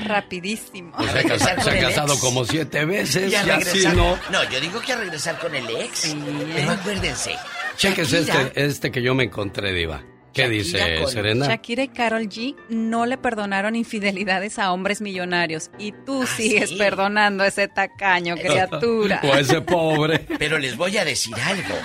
[0.06, 0.92] Rapidísimo.
[0.98, 2.22] Pues se ha, casado ex.
[2.22, 4.18] como siete veces Y a y así regresar- no.
[4.32, 6.14] No, yo digo que a regresar con el ex.
[6.56, 7.36] Pero acuérdense.
[7.78, 10.04] Cheques este, este que yo me encontré, Diva.
[10.34, 11.48] ¿Qué Shakira dice con- Serena?
[11.48, 16.78] Shakira y Carol G no le perdonaron infidelidades a hombres millonarios y tú sigues sí?
[16.78, 19.20] perdonando a ese tacaño, criatura.
[19.24, 20.20] O a ese pobre.
[20.40, 21.76] Pero les voy a decir algo.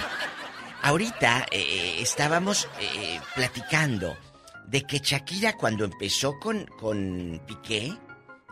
[0.82, 4.16] Ahorita eh, estábamos eh, platicando
[4.66, 7.92] de que Shakira cuando empezó con, con Piqué,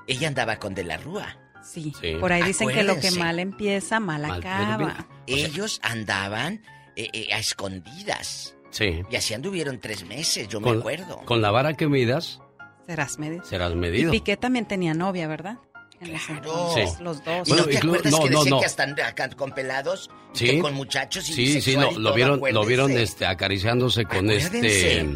[0.07, 1.39] ella andaba con De la Rúa.
[1.63, 2.17] Sí, Sí.
[2.21, 5.07] por ahí dicen que lo que mal empieza, mal Mal acaba.
[5.27, 6.63] Ellos andaban
[6.97, 8.54] eh, eh, a escondidas.
[8.75, 9.03] Sí.
[9.09, 11.19] Y así anduvieron tres meses, yo me acuerdo.
[11.25, 12.41] con la vara que midas,
[12.87, 13.45] Serás medido.
[13.45, 14.11] serás Y medido.
[14.11, 15.59] Piqué también tenía novia, ¿verdad?
[16.01, 17.03] Entonces, Sí.
[17.03, 17.49] los dos.
[17.49, 18.61] ¿Y no Bueno, te inclu- acuerdas no, que no, decían no.
[18.61, 20.11] que están acá con pelados?
[20.35, 20.47] y Sí.
[20.47, 24.29] que con muchachos y Sí, sí, no, y lo vieron, lo vieron este, acariciándose con
[24.31, 25.07] este,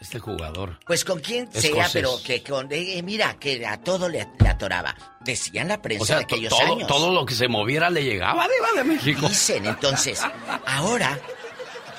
[0.00, 0.80] este jugador.
[0.86, 1.92] Pues con quien sea, Escocés.
[1.92, 2.72] pero que con...
[2.72, 4.96] eh, eh, mira, que a todo le, le atoraba.
[5.20, 6.88] Decían la prensa O sea, de aquellos todo, años.
[6.88, 9.28] todo lo que se moviera le llegaba de México.
[9.28, 10.22] Dicen, entonces,
[10.66, 11.20] ahora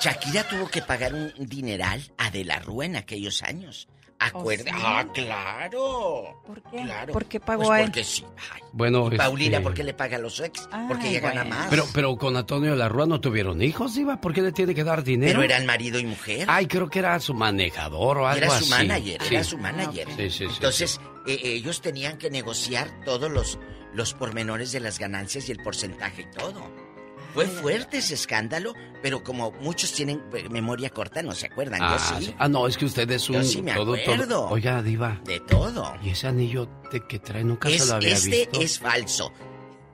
[0.02, 3.88] Shakira tuvo que pagar un dineral a De la Rúa en aquellos años.
[4.20, 4.72] Acuerda.
[4.72, 4.84] ¿Oh, sí?
[4.86, 6.44] Ah, claro.
[6.46, 6.84] ¿Por qué?
[6.84, 7.14] Claro.
[7.14, 7.86] ¿Por qué pagó Pues a él?
[7.88, 8.24] porque sí.
[8.54, 10.68] Ay, Bueno, y Paulina, este, ¿por qué le paga a los ex?
[10.72, 11.56] Ay, porque ella gana bueno.
[11.56, 11.68] más.
[11.72, 14.22] Pero, pero con Antonio de la Rúa no tuvieron hijos, Diva.
[14.22, 15.40] ¿Por qué le tiene que dar dinero?
[15.40, 16.46] Pero eran marido y mujer.
[16.50, 18.66] Ay, creo que era su manejador o algo era así.
[18.66, 19.36] su manager, Sí.
[19.36, 20.08] era su manager.
[20.16, 23.58] Sí, sí, sí, Entonces, eh, ellos tenían que negociar todos los,
[23.94, 26.62] los pormenores de las ganancias y el porcentaje y todo.
[27.34, 31.80] Fue fuerte ese escándalo, pero como muchos tienen eh, memoria corta, no se acuerdan.
[31.82, 32.36] Ah, Yo sí.
[32.38, 34.50] Ah, no, es que usted es un Yo sí me todo, todo- acuerdo.
[34.50, 35.20] Oiga, Diva.
[35.26, 35.94] De todo.
[36.04, 38.62] ¿Y ese anillo de que trae nunca Es- se lo había este visto?
[38.62, 39.32] es falso.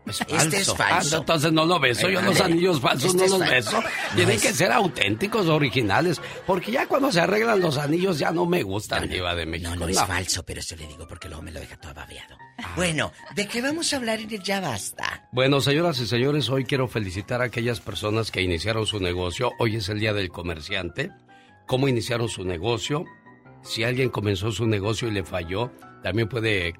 [0.09, 1.17] Es este es falso.
[1.17, 2.09] Ah, entonces no lo beso.
[2.09, 3.81] Yo los anillos falsos Este no los beso.
[3.81, 6.21] No Tienen que ser auténticos, originales.
[6.45, 9.71] Porque ya cuando se arreglan los anillos ya no me gustan, Diva de México.
[9.71, 12.37] No, no es falso, pero eso le digo porque luego me lo deja todo babeado.
[12.75, 15.27] Bueno, ¿de qué vamos a hablar en el Ya Basta?
[15.31, 19.51] Bueno, señoras y señores, hoy quiero felicitar a aquellas personas que iniciaron su negocio.
[19.59, 21.11] Hoy es el Día del Comerciante.
[21.67, 23.05] ¿Cómo iniciaron su negocio?
[23.61, 25.71] Si alguien comenzó su negocio y le falló,
[26.01, 26.73] también puede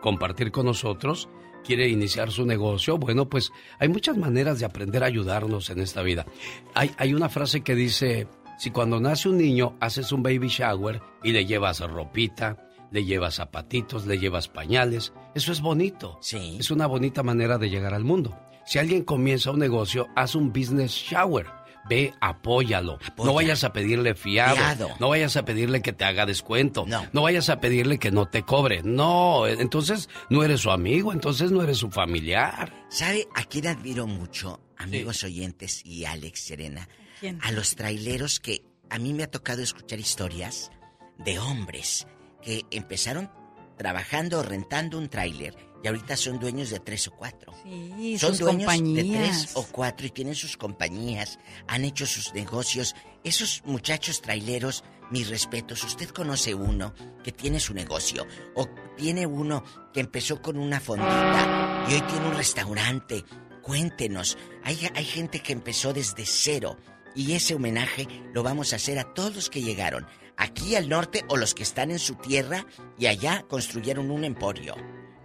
[0.00, 1.28] compartir con nosotros.
[1.64, 2.98] ¿Quiere iniciar su negocio?
[2.98, 6.26] Bueno, pues hay muchas maneras de aprender a ayudarnos en esta vida.
[6.74, 8.26] Hay, hay una frase que dice,
[8.58, 12.56] si cuando nace un niño haces un baby shower y le llevas ropita,
[12.90, 16.18] le llevas zapatitos, le llevas pañales, eso es bonito.
[16.20, 16.56] Sí.
[16.60, 18.38] Es una bonita manera de llegar al mundo.
[18.64, 21.46] Si alguien comienza un negocio, haz un business shower,
[21.88, 22.98] ve, apóyalo.
[23.18, 24.56] No vayas a pedirle fiado.
[24.56, 24.90] Fiado.
[25.00, 26.84] No vayas a pedirle que te haga descuento.
[26.86, 27.22] No.
[27.22, 28.82] vayas a pedirle que no te cobre.
[28.82, 32.72] No, entonces no eres su amigo, entonces no eres su familiar.
[32.88, 36.88] ¿Sabe a quién admiro mucho, amigos oyentes y Alex Serena?
[37.20, 37.38] ¿Quién?
[37.42, 40.70] A los traileros que a mí me ha tocado escuchar historias
[41.18, 42.06] de hombres
[42.42, 43.30] que empezaron
[43.76, 47.52] trabajando o rentando un tráiler y ahorita son dueños de tres o cuatro.
[47.64, 52.32] Sí, son sus dueños de tres o cuatro y tienen sus compañías, han hecho sus
[52.34, 52.94] negocios.
[53.24, 59.64] Esos muchachos traileros, mis respetos, usted conoce uno que tiene su negocio o tiene uno
[59.92, 63.24] que empezó con una fondita y hoy tiene un restaurante.
[63.62, 66.76] Cuéntenos, hay, hay gente que empezó desde cero
[67.14, 70.06] y ese homenaje lo vamos a hacer a todos los que llegaron
[70.36, 72.66] aquí al norte o los que están en su tierra
[72.98, 74.74] y allá construyeron un emporio.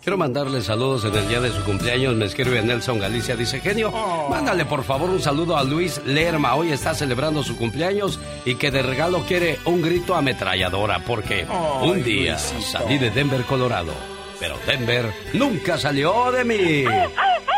[0.03, 2.15] Quiero mandarle saludos en el día de su cumpleaños.
[2.15, 3.35] Me escribe Nelson Galicia.
[3.35, 3.91] Dice, genio,
[4.29, 6.55] mándale por favor un saludo a Luis Lerma.
[6.55, 11.45] Hoy está celebrando su cumpleaños y que de regalo quiere un grito ametralladora porque
[11.81, 12.61] un día Luisito.
[12.79, 13.91] salí de Denver, Colorado.
[14.39, 16.85] Pero Denver nunca salió de mí.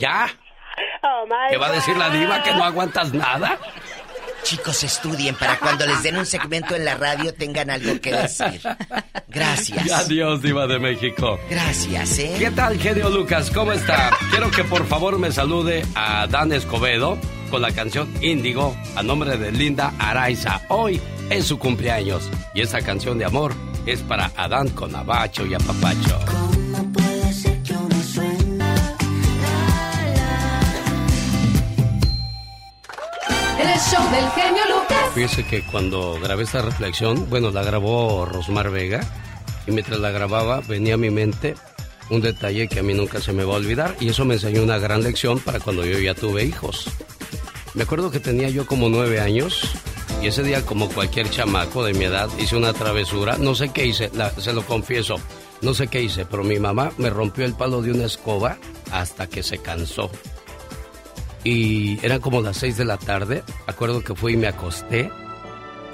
[0.00, 0.28] ¿Ya?
[1.50, 3.58] ¿Qué va a decir la diva que no aguantas nada?
[4.42, 8.60] Chicos, estudien para cuando les den un segmento en la radio tengan algo que decir.
[9.28, 9.92] Gracias.
[9.92, 11.38] Adiós, diva de México.
[11.50, 12.36] Gracias, ¿eh?
[12.38, 13.50] ¿Qué tal, genio Lucas?
[13.50, 14.10] ¿Cómo está?
[14.30, 17.18] Quiero que por favor me salude a Dan Escobedo
[17.50, 20.62] con la canción Índigo a nombre de Linda Araiza.
[20.68, 23.52] Hoy es su cumpleaños y esta canción de amor
[23.84, 26.59] es para Adán con Abacho y Apapacho.
[33.60, 35.10] El del genio Lucas.
[35.14, 39.00] Fíjese que cuando grabé esta reflexión, bueno, la grabó Rosmar Vega
[39.66, 41.56] y mientras la grababa venía a mi mente
[42.08, 44.62] un detalle que a mí nunca se me va a olvidar y eso me enseñó
[44.62, 46.86] una gran lección para cuando yo ya tuve hijos.
[47.74, 49.72] Me acuerdo que tenía yo como nueve años
[50.22, 53.84] y ese día como cualquier chamaco de mi edad hice una travesura, no sé qué
[53.84, 55.16] hice, se lo confieso,
[55.60, 58.56] no sé qué hice, pero mi mamá me rompió el palo de una escoba
[58.90, 60.10] hasta que se cansó.
[61.44, 65.10] Y eran como las seis de la tarde, acuerdo que fui y me acosté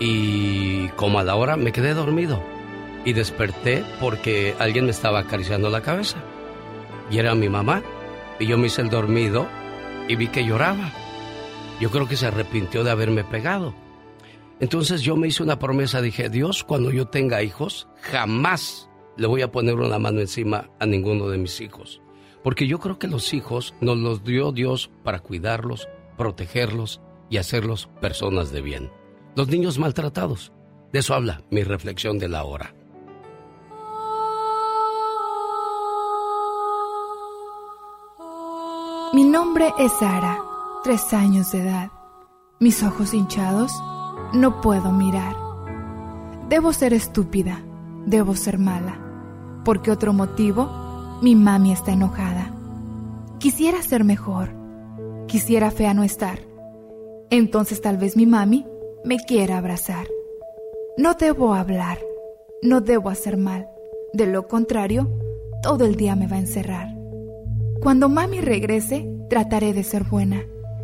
[0.00, 2.42] y como a la hora me quedé dormido
[3.04, 6.18] y desperté porque alguien me estaba acariciando la cabeza.
[7.10, 7.82] Y era mi mamá.
[8.38, 9.46] Y yo me hice el dormido
[10.08, 10.92] y vi que lloraba.
[11.80, 13.74] Yo creo que se arrepintió de haberme pegado.
[14.58, 19.42] Entonces yo me hice una promesa, dije, Dios, cuando yo tenga hijos, jamás le voy
[19.42, 22.02] a poner una mano encima a ninguno de mis hijos.
[22.46, 27.88] Porque yo creo que los hijos nos los dio Dios para cuidarlos, protegerlos y hacerlos
[28.00, 28.92] personas de bien.
[29.34, 30.52] Los niños maltratados.
[30.92, 32.72] De eso habla mi reflexión de la hora.
[39.12, 40.38] Mi nombre es Sara,
[40.84, 41.90] tres años de edad.
[42.60, 43.72] Mis ojos hinchados,
[44.32, 45.34] no puedo mirar.
[46.48, 47.60] Debo ser estúpida,
[48.06, 49.00] debo ser mala,
[49.64, 50.85] porque otro motivo,
[51.22, 52.52] mi mami está enojada.
[53.38, 54.50] Quisiera ser mejor,
[55.26, 56.38] quisiera fea no estar.
[57.30, 58.66] Entonces tal vez mi mami
[59.04, 60.06] me quiera abrazar.
[60.98, 61.98] No debo hablar,
[62.62, 63.68] no debo hacer mal.
[64.12, 65.10] De lo contrario,
[65.62, 66.88] todo el día me va a encerrar.
[67.82, 70.42] Cuando mami regrese, trataré de ser buena.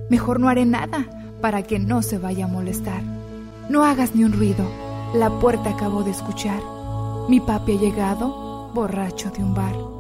[0.09, 1.09] Mejor no haré nada
[1.41, 3.03] para que no se vaya a molestar.
[3.69, 4.65] No hagas ni un ruido.
[5.15, 6.61] La puerta acabo de escuchar.
[7.29, 9.92] Mi papi ha llegado, borracho de un bar.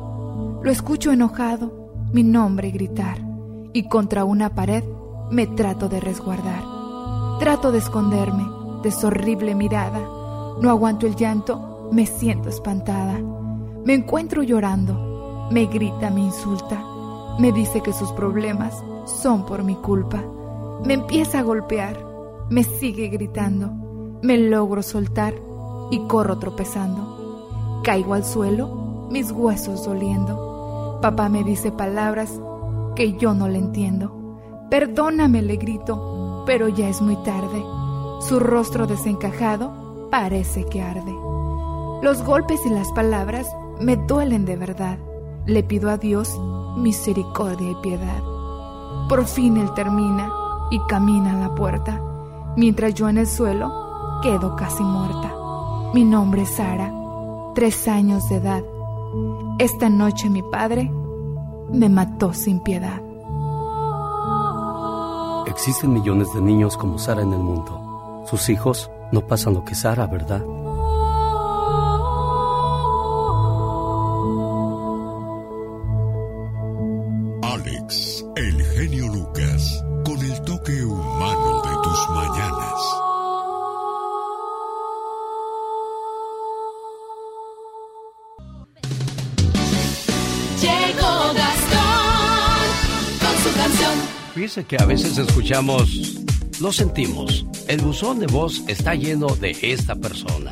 [0.63, 3.19] Lo escucho enojado, mi nombre gritar.
[3.73, 4.85] Y contra una pared
[5.29, 6.63] me trato de resguardar.
[7.41, 8.47] Trato de esconderme
[8.85, 9.99] de su horrible mirada.
[10.61, 13.19] No aguanto el llanto, me siento espantada.
[13.85, 15.49] Me encuentro llorando.
[15.51, 16.81] Me grita, me insulta.
[17.41, 18.73] Me dice que sus problemas
[19.05, 20.23] son por mi culpa.
[20.85, 21.99] Me empieza a golpear.
[22.51, 23.73] Me sigue gritando.
[24.23, 25.35] Me logro soltar
[25.91, 27.81] y corro tropezando.
[27.83, 30.52] Caigo al suelo, mis huesos doliendo.
[31.03, 32.41] Papá me dice palabras
[32.95, 34.39] que yo no le entiendo.
[34.71, 37.61] Perdóname, le grito, pero ya es muy tarde.
[38.21, 41.13] Su rostro desencajado parece que arde.
[42.03, 43.49] Los golpes y las palabras
[43.81, 44.97] me duelen de verdad.
[45.45, 46.39] Le pido a Dios
[46.77, 48.23] misericordia y piedad.
[49.09, 50.33] Por fin él termina
[50.71, 52.01] y camina a la puerta,
[52.57, 55.35] mientras yo en el suelo quedo casi muerta.
[55.95, 56.95] Mi nombre es Sara,
[57.57, 58.63] tres años de edad.
[59.63, 60.91] Esta noche mi padre
[61.71, 63.01] me mató sin piedad.
[65.47, 68.25] Existen millones de niños como Sara en el mundo.
[68.29, 70.43] Sus hijos no pasan lo que Sara, ¿verdad?
[77.43, 81.42] Alex, el genio Lucas, con el toque humano
[94.43, 96.17] Fíjese que a veces escuchamos,
[96.61, 100.51] lo sentimos, el buzón de voz está lleno de esta persona.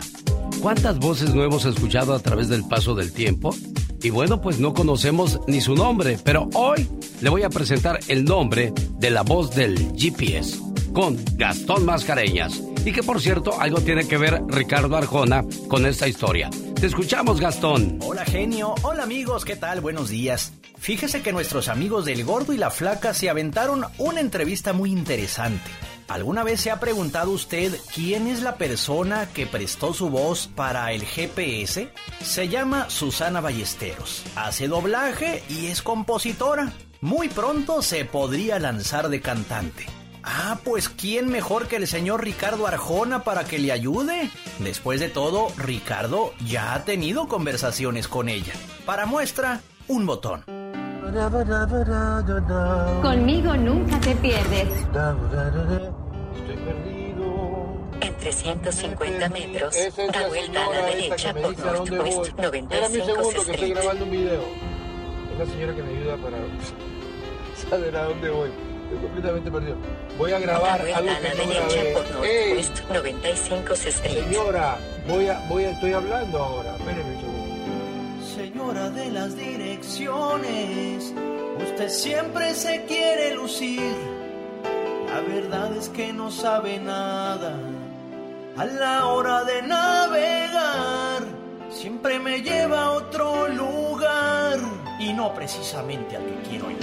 [0.63, 3.53] ¿Cuántas voces no hemos escuchado a través del paso del tiempo?
[4.01, 6.89] Y bueno, pues no conocemos ni su nombre, pero hoy
[7.21, 10.61] le voy a presentar el nombre de la voz del GPS
[10.93, 12.63] con Gastón Mascareñas.
[12.85, 16.49] Y que por cierto, algo tiene que ver Ricardo Arjona con esta historia.
[16.81, 17.99] Te escuchamos, Gastón.
[18.03, 19.81] Hola genio, hola amigos, ¿qué tal?
[19.81, 20.53] Buenos días.
[20.81, 25.71] Fíjese que nuestros amigos del Gordo y la Flaca se aventaron una entrevista muy interesante.
[26.09, 30.91] ¿Alguna vez se ha preguntado usted quién es la persona que prestó su voz para
[30.93, 31.93] el GPS?
[32.23, 34.25] Se llama Susana Ballesteros.
[34.35, 36.73] Hace doblaje y es compositora.
[37.03, 39.87] Muy pronto se podría lanzar de cantante.
[40.23, 44.31] Ah, pues ¿quién mejor que el señor Ricardo Arjona para que le ayude?
[44.59, 48.55] Después de todo, Ricardo ya ha tenido conversaciones con ella.
[48.87, 50.60] Para muestra, un botón.
[53.03, 54.69] Conmigo nunca te pierdes.
[56.37, 57.81] Estoy perdido.
[58.01, 61.57] En 350 metros, Esa es da la vuelta a la derecha por.
[61.65, 63.75] Northwest Espérame un 95 segundo que estoy Street.
[63.75, 64.43] grabando un video.
[65.33, 66.37] Es la señora que me ayuda para
[67.71, 68.51] saber a dónde voy.
[68.85, 69.77] Estoy completamente perdido.
[70.19, 71.93] Voy a grabar vuelta algo a la que no derecha grabé.
[71.93, 72.05] por.
[72.25, 74.25] Northwest 95 Street.
[74.25, 74.79] Señora,
[75.09, 76.77] voy a, voy a, estoy hablando ahora.
[76.85, 77.20] Segundo.
[78.61, 81.15] Señora de las direcciones,
[81.59, 83.95] usted siempre se quiere lucir.
[85.09, 87.55] La verdad es que no sabe nada.
[88.59, 91.23] A la hora de navegar,
[91.71, 94.59] siempre me lleva a otro lugar
[94.99, 96.79] y no precisamente al que quiero ir.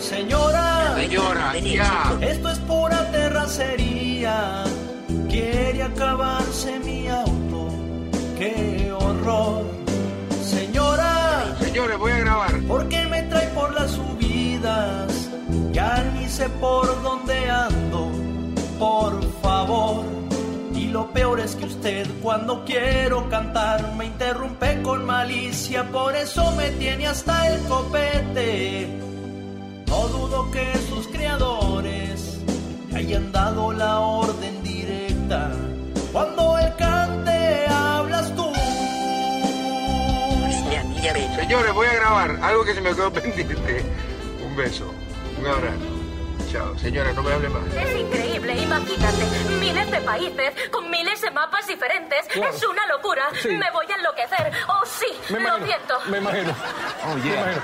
[0.00, 2.18] Señora, Señora, ya.
[2.20, 4.64] esto es pura terracería.
[5.30, 7.68] Quiere acabarse mi auto.
[8.36, 9.82] ¡Qué horror!
[10.42, 11.11] Señora,
[11.72, 12.60] Señores, voy a grabar.
[12.68, 15.30] ¿por qué me trae por las subidas?
[15.72, 18.10] Ya ni sé por dónde ando.
[18.78, 20.04] Por favor.
[20.74, 26.52] Y lo peor es que usted cuando quiero cantar me interrumpe con malicia, por eso
[26.56, 28.88] me tiene hasta el copete.
[29.86, 32.38] No dudo que sus creadores
[32.94, 35.50] hayan dado la orden directa.
[36.12, 36.70] Cuando él
[41.02, 43.84] Señores, voy a grabar algo que se me quedó pendiente.
[44.44, 44.94] Un beso,
[45.38, 45.76] un abrazo.
[46.52, 46.78] Chao.
[46.78, 47.62] Señora, no me hable más.
[47.74, 49.24] Es increíble, imagínate.
[49.58, 52.18] Miles de países con miles de mapas diferentes.
[52.32, 52.54] Claro.
[52.54, 53.22] Es una locura.
[53.42, 53.48] Sí.
[53.48, 54.52] Me voy a enloquecer.
[54.68, 55.94] Oh, sí, Me lo imagino, siento.
[56.10, 56.54] Me imagino.
[57.16, 57.62] Me imagino.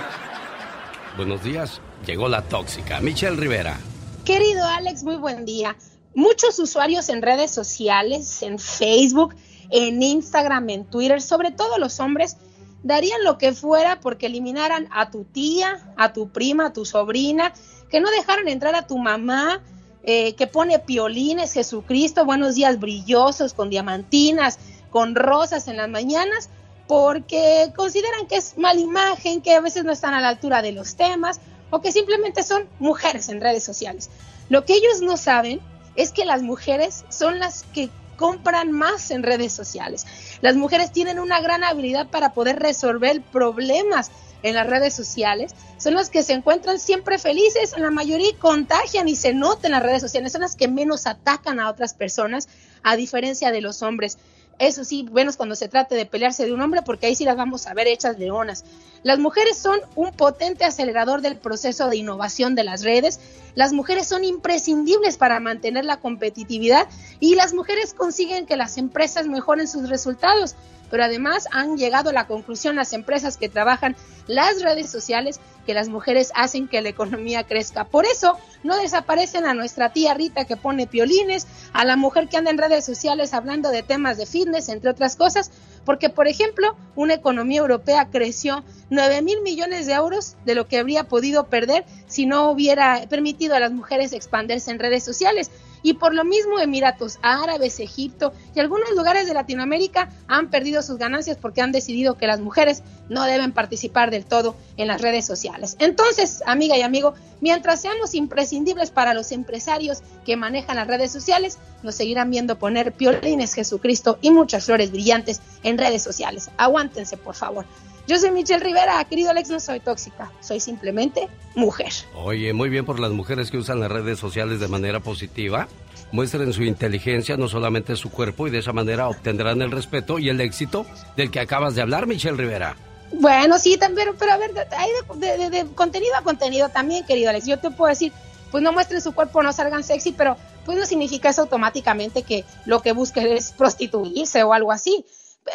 [1.16, 1.81] Buenos días.
[2.06, 2.98] Llegó la tóxica.
[3.01, 3.77] Michelle Rivera.
[4.24, 5.77] Querido Alex, muy buen día.
[6.15, 9.36] Muchos usuarios en redes sociales, en Facebook,
[9.70, 12.36] en Instagram, en Twitter, sobre todo los hombres,
[12.83, 17.53] darían lo que fuera porque eliminaran a tu tía, a tu prima, a tu sobrina,
[17.91, 19.63] que no dejaran entrar a tu mamá,
[20.03, 24.59] eh, que pone piolines, Jesucristo, buenos días brillosos, con diamantinas,
[24.91, 26.49] con rosas en las mañanas,
[26.87, 30.73] porque consideran que es mala imagen, que a veces no están a la altura de
[30.73, 31.41] los temas
[31.71, 34.09] o que simplemente son mujeres en redes sociales.
[34.49, 35.61] Lo que ellos no saben
[35.97, 40.05] es que las mujeres son las que compran más en redes sociales.
[40.43, 44.11] Las mujeres tienen una gran habilidad para poder resolver problemas
[44.43, 45.55] en las redes sociales.
[45.78, 49.82] Son las que se encuentran siempre felices, la mayoría contagian y se nota en las
[49.82, 50.32] redes sociales.
[50.32, 52.49] Son las que menos atacan a otras personas,
[52.82, 54.19] a diferencia de los hombres.
[54.59, 57.36] Eso sí, menos cuando se trate de pelearse de un hombre, porque ahí sí las
[57.36, 58.64] vamos a ver hechas leonas.
[59.05, 63.20] Las mujeres son un potente acelerador del proceso de innovación de las redes.
[63.55, 66.89] Las mujeres son imprescindibles para mantener la competitividad
[67.20, 70.56] y las mujeres consiguen que las empresas mejoren sus resultados.
[70.90, 73.94] Pero además han llegado a la conclusión las empresas que trabajan
[74.26, 75.39] las redes sociales
[75.69, 77.85] que las mujeres hacen que la economía crezca.
[77.85, 82.39] Por eso no desaparecen a nuestra tía Rita que pone piolines, a la mujer que
[82.39, 85.51] anda en redes sociales hablando de temas de fitness, entre otras cosas,
[85.85, 90.78] porque por ejemplo, una economía europea creció 9 mil millones de euros de lo que
[90.78, 95.51] habría podido perder si no hubiera permitido a las mujeres expandirse en redes sociales.
[95.83, 100.99] Y por lo mismo Emiratos Árabes, Egipto y algunos lugares de Latinoamérica han perdido sus
[100.99, 105.27] ganancias porque han decidido que las mujeres no deben participar del todo en las redes
[105.27, 105.77] sociales.
[105.79, 111.59] Entonces, amiga y amigo, mientras seamos imprescindibles para los empresarios que manejan las redes sociales,
[111.83, 116.51] nos seguirán viendo poner piolines Jesucristo y muchas flores brillantes en redes sociales.
[116.57, 117.65] Aguántense, por favor.
[118.09, 121.93] Yo soy Michelle Rivera, querido Alex, no soy tóxica, soy simplemente mujer.
[122.14, 125.68] Oye, muy bien por las mujeres que usan las redes sociales de manera positiva.
[126.10, 130.30] Muestren su inteligencia, no solamente su cuerpo, y de esa manera obtendrán el respeto y
[130.30, 130.86] el éxito
[131.18, 132.76] del que acabas de hablar, Michelle Rivera.
[133.12, 137.44] Bueno, sí, también, pero a ver, hay de, de, contenido a contenido también, querido Alex.
[137.44, 138.14] Yo te puedo decir,
[138.51, 142.47] pues no muestren su cuerpo, no salgan sexy, pero pues no significa eso automáticamente que
[142.64, 145.05] lo que busquen es prostituirse o algo así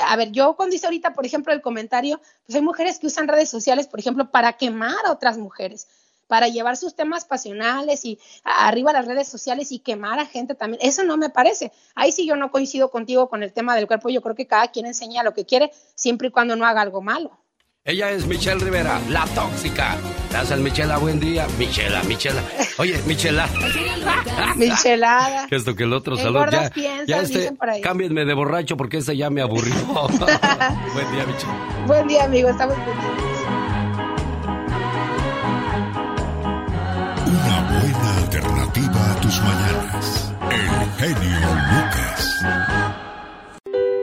[0.02, 3.28] a ver, yo cuando hice ahorita, por ejemplo, el comentario, pues hay mujeres que usan
[3.28, 5.88] redes sociales, por ejemplo, para quemar a otras mujeres,
[6.28, 10.80] para llevar sus temas pasionales y arriba las redes sociales y quemar a gente también.
[10.84, 11.72] Eso no me parece.
[11.96, 14.10] Ahí sí yo no coincido contigo con el tema del cuerpo.
[14.10, 17.02] Yo creo que cada quien enseña lo que quiere, siempre y cuando no haga algo
[17.02, 17.38] malo.
[17.86, 19.98] Ella es Michelle Rivera, la tóxica.
[20.32, 21.46] Gracias, Michela, buen día.
[21.60, 22.42] Michela, Michela.
[22.78, 23.46] Oye, Michela.
[24.56, 25.48] Michelada.
[25.48, 26.46] Que esto que el otro salud.
[26.50, 27.52] Ya, ya este,
[27.82, 29.74] cámbienme de borracho porque este ya me aburrió.
[29.84, 31.86] buen día, Michela.
[31.86, 32.48] Buen día, amigo.
[32.48, 32.78] Estamos.
[37.28, 40.34] Una buena alternativa a tus mañanas.
[40.50, 43.03] El genio Lucas.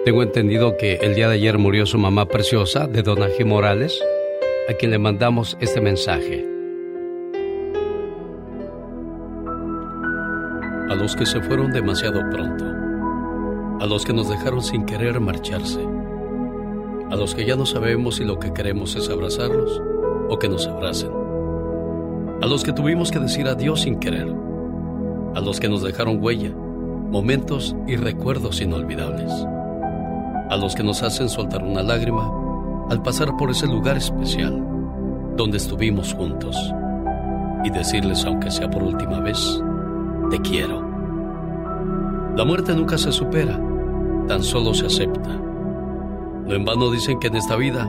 [0.03, 4.03] Tengo entendido que el día de ayer murió su mamá preciosa de Donaje Morales,
[4.67, 6.49] a quien le mandamos este mensaje.
[10.89, 12.65] A los que se fueron demasiado pronto,
[13.79, 15.87] a los que nos dejaron sin querer marcharse,
[17.11, 19.83] a los que ya no sabemos si lo que queremos es abrazarlos
[20.31, 21.11] o que nos abracen,
[22.41, 24.29] a los que tuvimos que decir adiós sin querer,
[25.35, 29.31] a los que nos dejaron huella, momentos y recuerdos inolvidables
[30.51, 32.29] a los que nos hacen soltar una lágrima
[32.91, 34.61] al pasar por ese lugar especial
[35.37, 36.57] donde estuvimos juntos
[37.65, 39.63] y decirles, aunque sea por última vez,
[40.29, 40.83] te quiero.
[42.37, 43.61] La muerte nunca se supera,
[44.27, 45.31] tan solo se acepta.
[45.31, 47.89] No en vano dicen que en esta vida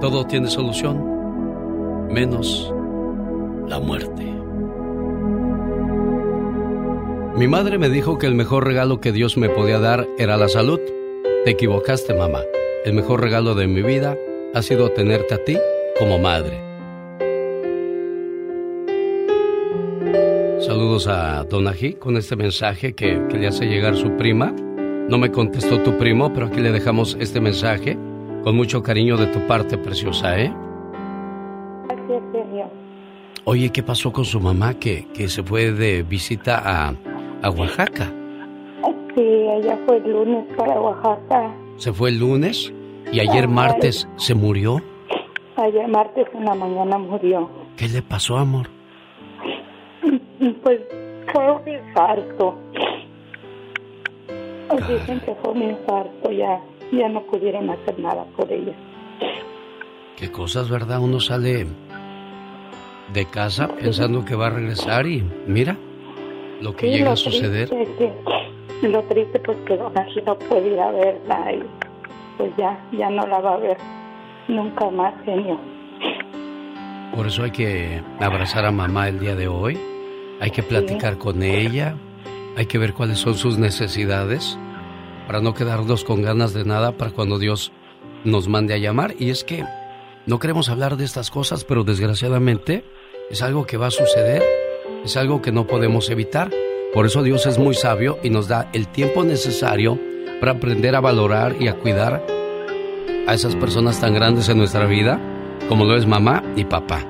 [0.00, 2.70] todo tiene solución, menos
[3.66, 4.30] la muerte.
[7.36, 10.48] Mi madre me dijo que el mejor regalo que Dios me podía dar era la
[10.48, 10.80] salud
[11.44, 12.40] te equivocaste, mamá.
[12.84, 14.16] El mejor regalo de mi vida
[14.54, 15.58] ha sido tenerte a ti
[15.98, 16.58] como madre.
[20.60, 24.54] Saludos a Don Ají con este mensaje que, le hace llegar su prima.
[25.08, 27.98] No me contestó tu primo, pero aquí le dejamos este mensaje
[28.42, 30.52] con mucho cariño de tu parte, preciosa, ¿eh?
[31.88, 32.70] Gracias, señor.
[33.44, 36.94] Oye, ¿qué pasó con su mamá que, que se fue de visita a,
[37.42, 38.10] a Oaxaca?
[39.14, 41.54] Sí, ella fue el lunes para Oaxaca.
[41.76, 42.72] ¿Se fue el lunes?
[43.12, 44.80] ¿Y ayer martes se murió?
[45.56, 47.48] Ayer martes en la mañana murió.
[47.76, 48.68] ¿Qué le pasó, amor?
[50.62, 50.80] Pues
[51.32, 52.58] fue un infarto.
[54.88, 56.60] Dicen que fue un infarto, ya,
[56.90, 58.74] ya no pudieron hacer nada por ella.
[60.16, 60.98] Qué cosas, ¿verdad?
[61.00, 61.66] Uno sale
[63.12, 65.76] de casa pensando que va a regresar y mira
[66.60, 67.70] lo que llega a suceder.
[68.82, 71.62] Lo triste pues que Don no puede ir a verla y
[72.36, 73.78] pues ya, ya no la va a ver
[74.48, 75.58] nunca más, genio.
[77.14, 79.78] Por eso hay que abrazar a mamá el día de hoy,
[80.40, 81.94] hay que platicar con ella,
[82.56, 84.58] hay que ver cuáles son sus necesidades
[85.26, 87.72] para no quedarnos con ganas de nada para cuando Dios
[88.24, 89.14] nos mande a llamar.
[89.18, 89.64] Y es que
[90.26, 92.84] no queremos hablar de estas cosas, pero desgraciadamente
[93.30, 94.42] es algo que va a suceder,
[95.04, 96.50] es algo que no podemos evitar.
[96.92, 99.98] Por eso Dios es muy sabio y nos da el tiempo necesario
[100.40, 102.24] para aprender a valorar y a cuidar
[103.26, 105.20] a esas personas tan grandes en nuestra vida
[105.68, 107.00] como lo es mamá y papá.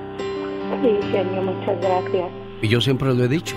[0.83, 2.31] Sí, genio, muchas gracias.
[2.63, 3.57] Y yo siempre lo he dicho,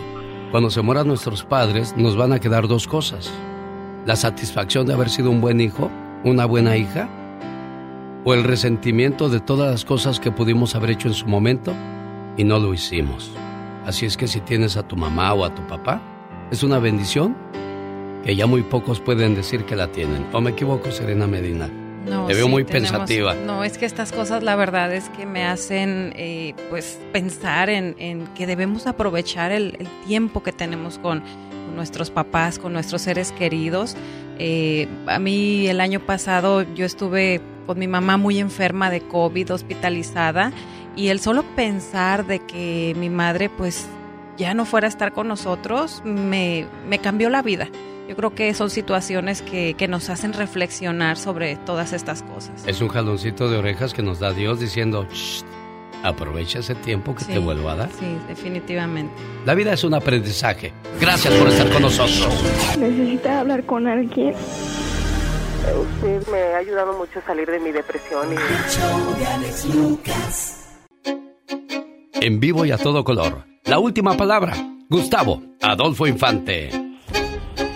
[0.52, 3.32] cuando se mueran nuestros padres nos van a quedar dos cosas.
[4.06, 5.90] La satisfacción de haber sido un buen hijo,
[6.24, 7.10] una buena hija,
[8.24, 11.74] o el resentimiento de todas las cosas que pudimos haber hecho en su momento
[12.38, 13.32] y no lo hicimos.
[13.88, 16.02] Así es que si tienes a tu mamá o a tu papá,
[16.52, 17.38] es una bendición
[18.22, 20.28] que ya muy pocos pueden decir que la tienen.
[20.34, 21.70] ¿O me equivoco, Serena Medina?
[22.06, 23.34] No, Te veo muy pensativa.
[23.34, 27.96] No, es que estas cosas la verdad es que me hacen eh, pues pensar en,
[28.36, 31.24] que debemos aprovechar el, tiempo que tenemos con,
[31.74, 33.96] nuestros papás, con nuestros seres queridos.
[34.38, 39.54] Eh, a mí el año pasado yo estuve con mi mamá muy enferma de COVID,
[39.54, 40.52] hospitalizada,
[40.98, 43.88] y el solo pensar de que mi madre pues
[44.38, 47.70] ya no fuera a estar con nosotros, me, me cambió la vida.
[48.10, 52.66] Yo creo que son situaciones que, que nos hacen reflexionar sobre todas estas cosas.
[52.68, 55.44] Es un jaloncito de orejas que nos da Dios diciendo, "Shh,
[56.04, 57.90] aprovecha ese tiempo que Sí, te vuelvo a dar.
[58.00, 59.14] Sí, definitivamente.
[59.46, 60.72] La vida es un aprendizaje.
[61.02, 62.28] Gracias por estar con nosotros.
[62.78, 64.34] Necesita hablar con alguien.
[65.96, 68.36] Usted me ha ayudado mucho a salir de mi depresión y...
[72.14, 73.46] En vivo y a todo color.
[73.66, 74.54] La última palabra.
[74.90, 76.70] Gustavo Adolfo Infante.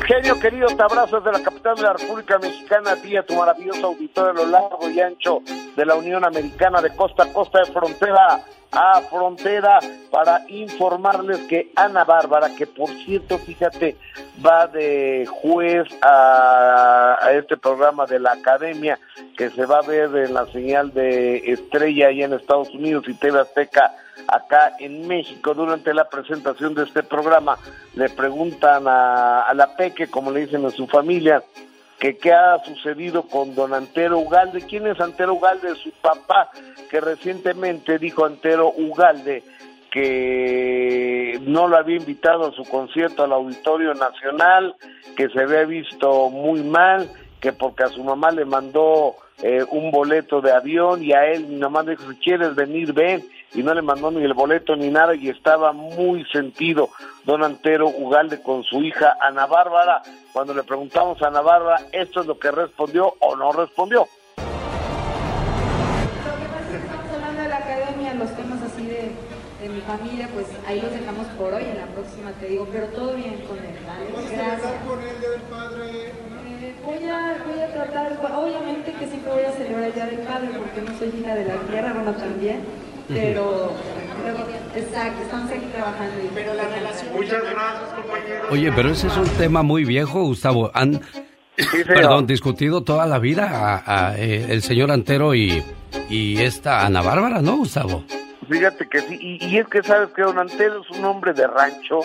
[0.07, 3.35] Genio querido, te abrazo desde la capital de la República Mexicana, a ti a tu
[3.35, 5.41] maravilloso auditorio a lo largo y ancho
[5.75, 8.41] de la Unión Americana, de costa a costa, de frontera
[8.71, 9.79] a frontera,
[10.09, 13.97] para informarles que Ana Bárbara, que por cierto, fíjate,
[14.45, 18.97] va de juez a, este programa de la Academia,
[19.37, 23.13] que se va a ver en la señal de Estrella allá en Estados Unidos y
[23.13, 23.91] TV Azteca
[24.27, 25.53] acá en México.
[25.53, 27.57] Durante la presentación de este programa
[27.95, 31.43] le preguntan a, a la Peque, como le dicen a su familia,
[32.01, 34.61] que qué ha sucedido con don Antero Ugalde.
[34.67, 35.75] ¿Quién es Antero Ugalde?
[35.75, 36.49] Su papá,
[36.89, 39.43] que recientemente dijo Antero Ugalde
[39.91, 44.73] que no lo había invitado a su concierto al Auditorio Nacional,
[45.17, 47.11] que se había visto muy mal,
[47.41, 51.45] que porque a su mamá le mandó eh, un boleto de avión y a él
[51.45, 53.23] mi mamá dijo, si quieres venir, ven,
[53.53, 56.89] y no le mandó ni el boleto ni nada y estaba muy sentido
[57.25, 60.01] don Antero Ugalde con su hija Ana Bárbara.
[60.31, 64.07] Cuando le preguntamos a Ana Bárbara, esto es lo que respondió o no respondió.
[66.73, 69.11] Estamos hablando de la academia, los temas así de,
[69.61, 72.87] de mi familia, pues ahí los dejamos por hoy, en la próxima te digo, pero
[72.87, 74.05] todo bien con él, ¿vale?
[74.33, 74.71] Gracias.
[74.87, 76.11] con el Día del Padre?
[76.61, 80.19] Eh, voy, a, voy a tratar, obviamente que siempre voy a celebrar el Día del
[80.19, 82.61] Padre porque no soy hija de la tierra, bueno, también,
[83.13, 83.71] pero,
[84.23, 86.13] pero exacto, estamos aquí trabajando.
[86.33, 87.13] Pero la relación...
[87.13, 88.43] Muchas gracias, compañero.
[88.51, 90.71] Oye, pero ese es un tema muy viejo, Gustavo.
[90.73, 91.01] Han,
[91.87, 95.63] perdón, discutido toda la vida a- a, eh, el señor Antero y,
[96.09, 98.03] y esta Ana Bárbara, ¿no, Gustavo?
[98.49, 101.47] Fíjate que sí, y, y es que sabes que Don Antero es un hombre de
[101.47, 101.99] rancho,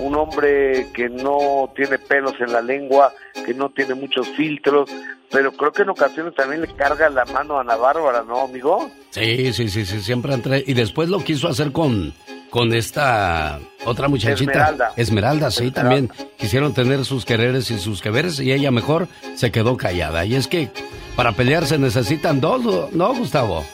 [0.00, 3.12] un hombre que no tiene pelos en la lengua,
[3.44, 4.90] que no tiene muchos filtros,
[5.30, 8.90] pero creo que en ocasiones también le carga la mano a Ana Bárbara, ¿no, amigo?
[9.10, 10.62] Sí, sí, sí, sí, siempre entre...
[10.66, 12.14] Y después lo quiso hacer con,
[12.50, 14.52] con esta otra muchachita.
[14.52, 14.92] Esmeralda.
[14.96, 19.76] Esmeralda, sí, también quisieron tener sus quereres y sus queveres y ella mejor se quedó
[19.76, 20.24] callada.
[20.24, 20.70] Y es que
[21.16, 23.64] para pelear se necesitan dos, ¿no, Gustavo?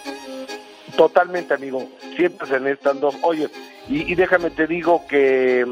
[1.00, 1.88] Totalmente, amigo.
[2.14, 3.16] Siempre se necesitan dos.
[3.22, 3.48] Oye,
[3.88, 5.64] y, y déjame te digo que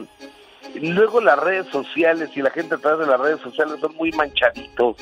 [0.80, 4.10] luego las redes sociales y la gente a través de las redes sociales son muy
[4.12, 4.96] manchaditos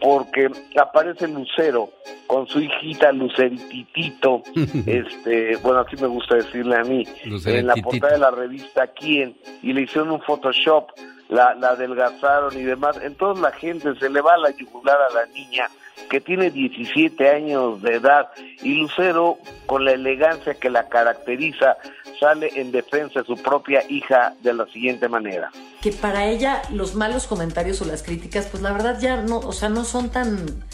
[0.00, 0.48] porque
[0.80, 1.90] aparece Lucero
[2.28, 4.44] con su hijita Lucerititito,
[4.86, 9.36] este, bueno, así me gusta decirle a mí, en la portada de la revista Quién,
[9.60, 10.90] y le hicieron un Photoshop,
[11.30, 15.14] la, la adelgazaron y demás, entonces la gente se le va a la yugular a
[15.14, 15.68] la niña
[16.10, 18.28] que tiene 17 años de edad
[18.62, 21.76] y Lucero, con la elegancia que la caracteriza,
[22.20, 25.50] sale en defensa de su propia hija de la siguiente manera.
[25.80, 29.52] que para ella los malos comentarios o las críticas, pues la verdad ya no, o
[29.52, 30.64] sea, no son tan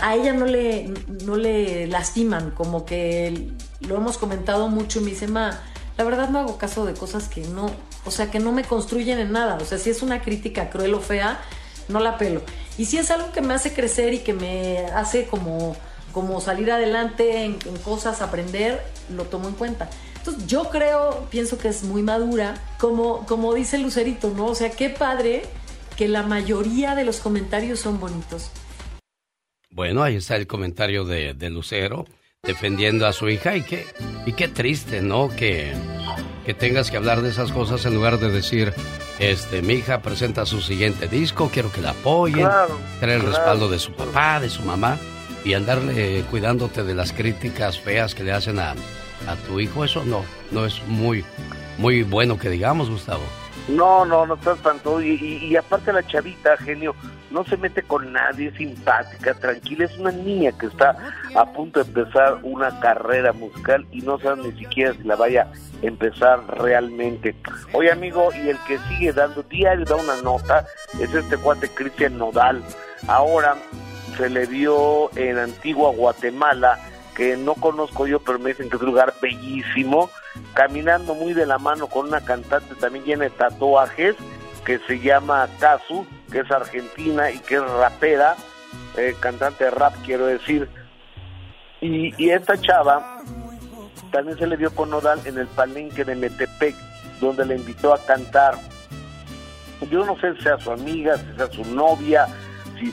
[0.00, 0.92] a ella no le
[1.24, 3.50] no le lastiman, como que
[3.80, 5.60] lo hemos comentado mucho y me dice, "Ma,
[5.98, 7.70] la verdad no hago caso de cosas que no,
[8.04, 10.94] o sea, que no me construyen en nada, o sea, si es una crítica cruel
[10.94, 11.40] o fea,
[11.88, 12.42] no la pelo.
[12.78, 15.76] Y si es algo que me hace crecer y que me hace como
[16.12, 19.88] como salir adelante en, en cosas, aprender, lo tomo en cuenta.
[20.18, 24.46] Entonces yo creo, pienso que es muy madura, como, como dice Lucerito, ¿no?
[24.46, 25.42] O sea, qué padre
[25.96, 28.50] que la mayoría de los comentarios son bonitos.
[29.70, 32.04] Bueno, ahí está el comentario de, de Lucero
[32.42, 33.86] defendiendo a su hija y qué,
[34.26, 35.28] y qué triste, ¿no?
[35.28, 35.72] Que,
[36.44, 38.72] que tengas que hablar de esas cosas en lugar de decir,
[39.18, 43.36] este, mi hija presenta su siguiente disco, quiero que la apoyen, Claro, tener el claro.
[43.36, 44.98] respaldo de su papá, de su mamá
[45.44, 48.70] y andarle cuidándote de las críticas feas que le hacen a,
[49.26, 51.24] a tu hijo, eso no, no es muy,
[51.78, 53.22] muy bueno que digamos, Gustavo.
[53.68, 55.00] No, no, no estás tanto.
[55.00, 56.94] Y, y, y aparte la chavita, genio,
[57.30, 59.84] no se mete con nadie, es simpática, tranquila.
[59.84, 60.96] Es una niña que está
[61.34, 65.42] a punto de empezar una carrera musical y no sabe ni siquiera si la vaya
[65.42, 67.34] a empezar realmente.
[67.72, 70.66] Oye, amigo, y el que sigue dando diario, da una nota,
[71.00, 72.62] es este cuate Cristian Nodal.
[73.08, 73.56] Ahora
[74.16, 76.78] se le vio en Antigua Guatemala,
[77.16, 80.10] que no conozco yo, pero me dicen que es un lugar bellísimo,
[80.54, 84.16] caminando muy de la mano con una cantante también llena de tatuajes,
[84.64, 88.36] que se llama Kazu, que es argentina y que es rapera,
[88.96, 90.68] eh, cantante de rap quiero decir.
[91.80, 93.18] Y, esta chava
[94.12, 96.76] también se le vio con Nodal en el palenque de Metepec
[97.20, 98.54] donde le invitó a cantar.
[99.90, 102.26] Yo no sé si sea su amiga, si sea su novia,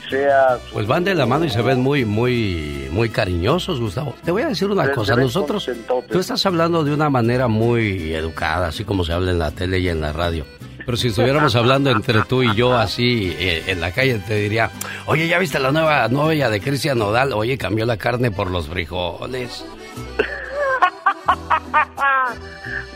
[0.08, 0.58] sea...
[0.58, 4.14] su- Pues van de la mano y se ven muy, muy, muy cariñosos, Gustavo.
[4.24, 5.68] Te voy a decir una cosa, nosotros,
[6.10, 9.78] tú estás hablando de una manera muy educada, así como se habla en la tele
[9.80, 10.44] y en la radio.
[10.84, 14.70] Pero si estuviéramos hablando entre tú y yo así eh, en la calle, te diría,
[15.06, 17.32] oye, ¿ya viste la nueva novia de Cristian Nodal?
[17.34, 19.64] Oye, cambió la carne por los frijoles.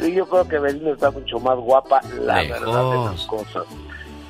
[0.00, 2.60] Sí, yo creo que Belinda está mucho más guapa, la Lejos.
[2.60, 3.62] verdad de las cosas.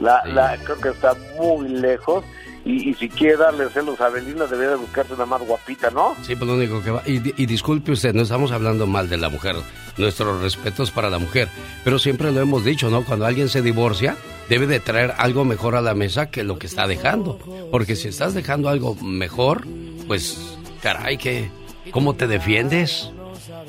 [0.01, 2.25] La, la, creo que está muy lejos.
[2.65, 6.15] Y, y si quiere darle celos a Belinda, debería de buscarse una más guapita, ¿no?
[6.23, 7.03] Sí, pues lo único que va.
[7.05, 9.57] Y, y disculpe usted, no estamos hablando mal de la mujer.
[9.99, 11.49] Nuestros respetos para la mujer.
[11.85, 13.05] Pero siempre lo hemos dicho, ¿no?
[13.05, 14.17] Cuando alguien se divorcia,
[14.49, 17.39] debe de traer algo mejor a la mesa que lo que está dejando.
[17.71, 19.67] Porque si estás dejando algo mejor,
[20.07, 21.51] pues, caray, que
[21.91, 23.11] ¿cómo te defiendes?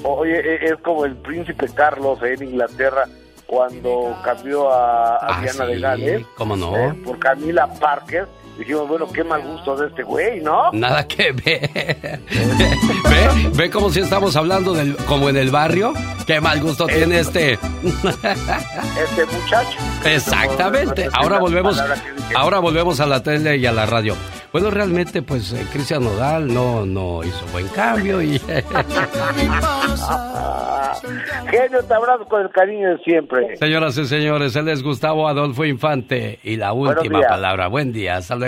[0.04, 3.04] Oye, e- es como el príncipe Carlos en Inglaterra
[3.46, 6.76] cuando cambió a, a Ah, Diana sí, de Gales ¿cómo no?
[6.76, 8.26] eh, por Camila Parker.
[8.57, 10.72] Dijimos, bueno, qué mal gusto de este güey, ¿no?
[10.72, 11.69] Nada que ver.
[13.10, 13.49] ¿Ve?
[13.53, 15.94] ¿Ve como si estamos hablando del, como en el barrio?
[16.26, 17.53] Qué mal gusto tiene este.
[17.84, 19.77] Este muchacho.
[20.06, 21.10] Exactamente.
[21.14, 21.82] Ahora volvemos,
[22.36, 24.15] ahora volvemos a la tele y a la radio.
[24.56, 28.40] Bueno, realmente, pues eh, Cristian Nodal no, no hizo buen cambio y
[31.49, 33.57] Genio, te abrazo con el cariño de siempre.
[33.57, 37.68] Señoras y señores, él es Gustavo Adolfo Infante y la última palabra.
[37.68, 38.45] Buen día, hasta luego.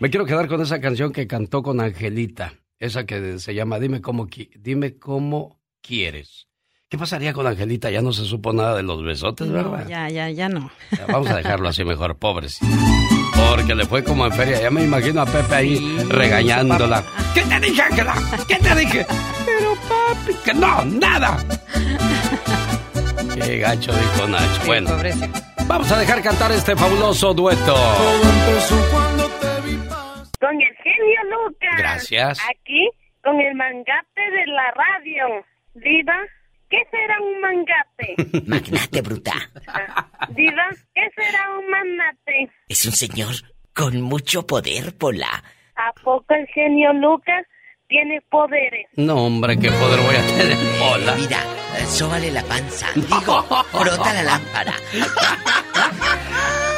[0.00, 4.00] Me quiero quedar con esa canción que cantó con Angelita, esa que se llama Dime
[4.00, 6.48] cómo qui- dime cómo quieres.
[6.88, 7.90] ¿Qué pasaría con Angelita?
[7.90, 9.86] Ya no se supo nada de los besotes, ¿verdad?
[9.88, 10.70] Ya, ya, ya no.
[11.08, 12.66] Vamos a dejarlo así mejor, pobrecito.
[13.48, 14.60] Porque le fue como en feria.
[14.60, 17.02] Ya me imagino a Pepe ahí regañándola.
[17.34, 18.14] ¿Qué te dije, Ángela?
[18.46, 19.06] ¿Qué te dije?
[19.46, 21.42] Pero papi, que no, nada.
[23.42, 24.60] Qué gacho dijo Nacho.
[24.66, 24.90] Bueno,
[25.66, 27.74] vamos a dejar cantar este fabuloso dueto.
[27.74, 29.11] El genio
[31.32, 31.76] Lucas.
[31.78, 32.38] Gracias.
[32.48, 32.88] Aquí,
[33.22, 35.44] con el mangate de la radio.
[35.74, 36.18] Diva,
[36.68, 38.42] ¿qué será un mangate?
[38.46, 39.32] Magnate bruta.
[40.30, 42.50] Diva, ¿qué será un manate?
[42.68, 43.34] Es un señor
[43.74, 45.42] con mucho poder, Pola.
[45.76, 47.46] ¿A poco el genio Lucas
[47.88, 48.86] tiene poderes?
[48.96, 50.58] No, hombre, qué poder voy a tener.
[50.82, 51.14] Hola.
[51.16, 51.40] Mira,
[51.86, 52.88] sóbale la panza.
[52.94, 54.74] Digo, frota la lámpara.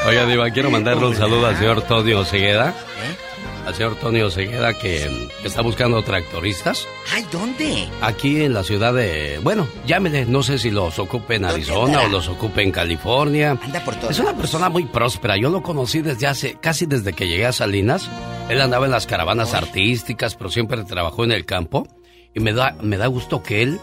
[0.06, 2.70] Oye, Diva, quiero mandarle un saludo al señor Tonio Cegueda.
[2.70, 3.23] ¿Eh?
[3.66, 6.86] Al señor Tonio Cegueda que está buscando tractoristas.
[7.12, 7.88] Ay, ¿dónde?
[8.02, 9.40] Aquí en la ciudad de...
[9.42, 13.58] Bueno, llámele, no sé si los ocupe en Arizona o los ocupe en California.
[13.62, 15.38] Anda por todos Es una persona muy próspera.
[15.38, 16.54] Yo lo conocí desde hace...
[16.60, 18.10] Casi desde que llegué a Salinas.
[18.50, 21.88] Él andaba en las caravanas artísticas, pero siempre trabajó en el campo.
[22.34, 23.80] Y me da, me da gusto que él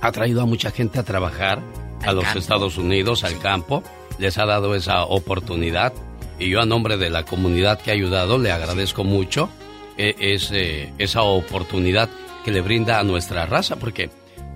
[0.00, 1.60] ha traído a mucha gente a trabajar
[2.02, 2.38] a Al los campo.
[2.38, 3.82] Estados Unidos, al campo.
[4.18, 5.92] Les ha dado esa oportunidad.
[6.38, 9.48] Y yo a nombre de la comunidad que ha ayudado le agradezco mucho
[9.96, 12.08] eh, ese- esa oportunidad
[12.44, 13.76] que le brinda a nuestra raza.
[13.76, 14.10] Porque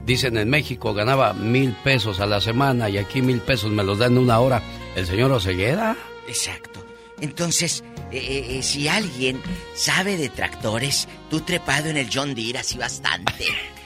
[0.04, 3.98] dicen en México ganaba mil pesos a la semana y aquí mil pesos me los
[3.98, 4.62] dan en una hora.
[4.96, 5.96] El señor Oseguera.
[6.26, 6.84] Exacto.
[7.20, 7.82] Entonces,
[8.12, 9.40] eh, eh, si alguien
[9.74, 13.44] sabe de tractores, tú trepado en el John Deere así bastante.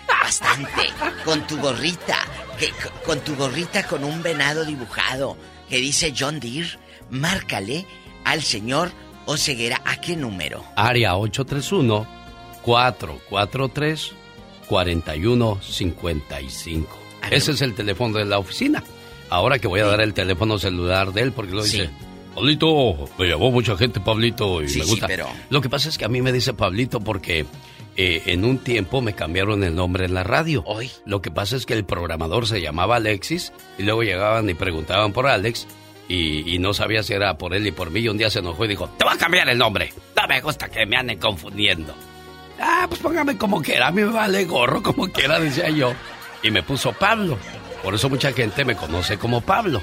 [0.08, 0.88] Bastante.
[1.24, 2.18] Con tu gorrita.
[3.04, 5.36] Con tu gorrita con un venado dibujado
[5.68, 6.68] que dice John Deere,
[7.10, 7.86] márcale
[8.24, 8.90] al señor
[9.26, 9.80] Oceguera.
[9.84, 10.64] ¿A qué número?
[10.76, 11.14] Área
[15.56, 16.86] 831-443-4155.
[17.30, 18.82] Ese es el teléfono de la oficina.
[19.30, 21.88] Ahora que voy a dar el teléfono celular de él, porque lo dice,
[22.34, 25.06] Pablito, me llamó mucha gente Pablito y Sí, me gusta.
[25.06, 27.46] pero- Lo que pasa es que a mí me dice Pablito porque
[27.96, 30.62] eh, en un tiempo me cambiaron el nombre en la radio.
[30.66, 30.90] Hoy.
[31.06, 35.12] Lo que pasa es que el programador se llamaba Alexis y luego llegaban y preguntaban
[35.12, 35.66] por Alex
[36.08, 38.00] y, y no sabía si era por él y por mí.
[38.00, 39.92] Y un día se enojó y dijo, te voy a cambiar el nombre.
[40.16, 41.94] No me gusta que me anden confundiendo.
[42.60, 45.92] Ah, pues póngame como quiera, a mí me vale gorro como quiera, decía yo.
[46.42, 47.36] Y me puso Pablo.
[47.82, 49.82] Por eso mucha gente me conoce como Pablo.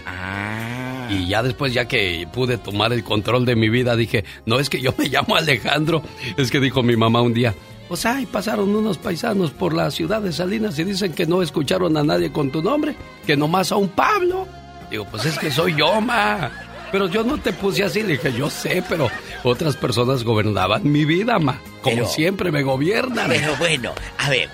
[1.10, 4.70] Y ya después, ya que pude tomar el control de mi vida, dije, no es
[4.70, 6.02] que yo me llamo Alejandro.
[6.38, 7.54] Es que dijo mi mamá un día,
[7.90, 11.98] pues ay, pasaron unos paisanos por la ciudad de Salinas y dicen que no escucharon
[11.98, 14.48] a nadie con tu nombre, que nomás a un Pablo.
[14.90, 16.52] Digo, pues es que soy yo, ma.
[16.92, 19.10] Pero yo no te puse así, le dije, yo sé, pero
[19.44, 21.62] otras personas gobernaban mi vida, ma.
[21.82, 23.30] Como Pero- siempre me gobiernan.
[23.30, 24.50] Pero bueno, a ver,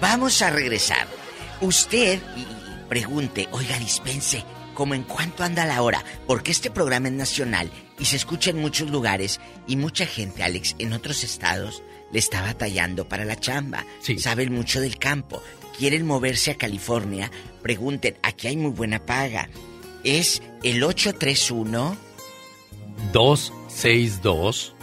[0.00, 1.08] vamos a regresar.
[1.60, 2.20] Usted
[2.88, 4.44] pregunte, oiga, dispense,
[4.74, 6.04] ¿cómo en cuánto anda la hora?
[6.26, 10.76] Porque este programa es nacional y se escucha en muchos lugares y mucha gente, Alex,
[10.78, 13.84] en otros estados le está batallando para la chamba.
[14.18, 15.42] Saben mucho del campo.
[15.78, 17.30] quieren moverse a California,
[17.62, 19.48] pregunten, aquí hay muy buena paga.
[20.04, 21.96] Es el 831
[23.12, 24.74] 262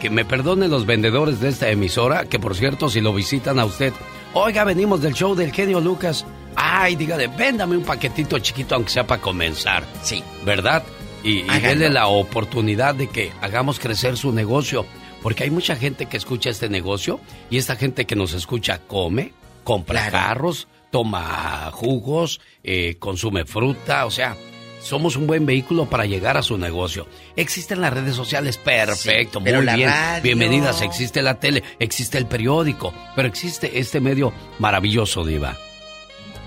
[0.00, 3.66] Que me perdonen los vendedores de esta emisora, que por cierto, si lo visitan a
[3.66, 3.92] usted,
[4.32, 6.24] oiga, venimos del show del genio Lucas.
[6.56, 9.84] Ay, dígale, véndame un paquetito chiquito, aunque sea para comenzar.
[10.02, 10.24] Sí.
[10.46, 10.82] ¿Verdad?
[11.24, 14.86] Y, y la oportunidad de que hagamos crecer su negocio.
[15.22, 17.20] Porque hay mucha gente que escucha este negocio
[17.50, 19.32] y esta gente que nos escucha come,
[19.64, 24.36] compra carros, toma jugos, eh, consume fruta, o sea,
[24.80, 27.06] somos un buen vehículo para llegar a su negocio.
[27.36, 29.90] Existen las redes sociales, perfecto, muy bien.
[30.22, 35.56] Bienvenidas, existe la tele, existe el periódico, pero existe este medio maravilloso, Diva.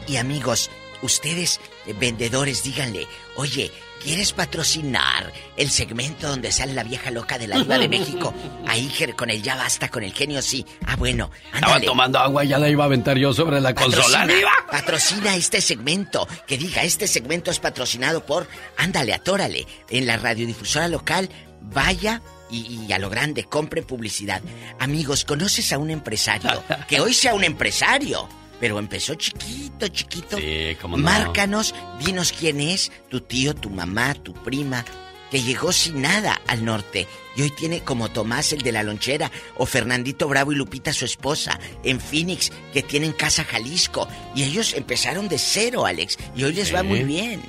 [0.08, 0.72] Y amigos,
[1.02, 3.72] ustedes, eh, vendedores, díganle, oye,
[4.04, 8.34] ¿Quieres patrocinar el segmento donde sale la vieja loca de la Diva de México?
[8.68, 10.66] Ahí con el ya basta, con el genio sí.
[10.86, 11.74] Ah, bueno, ándale.
[11.74, 14.28] Estaba tomando agua, ya la iba a aventar yo sobre la consola.
[14.70, 16.28] Patrocina este segmento.
[16.48, 18.48] Que diga, este segmento es patrocinado por...
[18.78, 19.68] Ándale, atórale.
[19.90, 21.30] En la radiodifusora local,
[21.62, 24.42] vaya y, y, a lo grande, compre publicidad.
[24.80, 26.64] Amigos, ¿conoces a un empresario?
[26.88, 28.28] Que hoy sea un empresario
[28.62, 30.38] pero empezó chiquito, chiquito.
[30.38, 31.04] Sí, cómo no.
[31.04, 31.74] Márcanos,
[32.06, 34.86] dinos quién es, tu tío, tu mamá, tu prima,
[35.32, 39.32] que llegó sin nada al norte y hoy tiene como Tomás el de la lonchera
[39.58, 44.74] o Fernandito Bravo y Lupita su esposa en Phoenix que tienen casa Jalisco y ellos
[44.76, 47.42] empezaron de cero, Alex, y hoy les va muy bien.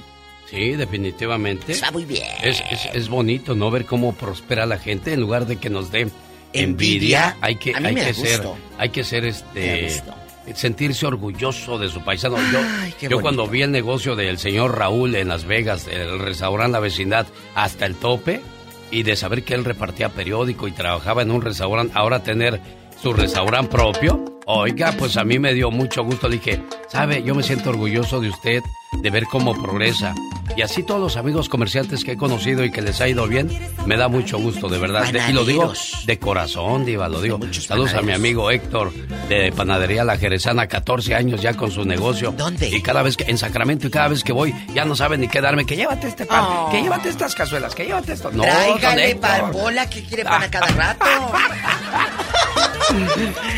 [0.48, 1.74] Sí, definitivamente.
[1.82, 2.26] Va muy bien.
[2.42, 2.62] Es,
[2.92, 3.70] es, bonito, ¿no?
[3.70, 6.08] Ver cómo prospera la gente en lugar de que nos dé
[6.52, 7.36] envidia.
[7.40, 8.42] hay que, hay que ser,
[8.78, 10.02] hay que ser este
[10.54, 12.36] sentirse orgulloso de su paisano.
[12.52, 16.80] Yo, yo cuando vi el negocio del señor Raúl en Las Vegas, el restaurante La
[16.80, 18.40] Vecindad, hasta el tope,
[18.90, 22.60] y de saber que él repartía periódico y trabajaba en un restaurante, ahora tener
[23.02, 26.28] su restaurante propio, oiga, pues a mí me dio mucho gusto.
[26.28, 28.60] Le dije, sabe, yo me siento orgulloso de usted,
[28.92, 30.14] de ver cómo progresa.
[30.56, 33.48] Y así todos los amigos comerciantes que he conocido y que les ha ido bien,
[33.86, 35.06] me da mucho gusto, de verdad.
[35.28, 35.72] y lo digo
[36.04, 37.40] de corazón, Diva, lo digo.
[37.52, 38.92] Saludos a mi amigo Héctor
[39.28, 42.32] de Panadería La Jerezana, 14 años ya con su negocio.
[42.36, 42.68] ¿Dónde?
[42.68, 45.28] Y cada vez que, en Sacramento, y cada vez que voy, ya no saben ni
[45.28, 45.64] qué darme.
[45.64, 46.68] Que llévate este pan, Oh.
[46.70, 48.30] que llévate estas cazuelas, que llévate esto.
[48.30, 49.52] No, Tráigale Héctor.
[49.52, 51.04] bola que quiere pan a cada rato.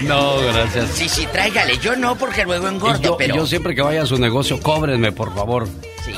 [0.03, 0.91] No, gracias.
[0.91, 1.79] Sí, sí, tráigale.
[1.79, 3.35] Yo no, porque luego engordo, yo, pero.
[3.37, 5.69] yo siempre que vaya a su negocio, cóbrenme, por favor.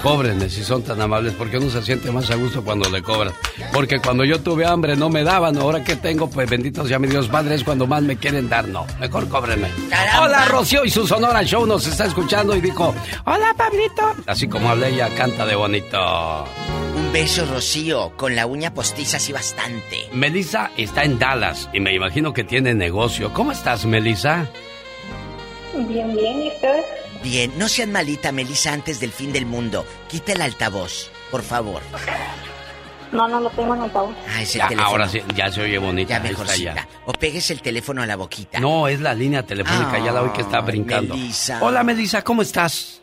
[0.02, 3.34] Cóbrenme si son tan amables, porque uno se siente más a gusto cuando le cobran.
[3.72, 7.08] Porque cuando yo tuve hambre no me daban, ahora que tengo, pues bendito sea mi
[7.08, 8.86] Dios Padre, es cuando más me quieren dar, no.
[9.00, 9.68] Mejor cóbrenme.
[9.90, 10.22] Caramba.
[10.24, 12.94] Hola, Rocío y su Sonora Show nos está escuchando y dijo,
[13.24, 14.14] hola, Pablito.
[14.26, 16.44] Así como habla ella, canta de bonito.
[16.96, 20.08] Un beso, Rocío, con la uña postiza así bastante.
[20.12, 23.32] Melissa está en Dallas y me imagino que tiene negocio.
[23.32, 24.46] ¿Cómo estás, Melissa?
[25.74, 27.05] Bien, bien, ¿y ustedes?
[27.22, 29.84] Bien, no sean malita, Melissa, antes del fin del mundo.
[30.08, 31.82] Quita el altavoz, por favor.
[33.12, 34.14] No, no lo tengo en altavoz.
[34.28, 34.90] Ah, es el Ya, teléfono.
[34.90, 36.14] ahora sí, ya se oye bonita.
[36.14, 36.74] Ya mejorcita.
[36.74, 36.88] ya.
[37.06, 38.58] O pegues el teléfono a la boquita.
[38.60, 41.14] No, es la línea telefónica, ya la oí que está brincando.
[41.14, 41.58] Melissa.
[41.62, 43.00] Hola, Melissa, ¿cómo estás?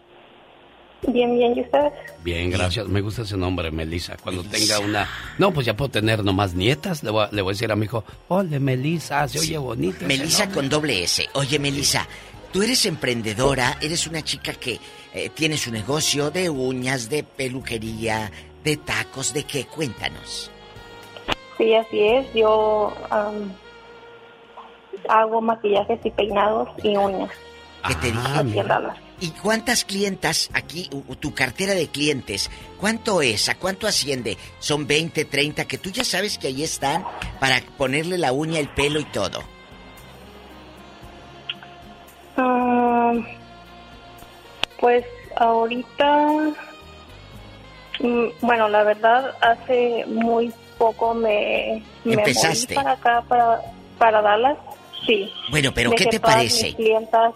[1.07, 1.91] Bien, bien, ¿y ustedes?
[2.23, 2.88] Bien, gracias.
[2.88, 4.15] Me gusta ese nombre, Melissa.
[4.22, 5.10] Cuando tenga una...
[5.38, 7.03] No, pues ya puedo tener nomás nietas.
[7.03, 10.06] Le voy a, le voy a decir a mi hijo, hola, Melissa, se oye bonito.
[10.06, 10.56] Melissa nombre".
[10.61, 11.27] con doble S.
[11.34, 12.07] Oye, Melissa,
[12.53, 14.80] tú eres emprendedora, eres una chica que
[15.13, 18.31] eh, tiene su negocio de uñas, de peluquería,
[18.63, 19.65] de tacos, ¿de qué?
[19.65, 20.51] Cuéntanos.
[21.57, 22.31] Sí, así es.
[22.34, 22.93] Yo
[25.09, 27.31] hago maquillajes y peinados y uñas.
[27.88, 28.59] ¿Qué te dije?
[28.59, 28.97] En Dallas.
[29.19, 30.89] ¿Y cuántas clientas aquí,
[31.19, 33.49] tu cartera de clientes, cuánto es?
[33.49, 34.38] ¿A cuánto asciende?
[34.59, 35.65] ¿Son 20, 30?
[35.65, 37.05] Que tú ya sabes que ahí están
[37.39, 39.52] para ponerle la uña, el pelo y todo.
[42.38, 43.14] Ah,
[44.80, 45.05] pues
[45.35, 46.27] ahorita,
[47.99, 52.76] mm, bueno, la verdad, hace muy poco me, me moví Empezaste.
[52.76, 53.61] para acá, para,
[53.97, 54.57] para Dallas.
[55.05, 55.30] Sí.
[55.51, 56.68] Bueno, pero ¿qué te parece?
[56.68, 57.34] Mis clientas,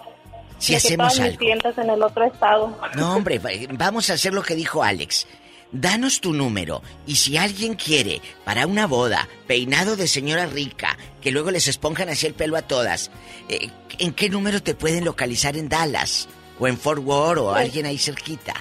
[0.58, 1.38] Si hacemos todas mis algo.
[1.40, 2.78] clientas en el otro estado.
[2.96, 5.28] No, hombre, va- vamos a hacer lo que dijo Alex.
[5.72, 11.32] Danos tu número y si alguien quiere para una boda, peinado de señora rica, que
[11.32, 13.12] luego les esponjan así el pelo a todas,
[13.50, 13.70] eh,
[14.00, 16.28] ¿en qué número te pueden localizar en Dallas?
[16.60, 17.60] ¿O en Fort Worth o Sí.
[17.62, 18.56] alguien ahí cerquita?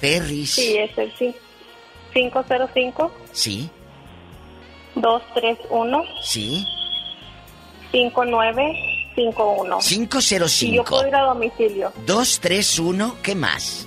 [0.00, 0.54] Ferris.
[0.54, 1.34] Sí, es el sí.
[2.12, 3.70] 505 Sí,
[4.96, 6.66] 231 sí.
[7.92, 9.78] 5951.
[9.80, 10.72] 505.
[10.72, 11.92] Y yo puedo ir a domicilio.
[12.06, 13.86] 231, ¿qué más?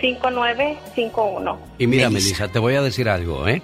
[0.00, 1.58] 5951.
[1.78, 3.62] Y mira, Melissa, te voy a decir algo, ¿eh?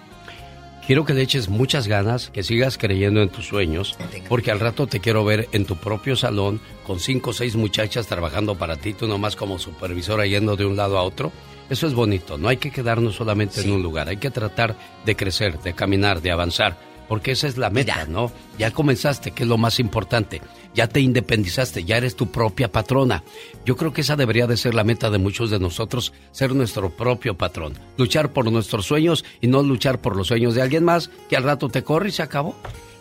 [0.86, 3.96] Quiero que le eches muchas ganas, que sigas creyendo en tus sueños,
[4.28, 8.06] porque al rato te quiero ver en tu propio salón con cinco o seis muchachas
[8.06, 11.32] trabajando para ti, tú nomás como supervisora yendo de un lado a otro.
[11.70, 15.16] Eso es bonito, no hay que quedarnos solamente en un lugar, hay que tratar de
[15.16, 16.76] crecer, de caminar, de avanzar,
[17.08, 18.32] porque esa es la meta, ¿no?
[18.58, 20.40] Ya comenzaste, que es lo más importante,
[20.74, 23.22] ya te independizaste, ya eres tu propia patrona.
[23.64, 26.90] Yo creo que esa debería de ser la meta de muchos de nosotros, ser nuestro
[26.90, 31.10] propio patrón, luchar por nuestros sueños y no luchar por los sueños de alguien más,
[31.28, 32.56] que al rato te corre y se acabó.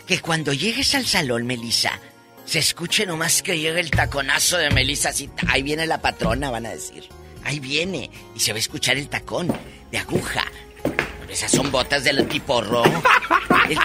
[0.08, 2.00] Que cuando llegues al salón, Melissa,
[2.46, 6.66] se escuche nomás que llegue el taconazo de Melissa, así, ahí viene la patrona, van
[6.66, 7.06] a decir.
[7.44, 8.10] Ahí viene.
[8.36, 9.48] Y se va a escuchar el tacón
[9.92, 10.44] de aguja.
[11.34, 12.84] Esas son botas del piporro.
[13.68, 13.80] El,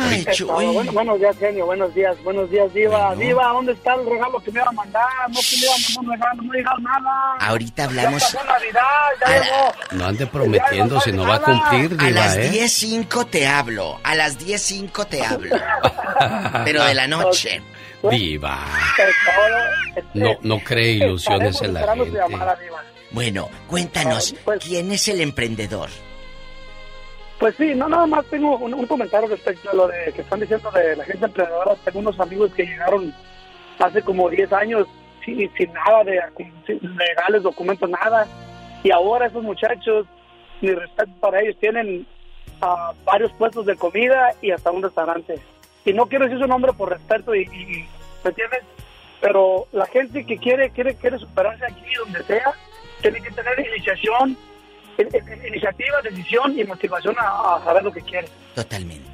[0.04, 0.26] Ay,
[0.74, 1.66] bueno, buenos días, genio.
[1.66, 3.16] Buenos días, buenos días, Diva.
[3.16, 5.04] Diva, ¿dónde está el regalo que me iba a mandar?
[5.30, 7.36] No que me iba a mandar un regalo, no ha llegado nada.
[7.40, 8.24] Ahorita Ya hablamos.
[8.24, 8.82] pasó Navidad,
[9.20, 9.74] ya llegó.
[9.92, 12.52] No ande prometiendo si no va a cumplir, A diva, las ¿eh?
[12.52, 14.00] 10.05 te hablo.
[14.04, 15.56] A las 10.05 te hablo.
[16.66, 17.62] Pero de la noche.
[18.10, 18.66] Diva.
[20.16, 22.20] No, no cree ilusiones en la gente.
[23.12, 24.34] Bueno, cuéntanos,
[24.66, 25.90] ¿quién es el emprendedor?
[27.42, 30.70] Pues sí, no, nada más tengo un, comentario respecto a lo de que están diciendo
[30.70, 31.76] de la gente emprendedora.
[31.84, 33.12] Tengo unos amigos que llegaron
[33.80, 34.88] hace como 10 años
[35.26, 36.22] sin, sin nada de
[36.70, 38.28] legales, documentos, nada.
[38.84, 40.06] Y ahora esos muchachos,
[40.62, 42.06] mi respeto para ellos, tienen
[42.62, 45.40] ah, varios puestos de comida y hasta un restaurante.
[45.84, 47.88] Y no quiero decir su nombre por respeto, y, y-
[48.24, 48.62] ¿me entiendes?
[49.20, 52.54] Pero la gente que quiere, quiere, quiere superarse aquí, donde sea,
[53.02, 54.51] tiene que tener iniciación, in- in-
[55.48, 58.28] iniciativa, decisión y motivación a, a saber lo que quiere.
[58.56, 59.10] Totalmente.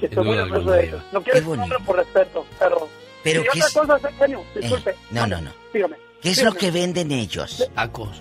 [0.00, 1.02] Estoy muy orgulloso de ellos.
[1.12, 2.88] No quiero decir su nombre por respeto, pero...
[3.22, 3.72] Pero y ¿qué otra es?
[3.72, 4.90] cosa, genio, disculpe.
[4.90, 5.52] Eh, no, no, no.
[5.72, 5.96] Dígame.
[6.20, 6.54] ¿Qué es dígame.
[6.54, 7.70] lo que venden ellos?
[7.74, 8.20] Tacos.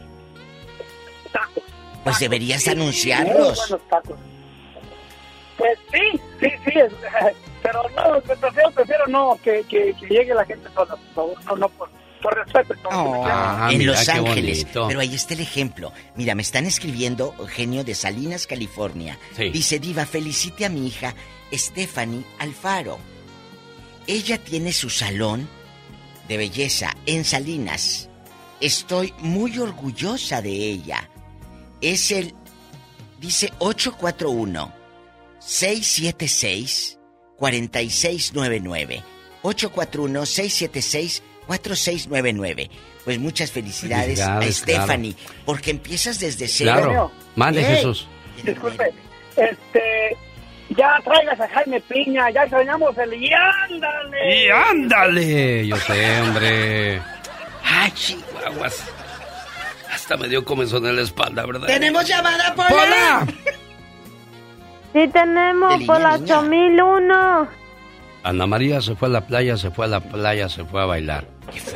[2.04, 3.58] Pues deberías Muy anunciarlos.
[3.70, 4.18] buenos tacos.
[5.58, 6.94] Pues sí, sí, sí, es-
[7.64, 11.56] pero no, prefiero, prefiero no, que, que, que llegue la gente sola, por favor, no,
[11.58, 11.90] no, por,
[12.22, 12.90] por respeto.
[12.92, 14.64] Ah, en Los Ángeles.
[14.64, 14.88] bonito.
[14.88, 15.92] Pero ahí está el ejemplo.
[16.16, 19.18] Mira, me están escribiendo genio de Salinas, California.
[19.36, 19.50] Sí.
[19.50, 21.14] Dice, Diva, felicite a mi hija
[21.52, 22.98] Stephanie Alfaro.
[24.08, 25.48] Ella tiene su salón
[26.28, 28.10] de belleza en Salinas.
[28.60, 31.10] Estoy muy orgullosa de ella.
[31.82, 32.34] Es el,
[33.20, 34.74] dice 841
[35.40, 37.00] 676
[37.38, 39.04] 4699.
[39.42, 41.24] 841 676
[41.60, 42.70] 4699.
[43.04, 45.16] Pues muchas felicidades, a Stephanie,
[45.46, 46.74] porque empiezas desde cero.
[46.74, 47.12] Claro.
[47.36, 47.64] Mande.
[47.64, 48.08] Jesús.
[48.44, 48.94] Disculpe,
[49.36, 50.18] este,
[50.70, 54.46] ya traigas a Jaime Piña, ya extrañamos el y ándale.
[54.46, 55.68] ¡Y ándale!
[55.68, 57.02] Yo sé, hombre.
[57.64, 58.84] ¡Ay, chihuahuas!
[59.92, 61.68] Hasta me dio comezón en la espalda, ¿verdad?
[61.68, 62.70] ¡Tenemos llamada, Pola!
[62.70, 63.28] ¡Pola!
[64.94, 66.40] Sí tenemos De por línea, la niña.
[66.40, 67.61] 8001.
[68.24, 70.86] Ana María se fue a la playa, se fue a la playa, se fue a
[70.86, 71.26] bailar.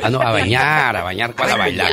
[0.03, 1.91] Ah, no, a bañar, a bañar, ¿cuál a bailar?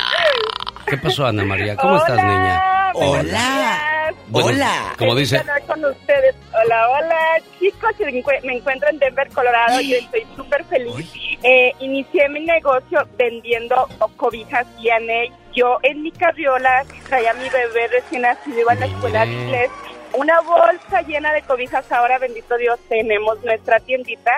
[0.86, 1.74] ¿Qué pasó, Ana María?
[1.76, 2.62] ¿Cómo estás, niña?
[2.94, 4.12] Hola.
[4.28, 4.94] Bueno, Hola.
[4.98, 6.34] Como dice, hablar con ustedes.
[6.64, 7.18] Hola, hola,
[7.58, 7.90] chicos.
[8.00, 11.10] Me encue- Me encuentro en Denver, Colorado y estoy súper feliz.
[11.42, 15.32] Eh, inicié mi negocio vendiendo cobijas V&A.
[15.54, 19.32] Yo en mi carriola traía a mi bebé recién nacido, iba a la escuela de
[19.32, 19.70] inglés.
[20.14, 21.90] Una bolsa llena de cobijas.
[21.92, 24.30] Ahora, bendito Dios, tenemos nuestra tiendita.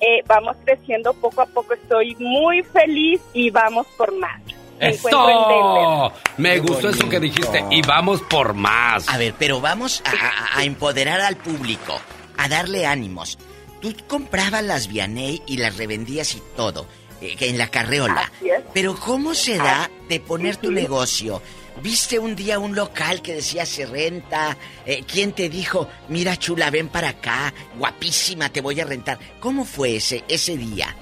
[0.00, 1.74] Eh, vamos creciendo poco a poco.
[1.74, 4.40] Estoy muy feliz y vamos por más.
[4.80, 6.12] ¡Esto!
[6.36, 7.64] Me gustó eso que dijiste.
[7.70, 9.08] Y vamos por más.
[9.08, 12.00] A ver, pero vamos a, a- a empoderar al público,
[12.36, 13.38] a darle ánimos.
[13.80, 16.86] tú comprabas las Vianey y las revendías y todo,
[17.20, 18.30] eh, en la carreola.
[18.74, 21.40] Pero ¿cómo se da de poner tu negocio?
[21.82, 24.56] ¿Viste un día un local que decía se renta?
[24.84, 29.18] Eh, ¿Quién te dijo, mira chula, ven para acá, guapísima, te voy a rentar?
[29.38, 30.94] ¿Cómo fue ese, ese día?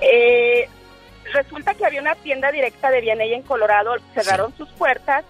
[0.00, 0.68] Eh,
[1.32, 5.24] resulta que había una tienda directa de Vianey en Colorado, cerraron sus puertas.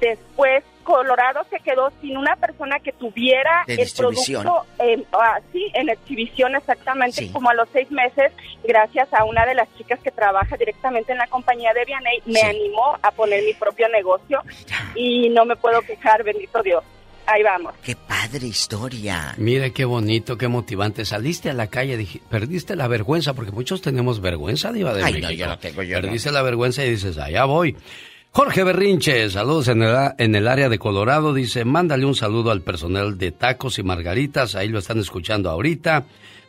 [0.00, 5.70] Después Colorado se quedó sin una persona que tuviera De el producto en, ah, sí,
[5.74, 8.32] en exhibición exactamente como a los seis meses,
[8.62, 12.40] gracias a una de las chicas que trabaja directamente en la compañía de Vianey, me
[12.42, 14.42] animó a poner mi propio negocio
[14.94, 16.84] y no me puedo quejar, bendito Dios.
[17.26, 17.74] Ahí vamos.
[17.82, 19.34] ¡Qué padre historia!
[19.38, 21.06] Mire qué bonito, qué motivante.
[21.06, 25.14] Saliste a la calle, dije, perdiste la vergüenza, porque muchos tenemos vergüenza, Diva de Ay,
[25.14, 25.32] no, México.
[25.40, 26.02] yo no tengo, yo no.
[26.02, 27.76] Perdiste la vergüenza y dices, allá voy.
[28.36, 31.32] Jorge Berrinche, saludos en el, en el área de Colorado.
[31.32, 34.56] Dice, mándale un saludo al personal de Tacos y Margaritas.
[34.56, 36.04] Ahí lo están escuchando ahorita.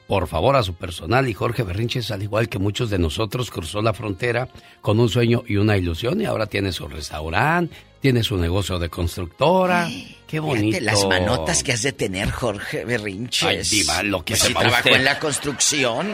[0.07, 1.29] Por favor, a su personal.
[1.29, 4.49] Y Jorge Berrinches, al igual que muchos de nosotros, cruzó la frontera
[4.81, 6.19] con un sueño y una ilusión.
[6.19, 9.87] Y ahora tiene su restaurante, tiene su negocio de constructora.
[10.25, 10.79] Qué bonito.
[10.81, 13.71] Las manotas que has de tener, Jorge Berrinches.
[13.71, 16.07] Ay, diva, lo que Pues se si trabajó en la construcción.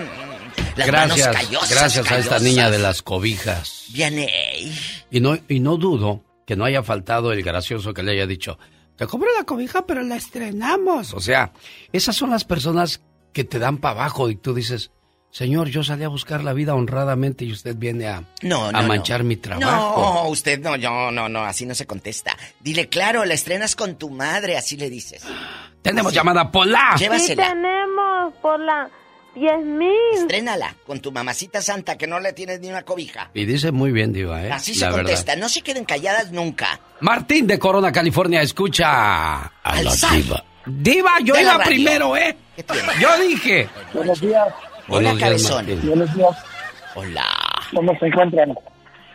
[0.76, 3.86] Las gracias, manos callosas, gracias a esta niña de las cobijas.
[3.90, 4.74] Vianey.
[5.12, 8.58] Y no, y no dudo que no haya faltado el gracioso que le haya dicho,
[8.98, 11.14] te compro la cobija, pero la estrenamos.
[11.14, 11.54] O sea,
[11.92, 13.02] esas son las personas
[13.34, 14.92] que te dan para abajo y tú dices,
[15.32, 18.82] señor, yo salí a buscar la vida honradamente y usted viene a, No, no, a
[18.82, 18.88] no.
[18.88, 20.02] manchar mi trabajo.
[20.24, 22.38] No, usted no, yo, no, no, así no se contesta.
[22.60, 25.24] Dile, claro, la estrenas con tu madre, así le dices.
[25.82, 26.16] Tenemos Así.
[26.18, 26.92] llamada Pola.
[26.98, 27.48] Sí Llévasela.
[27.50, 28.90] tenemos por la
[29.36, 29.92] 10 mil.
[30.14, 33.30] Estrénala con tu mamacita santa que no le tienes ni una cobija.
[33.34, 34.52] Y dice muy bien, Diva, ¿eh?
[34.52, 34.98] Así la se verdad.
[34.98, 36.80] contesta, no se queden calladas nunca.
[37.00, 39.92] Martín de Corona, California, escucha a la.
[40.12, 40.44] Diva.
[40.66, 42.36] Diva, yo De la iba primero, ¿eh?
[43.00, 43.68] Yo dije.
[43.94, 44.48] Buenos días.
[44.88, 45.66] Buenos días, cabezón.
[45.66, 45.88] Martín.
[45.88, 46.38] Buenos días.
[46.96, 47.26] Hola.
[47.74, 48.54] ¿Cómo se encuentran?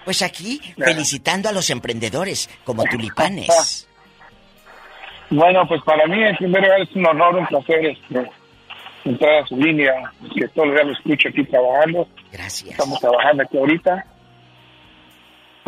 [0.05, 3.87] Pues aquí, felicitando a los emprendedores como tulipanes.
[5.29, 8.31] Bueno, pues para mí en primer lugar es un honor, un placer este,
[9.11, 9.93] entrar a su línea,
[10.35, 12.09] que todo el día lo escucho aquí trabajando.
[12.33, 12.71] Gracias.
[12.71, 14.07] Estamos trabajando aquí ahorita.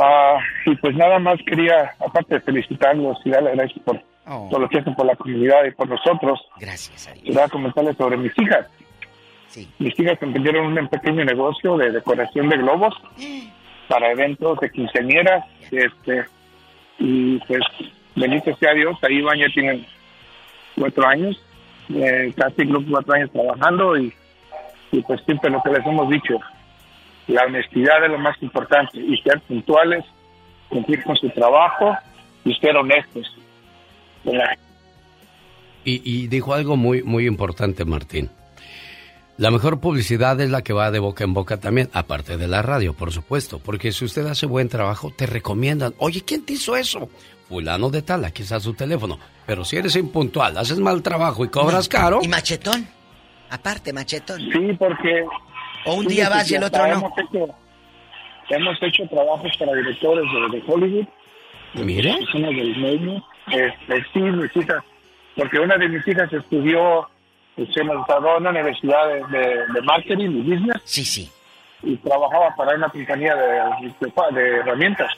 [0.01, 4.01] Ah, y pues nada más quería, aparte de felicitarlos y darles gracias por
[4.31, 4.47] Oh.
[4.51, 8.31] todo lo que hacen por la comunidad y por nosotros, Gracias quería comentarles sobre mis
[8.39, 8.67] hijas.
[9.47, 9.67] Sí.
[9.79, 12.95] Mis hijas emprendieron un pequeño negocio de decoración de globos
[13.89, 16.27] para eventos de quinceañeras, este,
[16.99, 17.63] y pues
[18.17, 19.87] bendito sea Dios, ahí van, ya tienen
[20.79, 21.43] cuatro años,
[21.91, 24.13] eh, casi creo que cuatro años trabajando y,
[24.93, 26.39] y pues siempre lo que les hemos dicho,
[27.27, 30.05] la honestidad es lo más importante y ser puntuales,
[30.69, 31.97] cumplir con su trabajo
[32.45, 33.27] y ser honestos.
[35.85, 38.31] Y, y dijo algo muy, muy importante, Martín.
[39.39, 42.61] La mejor publicidad es la que va de boca en boca también, aparte de la
[42.61, 46.75] radio, por supuesto, porque si usted hace buen trabajo, te recomiendan, oye, ¿quién te hizo
[46.77, 47.09] eso?
[47.49, 49.19] Fulano de tal, aquí está su teléfono.
[49.47, 52.87] Pero si eres impuntual, haces mal trabajo y cobras caro, ¿Y machetón?
[53.51, 54.41] Aparte, machetón.
[54.41, 55.25] Sí, porque...
[55.87, 56.93] O un Sí, día vas y el otro no.
[56.95, 57.55] Hemos hecho,
[58.51, 61.07] hemos hecho trabajos para directores de, de Hollywood.
[61.75, 62.17] Mire.
[62.19, 63.25] Personas del medio.
[63.53, 64.83] Este, sí, mis hijas.
[65.37, 67.09] Porque una de mis hijas estudió,
[68.07, 70.83] graduó en una universidad de, de- de marketing y business.
[70.85, 71.31] Sí, sí.
[71.83, 73.43] Y trabajaba para una compañía de,
[74.01, 75.11] de- de herramientas.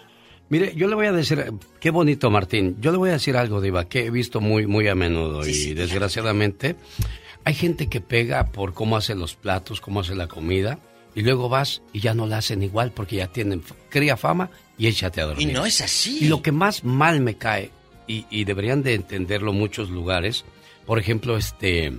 [0.49, 1.45] Mire, yo le voy a decir,
[1.81, 4.89] qué bonito Martín, yo le voy a decir algo, Diva, que he visto muy, muy
[4.89, 6.75] a menudo y desgraciadamente
[7.45, 10.81] hay gente que pega por cómo hace los platos, cómo hace la comida
[11.15, 14.89] y luego vas y ya no la hacen igual porque ya tienen, cría fama y
[14.89, 15.53] échate a Y dormir.
[15.53, 16.19] no es así.
[16.25, 17.71] Y lo que más mal me cae,
[18.09, 20.45] y, y deberían de entenderlo muchos lugares,
[20.85, 21.93] por ejemplo, este,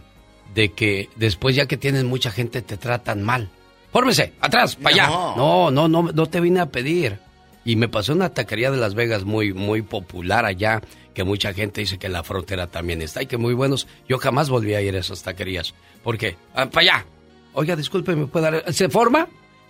[0.54, 3.50] de que después ya que tienes mucha gente te tratan mal.
[3.92, 5.08] Fórmese, atrás, para allá.
[5.08, 5.36] No.
[5.36, 7.20] No, no, no, no te vine a pedir.
[7.64, 10.82] Y me pasó una taquería de Las Vegas muy, muy popular allá,
[11.14, 13.88] que mucha gente dice que la frontera también está y que muy buenos.
[14.08, 15.74] Yo jamás volví a ir a esas taquerías.
[16.04, 16.38] ¿Por qué?
[16.56, 17.06] Ah, para allá.
[17.54, 18.74] Oiga, disculpe, ¿me puede dar?
[18.74, 19.28] ¿Se forma?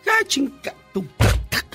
[0.08, 0.74] Ah, chinga,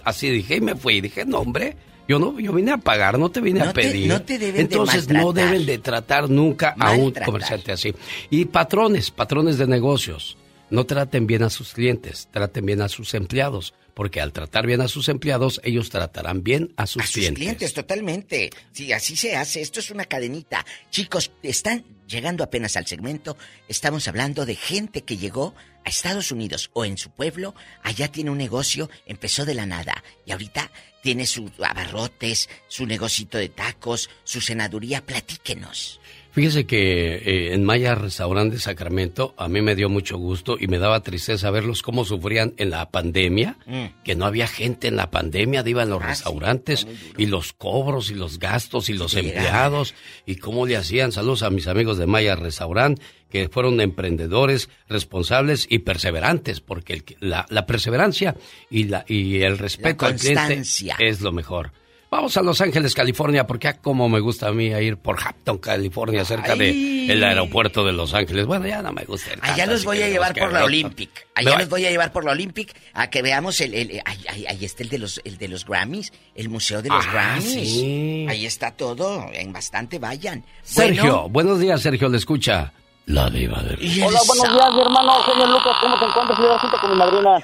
[0.04, 1.00] Así dije y me fui.
[1.00, 1.76] Dije, no, hombre,
[2.08, 4.06] yo no, yo vine a pagar, no te vine No a te- pedir.
[4.08, 5.50] no te deben de Entonces no maltratar.
[5.52, 7.94] deben de tratar nunca a un comerciante así.
[8.30, 10.36] Y patrones, patrones de negocios,
[10.70, 14.80] no traten bien a sus clientes, traten bien a sus empleados, porque al tratar bien
[14.82, 17.38] a sus empleados, ellos tratarán bien a sus, A sus clientes.
[17.40, 18.50] clientes, totalmente.
[18.72, 19.60] Sí, así se hace.
[19.62, 20.66] Esto es una cadenita.
[20.90, 23.36] Chicos, están llegando apenas al segmento.
[23.68, 25.54] Estamos hablando de gente que llegó
[25.84, 27.54] a Estados Unidos o en su pueblo.
[27.82, 30.04] Allá tiene un negocio, empezó de la nada.
[30.26, 30.70] Y ahorita
[31.06, 35.06] tiene sus abarrotes, su negocito de tacos, su senaduría.
[35.06, 36.00] Platíquenos.
[36.36, 40.66] Fíjese que eh, en Maya Restaurante de Sacramento a mí me dio mucho gusto y
[40.66, 44.02] me daba tristeza verlos cómo sufrían en la pandemia, Mm.
[44.04, 46.86] que no había gente en la pandemia, de iban los Ah, restaurantes
[47.16, 49.94] y los cobros y los gastos y los empleados
[50.26, 51.10] y cómo le hacían.
[51.10, 53.00] Saludos a mis amigos de Maya Restaurant
[53.30, 58.36] que fueron emprendedores, responsables y perseverantes, porque el la, la perseverancia
[58.68, 60.62] y, la, y el respeto La al cliente
[60.98, 61.72] es lo mejor.
[62.16, 65.58] Vamos a Los Ángeles, California, porque ah, como me gusta a mí ir por Hampton,
[65.58, 66.58] California, cerca Ay.
[67.06, 68.46] de el aeropuerto de Los Ángeles.
[68.46, 69.32] Bueno, ya no me gusta.
[69.42, 70.64] Allá tanto, los voy a llevar por la.
[70.64, 71.10] Olympic.
[71.34, 73.74] Allá los voy a llevar por la Olympic a que veamos el...
[73.74, 76.88] el- ahí, ahí- ahí está el de, los, el de los Grammys, el Museo de
[76.88, 77.44] los Ah, Grammys.
[77.44, 78.26] sí.
[78.30, 80.42] Ahí está todo, en bastante vayan.
[80.62, 82.72] Sergio, Bueno, buenos días, Sergio, le escucha.
[83.04, 85.76] La diva de Hola, buenos días, mi hermano Eugenio Lucas.
[85.80, 86.38] ¿Cómo te encuentras?
[86.40, 87.38] Yo con mi madrina.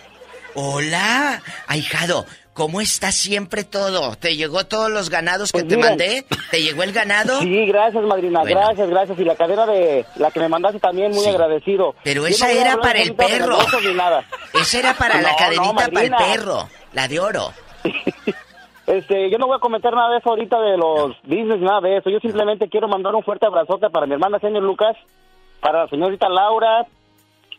[0.55, 4.15] Hola, ahijado, ¿cómo está siempre todo?
[4.17, 6.25] ¿Te llegó todos los ganados que Pues te mandé?
[6.51, 7.41] ¿Te llegó el ganado?
[7.41, 8.41] Sí, gracias, madrina.
[8.41, 8.61] Bueno.
[8.61, 9.19] Gracias, gracias.
[9.19, 11.31] Y la cadena de la que me mandaste también, muy Sí.
[11.31, 11.95] agradecido.
[12.05, 13.57] Pero esa no era para el perro.
[13.95, 14.25] nada.
[14.55, 17.53] Esa era para la cadenita no, para el perro, la de oro.
[18.85, 21.99] Este, yo no voy a comentar nada de eso ahorita de los business, nada de
[21.99, 22.11] eso.
[22.11, 24.97] Yo simplemente quiero mandar un fuerte abrazote para mi hermana señor Lucas,
[25.61, 26.85] para la señorita Laura,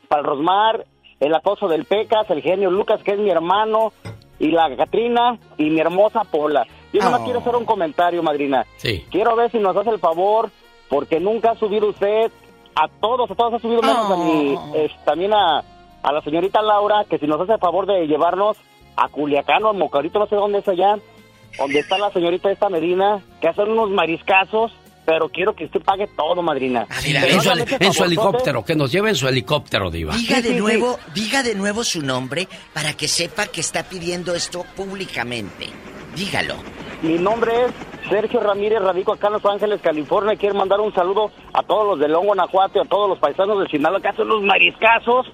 [0.10, 0.86] para el Rosmar,
[1.22, 3.94] el acoso del Pecas, el genio Lucas, que es mi hermano,
[4.40, 6.66] y la Catrina, y mi hermosa Pola.
[6.92, 7.24] Yo nomás Oh.
[7.24, 8.66] quiero hacer un comentario, madrina.
[8.78, 9.06] Sí.
[9.10, 10.50] Quiero ver si nos hace el favor,
[10.90, 12.32] porque nunca ha subido usted,
[12.76, 15.64] a todos, a todos ha subido menos a mí, es, también a,
[16.04, 18.58] a la señorita Laura, que si nos hace el favor de llevarnos
[18.96, 20.98] a Culiacán o a Mocarito, no sé dónde es allá,
[21.58, 24.72] donde está la señorita esta Medina, que hacen unos mariscazos,
[25.06, 26.88] pero quiero que usted pague todo, madrina.
[27.06, 29.92] En su, no heli- me eche en su helicóptero, que nos lleve en su helicóptero,
[29.92, 30.16] diva.
[30.16, 34.66] Diga de nuevo, diga de nuevo su nombre para que sepa que está pidiendo esto
[34.76, 35.68] públicamente.
[36.16, 36.56] Dígalo.
[37.02, 37.72] Mi nombre es
[38.10, 40.36] Sergio Ramírez, radico acá en Los Ángeles, California.
[40.36, 43.60] Quiero mandar un saludo a todos los de León, Guanajuato, y a todos los paisanos
[43.60, 45.28] de Sinaloa que hacen unos mariscazos,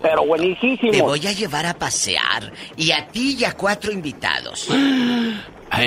[0.00, 0.96] pero buenísimos.
[0.96, 4.68] Te voy a llevar a pasear y a ti y a cuatro invitados.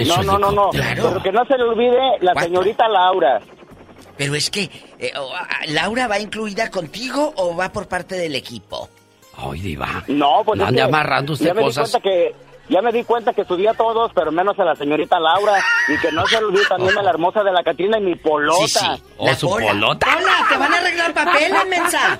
[0.08, 0.70] No, no, no, no.
[0.72, 1.10] Claro.
[1.10, 3.40] Pero que no se le olvide la señorita Laura.
[4.18, 4.64] Pero es que,
[4.98, 5.12] eh,
[5.68, 8.90] ¿Laura va incluida contigo o va por parte del equipo?
[9.38, 10.04] Ay, diva.
[10.08, 11.92] No, pues No es ande que amarrando usted ya me cosas.
[11.92, 12.36] Di cuenta que,
[12.70, 15.64] ya me di cuenta que subí a todos, pero menos a la señorita Laura.
[15.88, 18.66] Y que no se olvide también a la hermosa de la Catrina y mi polota.
[18.68, 19.04] Sí, sí.
[19.18, 20.08] Oh, su polota.
[20.18, 20.46] ¡Hola!
[20.50, 22.20] ¡Te van a arreglar papeles, mensa!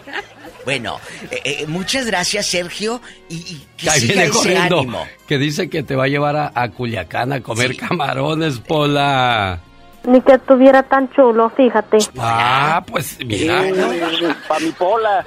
[0.66, 1.00] Bueno,
[1.32, 3.02] eh, eh, muchas gracias, Sergio.
[3.30, 4.78] Y, y que Ahí siga viene ese corriendo.
[4.80, 5.08] ánimo.
[5.28, 9.60] Que dice que te va a llevar a, a Culiacán a comer camarones, Pola.
[10.08, 11.98] Ni que estuviera tan chulo, fíjate.
[12.18, 13.64] Ah, pues mira.
[14.48, 15.26] Para mi pola.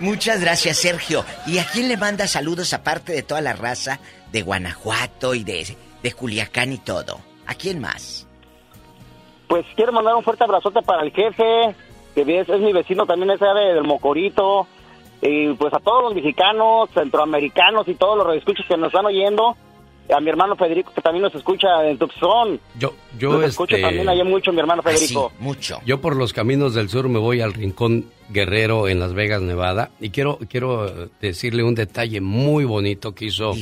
[0.00, 1.24] Muchas gracias, Sergio.
[1.46, 5.76] ¿Y a quién le manda saludos aparte de toda la raza de Guanajuato y de,
[6.02, 7.20] de Culiacán y todo?
[7.46, 8.26] ¿A quién más?
[9.48, 11.74] Pues quiero mandar un fuerte abrazote para el jefe,
[12.14, 14.66] que es, es mi vecino también, ese de, del Mocorito.
[15.20, 19.56] Y pues a todos los mexicanos, centroamericanos y todos los radioescuchas que nos están oyendo.
[20.14, 22.60] A mi hermano Federico, que también nos escucha en Tucson.
[22.78, 25.32] Yo, yo, Nos escucha este, también allá mucho mi hermano Federico.
[25.38, 25.80] mucho.
[25.86, 29.90] Yo por los caminos del sur me voy al Rincón Guerrero en Las Vegas, Nevada,
[30.00, 33.52] y quiero quiero decirle un detalle muy bonito que hizo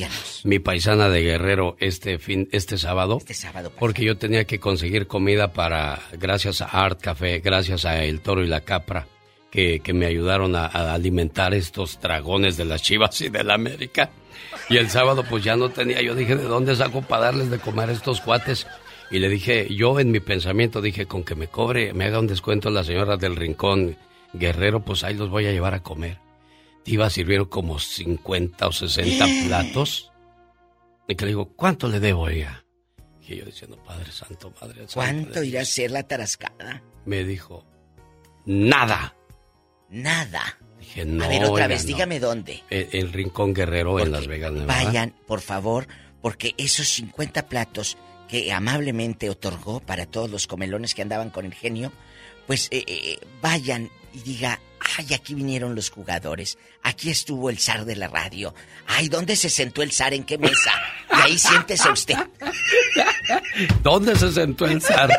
[0.45, 3.19] mi paisana de Guerrero este fin este sábado.
[3.19, 3.71] Este sábado.
[3.79, 8.43] Porque yo tenía que conseguir comida para gracias a Art Café, gracias a El Toro
[8.43, 9.07] y la Capra
[9.51, 13.55] que, que me ayudaron a, a alimentar estos dragones de las Chivas y de la
[13.55, 14.11] América.
[14.71, 17.59] Y el sábado pues ya no tenía, yo dije, ¿de dónde saco para darles de
[17.59, 18.69] comer a estos cuates?
[19.11, 22.29] Y le dije, yo en mi pensamiento dije, con que me cobre, me haga un
[22.29, 23.97] descuento la señora del Rincón
[24.33, 26.19] Guerrero, pues ahí los voy a llevar a comer.
[26.85, 30.13] Iba sirvieron como 50 o 60 platos.
[31.09, 32.65] Y que le digo, ¿cuánto le debo a ella?
[33.31, 34.95] Y yo diciendo, Padre Santo, Padre Santo.
[34.95, 36.83] ¿Cuánto irá a ser la tarascada?
[37.05, 37.65] Me dijo,
[38.45, 39.17] nada.
[39.89, 40.59] Nada.
[40.95, 41.25] Dije, no.
[41.25, 41.87] a ver, otra oiga, vez, no".
[41.89, 42.63] dígame dónde.
[42.71, 44.85] El, el Rincón Guerrero en Las Vegas, Nevada.
[44.85, 45.87] Vayan, por favor,
[46.21, 47.97] porque esos 50 platos
[48.29, 51.93] que amablemente otorgó para todos los comelones que andaban con el genio,
[52.47, 54.61] pues eh, eh, vayan y diga,
[54.99, 58.55] ay, aquí vinieron los jugadores, aquí estuvo el zar de la radio,
[58.87, 60.15] ay, ¿dónde se sentó el zar?
[60.15, 60.73] ¿En qué mesa?
[61.11, 62.17] Y ahí siéntese usted.
[63.83, 65.11] ¿Dónde se sentó el zar?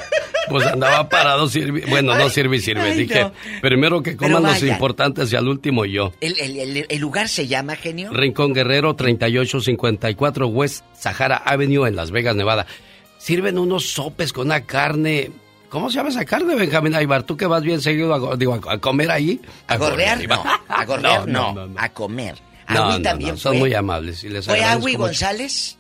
[0.50, 1.82] Pues andaba parado, sirvi...
[1.82, 2.82] bueno, no sirve y sirve.
[2.82, 3.34] ay, Dije, no.
[3.62, 6.14] primero que coman los importantes y al último yo.
[6.20, 8.12] ¿El, el- el- el lugar se llama, genio?
[8.12, 12.66] Rincón Guerrero, 3854 West Sahara Avenue en Las Vegas, Nevada.
[13.18, 15.32] Sirven unos sopes con una carne.
[15.72, 17.24] ¿Cómo se llama esa carne, Benjamín Aybar?
[17.24, 19.40] ¿Tú que vas bien seguido a, digo, a, a comer ahí?
[19.68, 21.80] A gorrear gorrear, no, a gorrear no, no, no.
[21.82, 22.36] a comer.
[22.68, 23.60] No, no, también no, son fue.
[23.60, 24.22] muy amables.
[24.26, 24.96] Y les ¿Fue Agui.
[24.96, 25.78] González?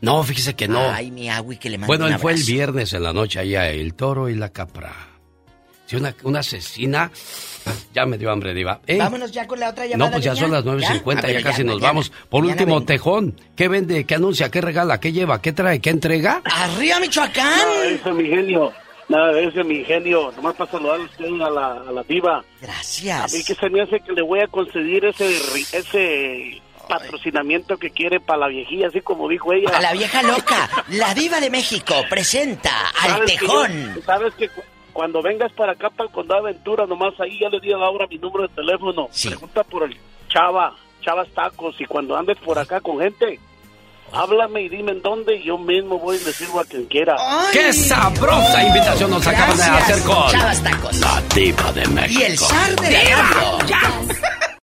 [0.00, 0.80] No, fíjese que no.
[0.90, 3.38] Ay, mi Agui, que le mando Bueno, un él fue el viernes en la noche
[3.38, 4.92] allá, el toro y la capra.
[5.86, 7.10] que una, una asesina.
[7.94, 8.80] Ya me dio hambre, Diva.
[8.86, 8.96] ¿Eh?
[8.98, 10.10] Vámonos ya con la otra llamada.
[10.10, 12.10] No, pues ya son las 9.50, ya, casi nos vamos.
[12.30, 16.42] Por último, Tejón, ¿qué vende, qué anuncia, qué regala, qué lleva, qué trae, qué entrega?
[16.44, 17.58] ¡Arriba, Michoacán!
[17.66, 18.72] No, eso, mi genio.
[19.08, 20.32] Nada de eso, mi genio.
[20.36, 22.44] Nomás para saludar a usted a la, a la diva.
[22.60, 23.34] Gracias.
[23.34, 25.36] A mí que se me hace que le voy a conceder ese,
[25.76, 29.66] ese patrocinamiento que quiere para la viejilla, así como dijo ella.
[29.66, 30.68] Para la vieja loca.
[30.88, 34.02] La diva de México presenta al Tejón.
[34.04, 34.50] Sabes que
[34.92, 37.76] cuando vengas para acá, para el Condado de Aventura, nomás ahí ya le di a
[37.76, 39.08] Laura mi número de teléfono.
[39.22, 39.96] Pregunta por el
[40.28, 41.80] Chava, Chavas Tacos.
[41.80, 43.40] Y cuando andes por acá con gente,
[44.14, 47.16] háblame y dime en dónde y yo mismo voy y le sirvo a quien quiera.
[47.52, 50.96] ¡Qué sabrosa invitación nos acaban de hacer con Chavas Tacos.
[51.00, 52.20] la diva de México!
[52.20, 53.76] Y el zar de la radio.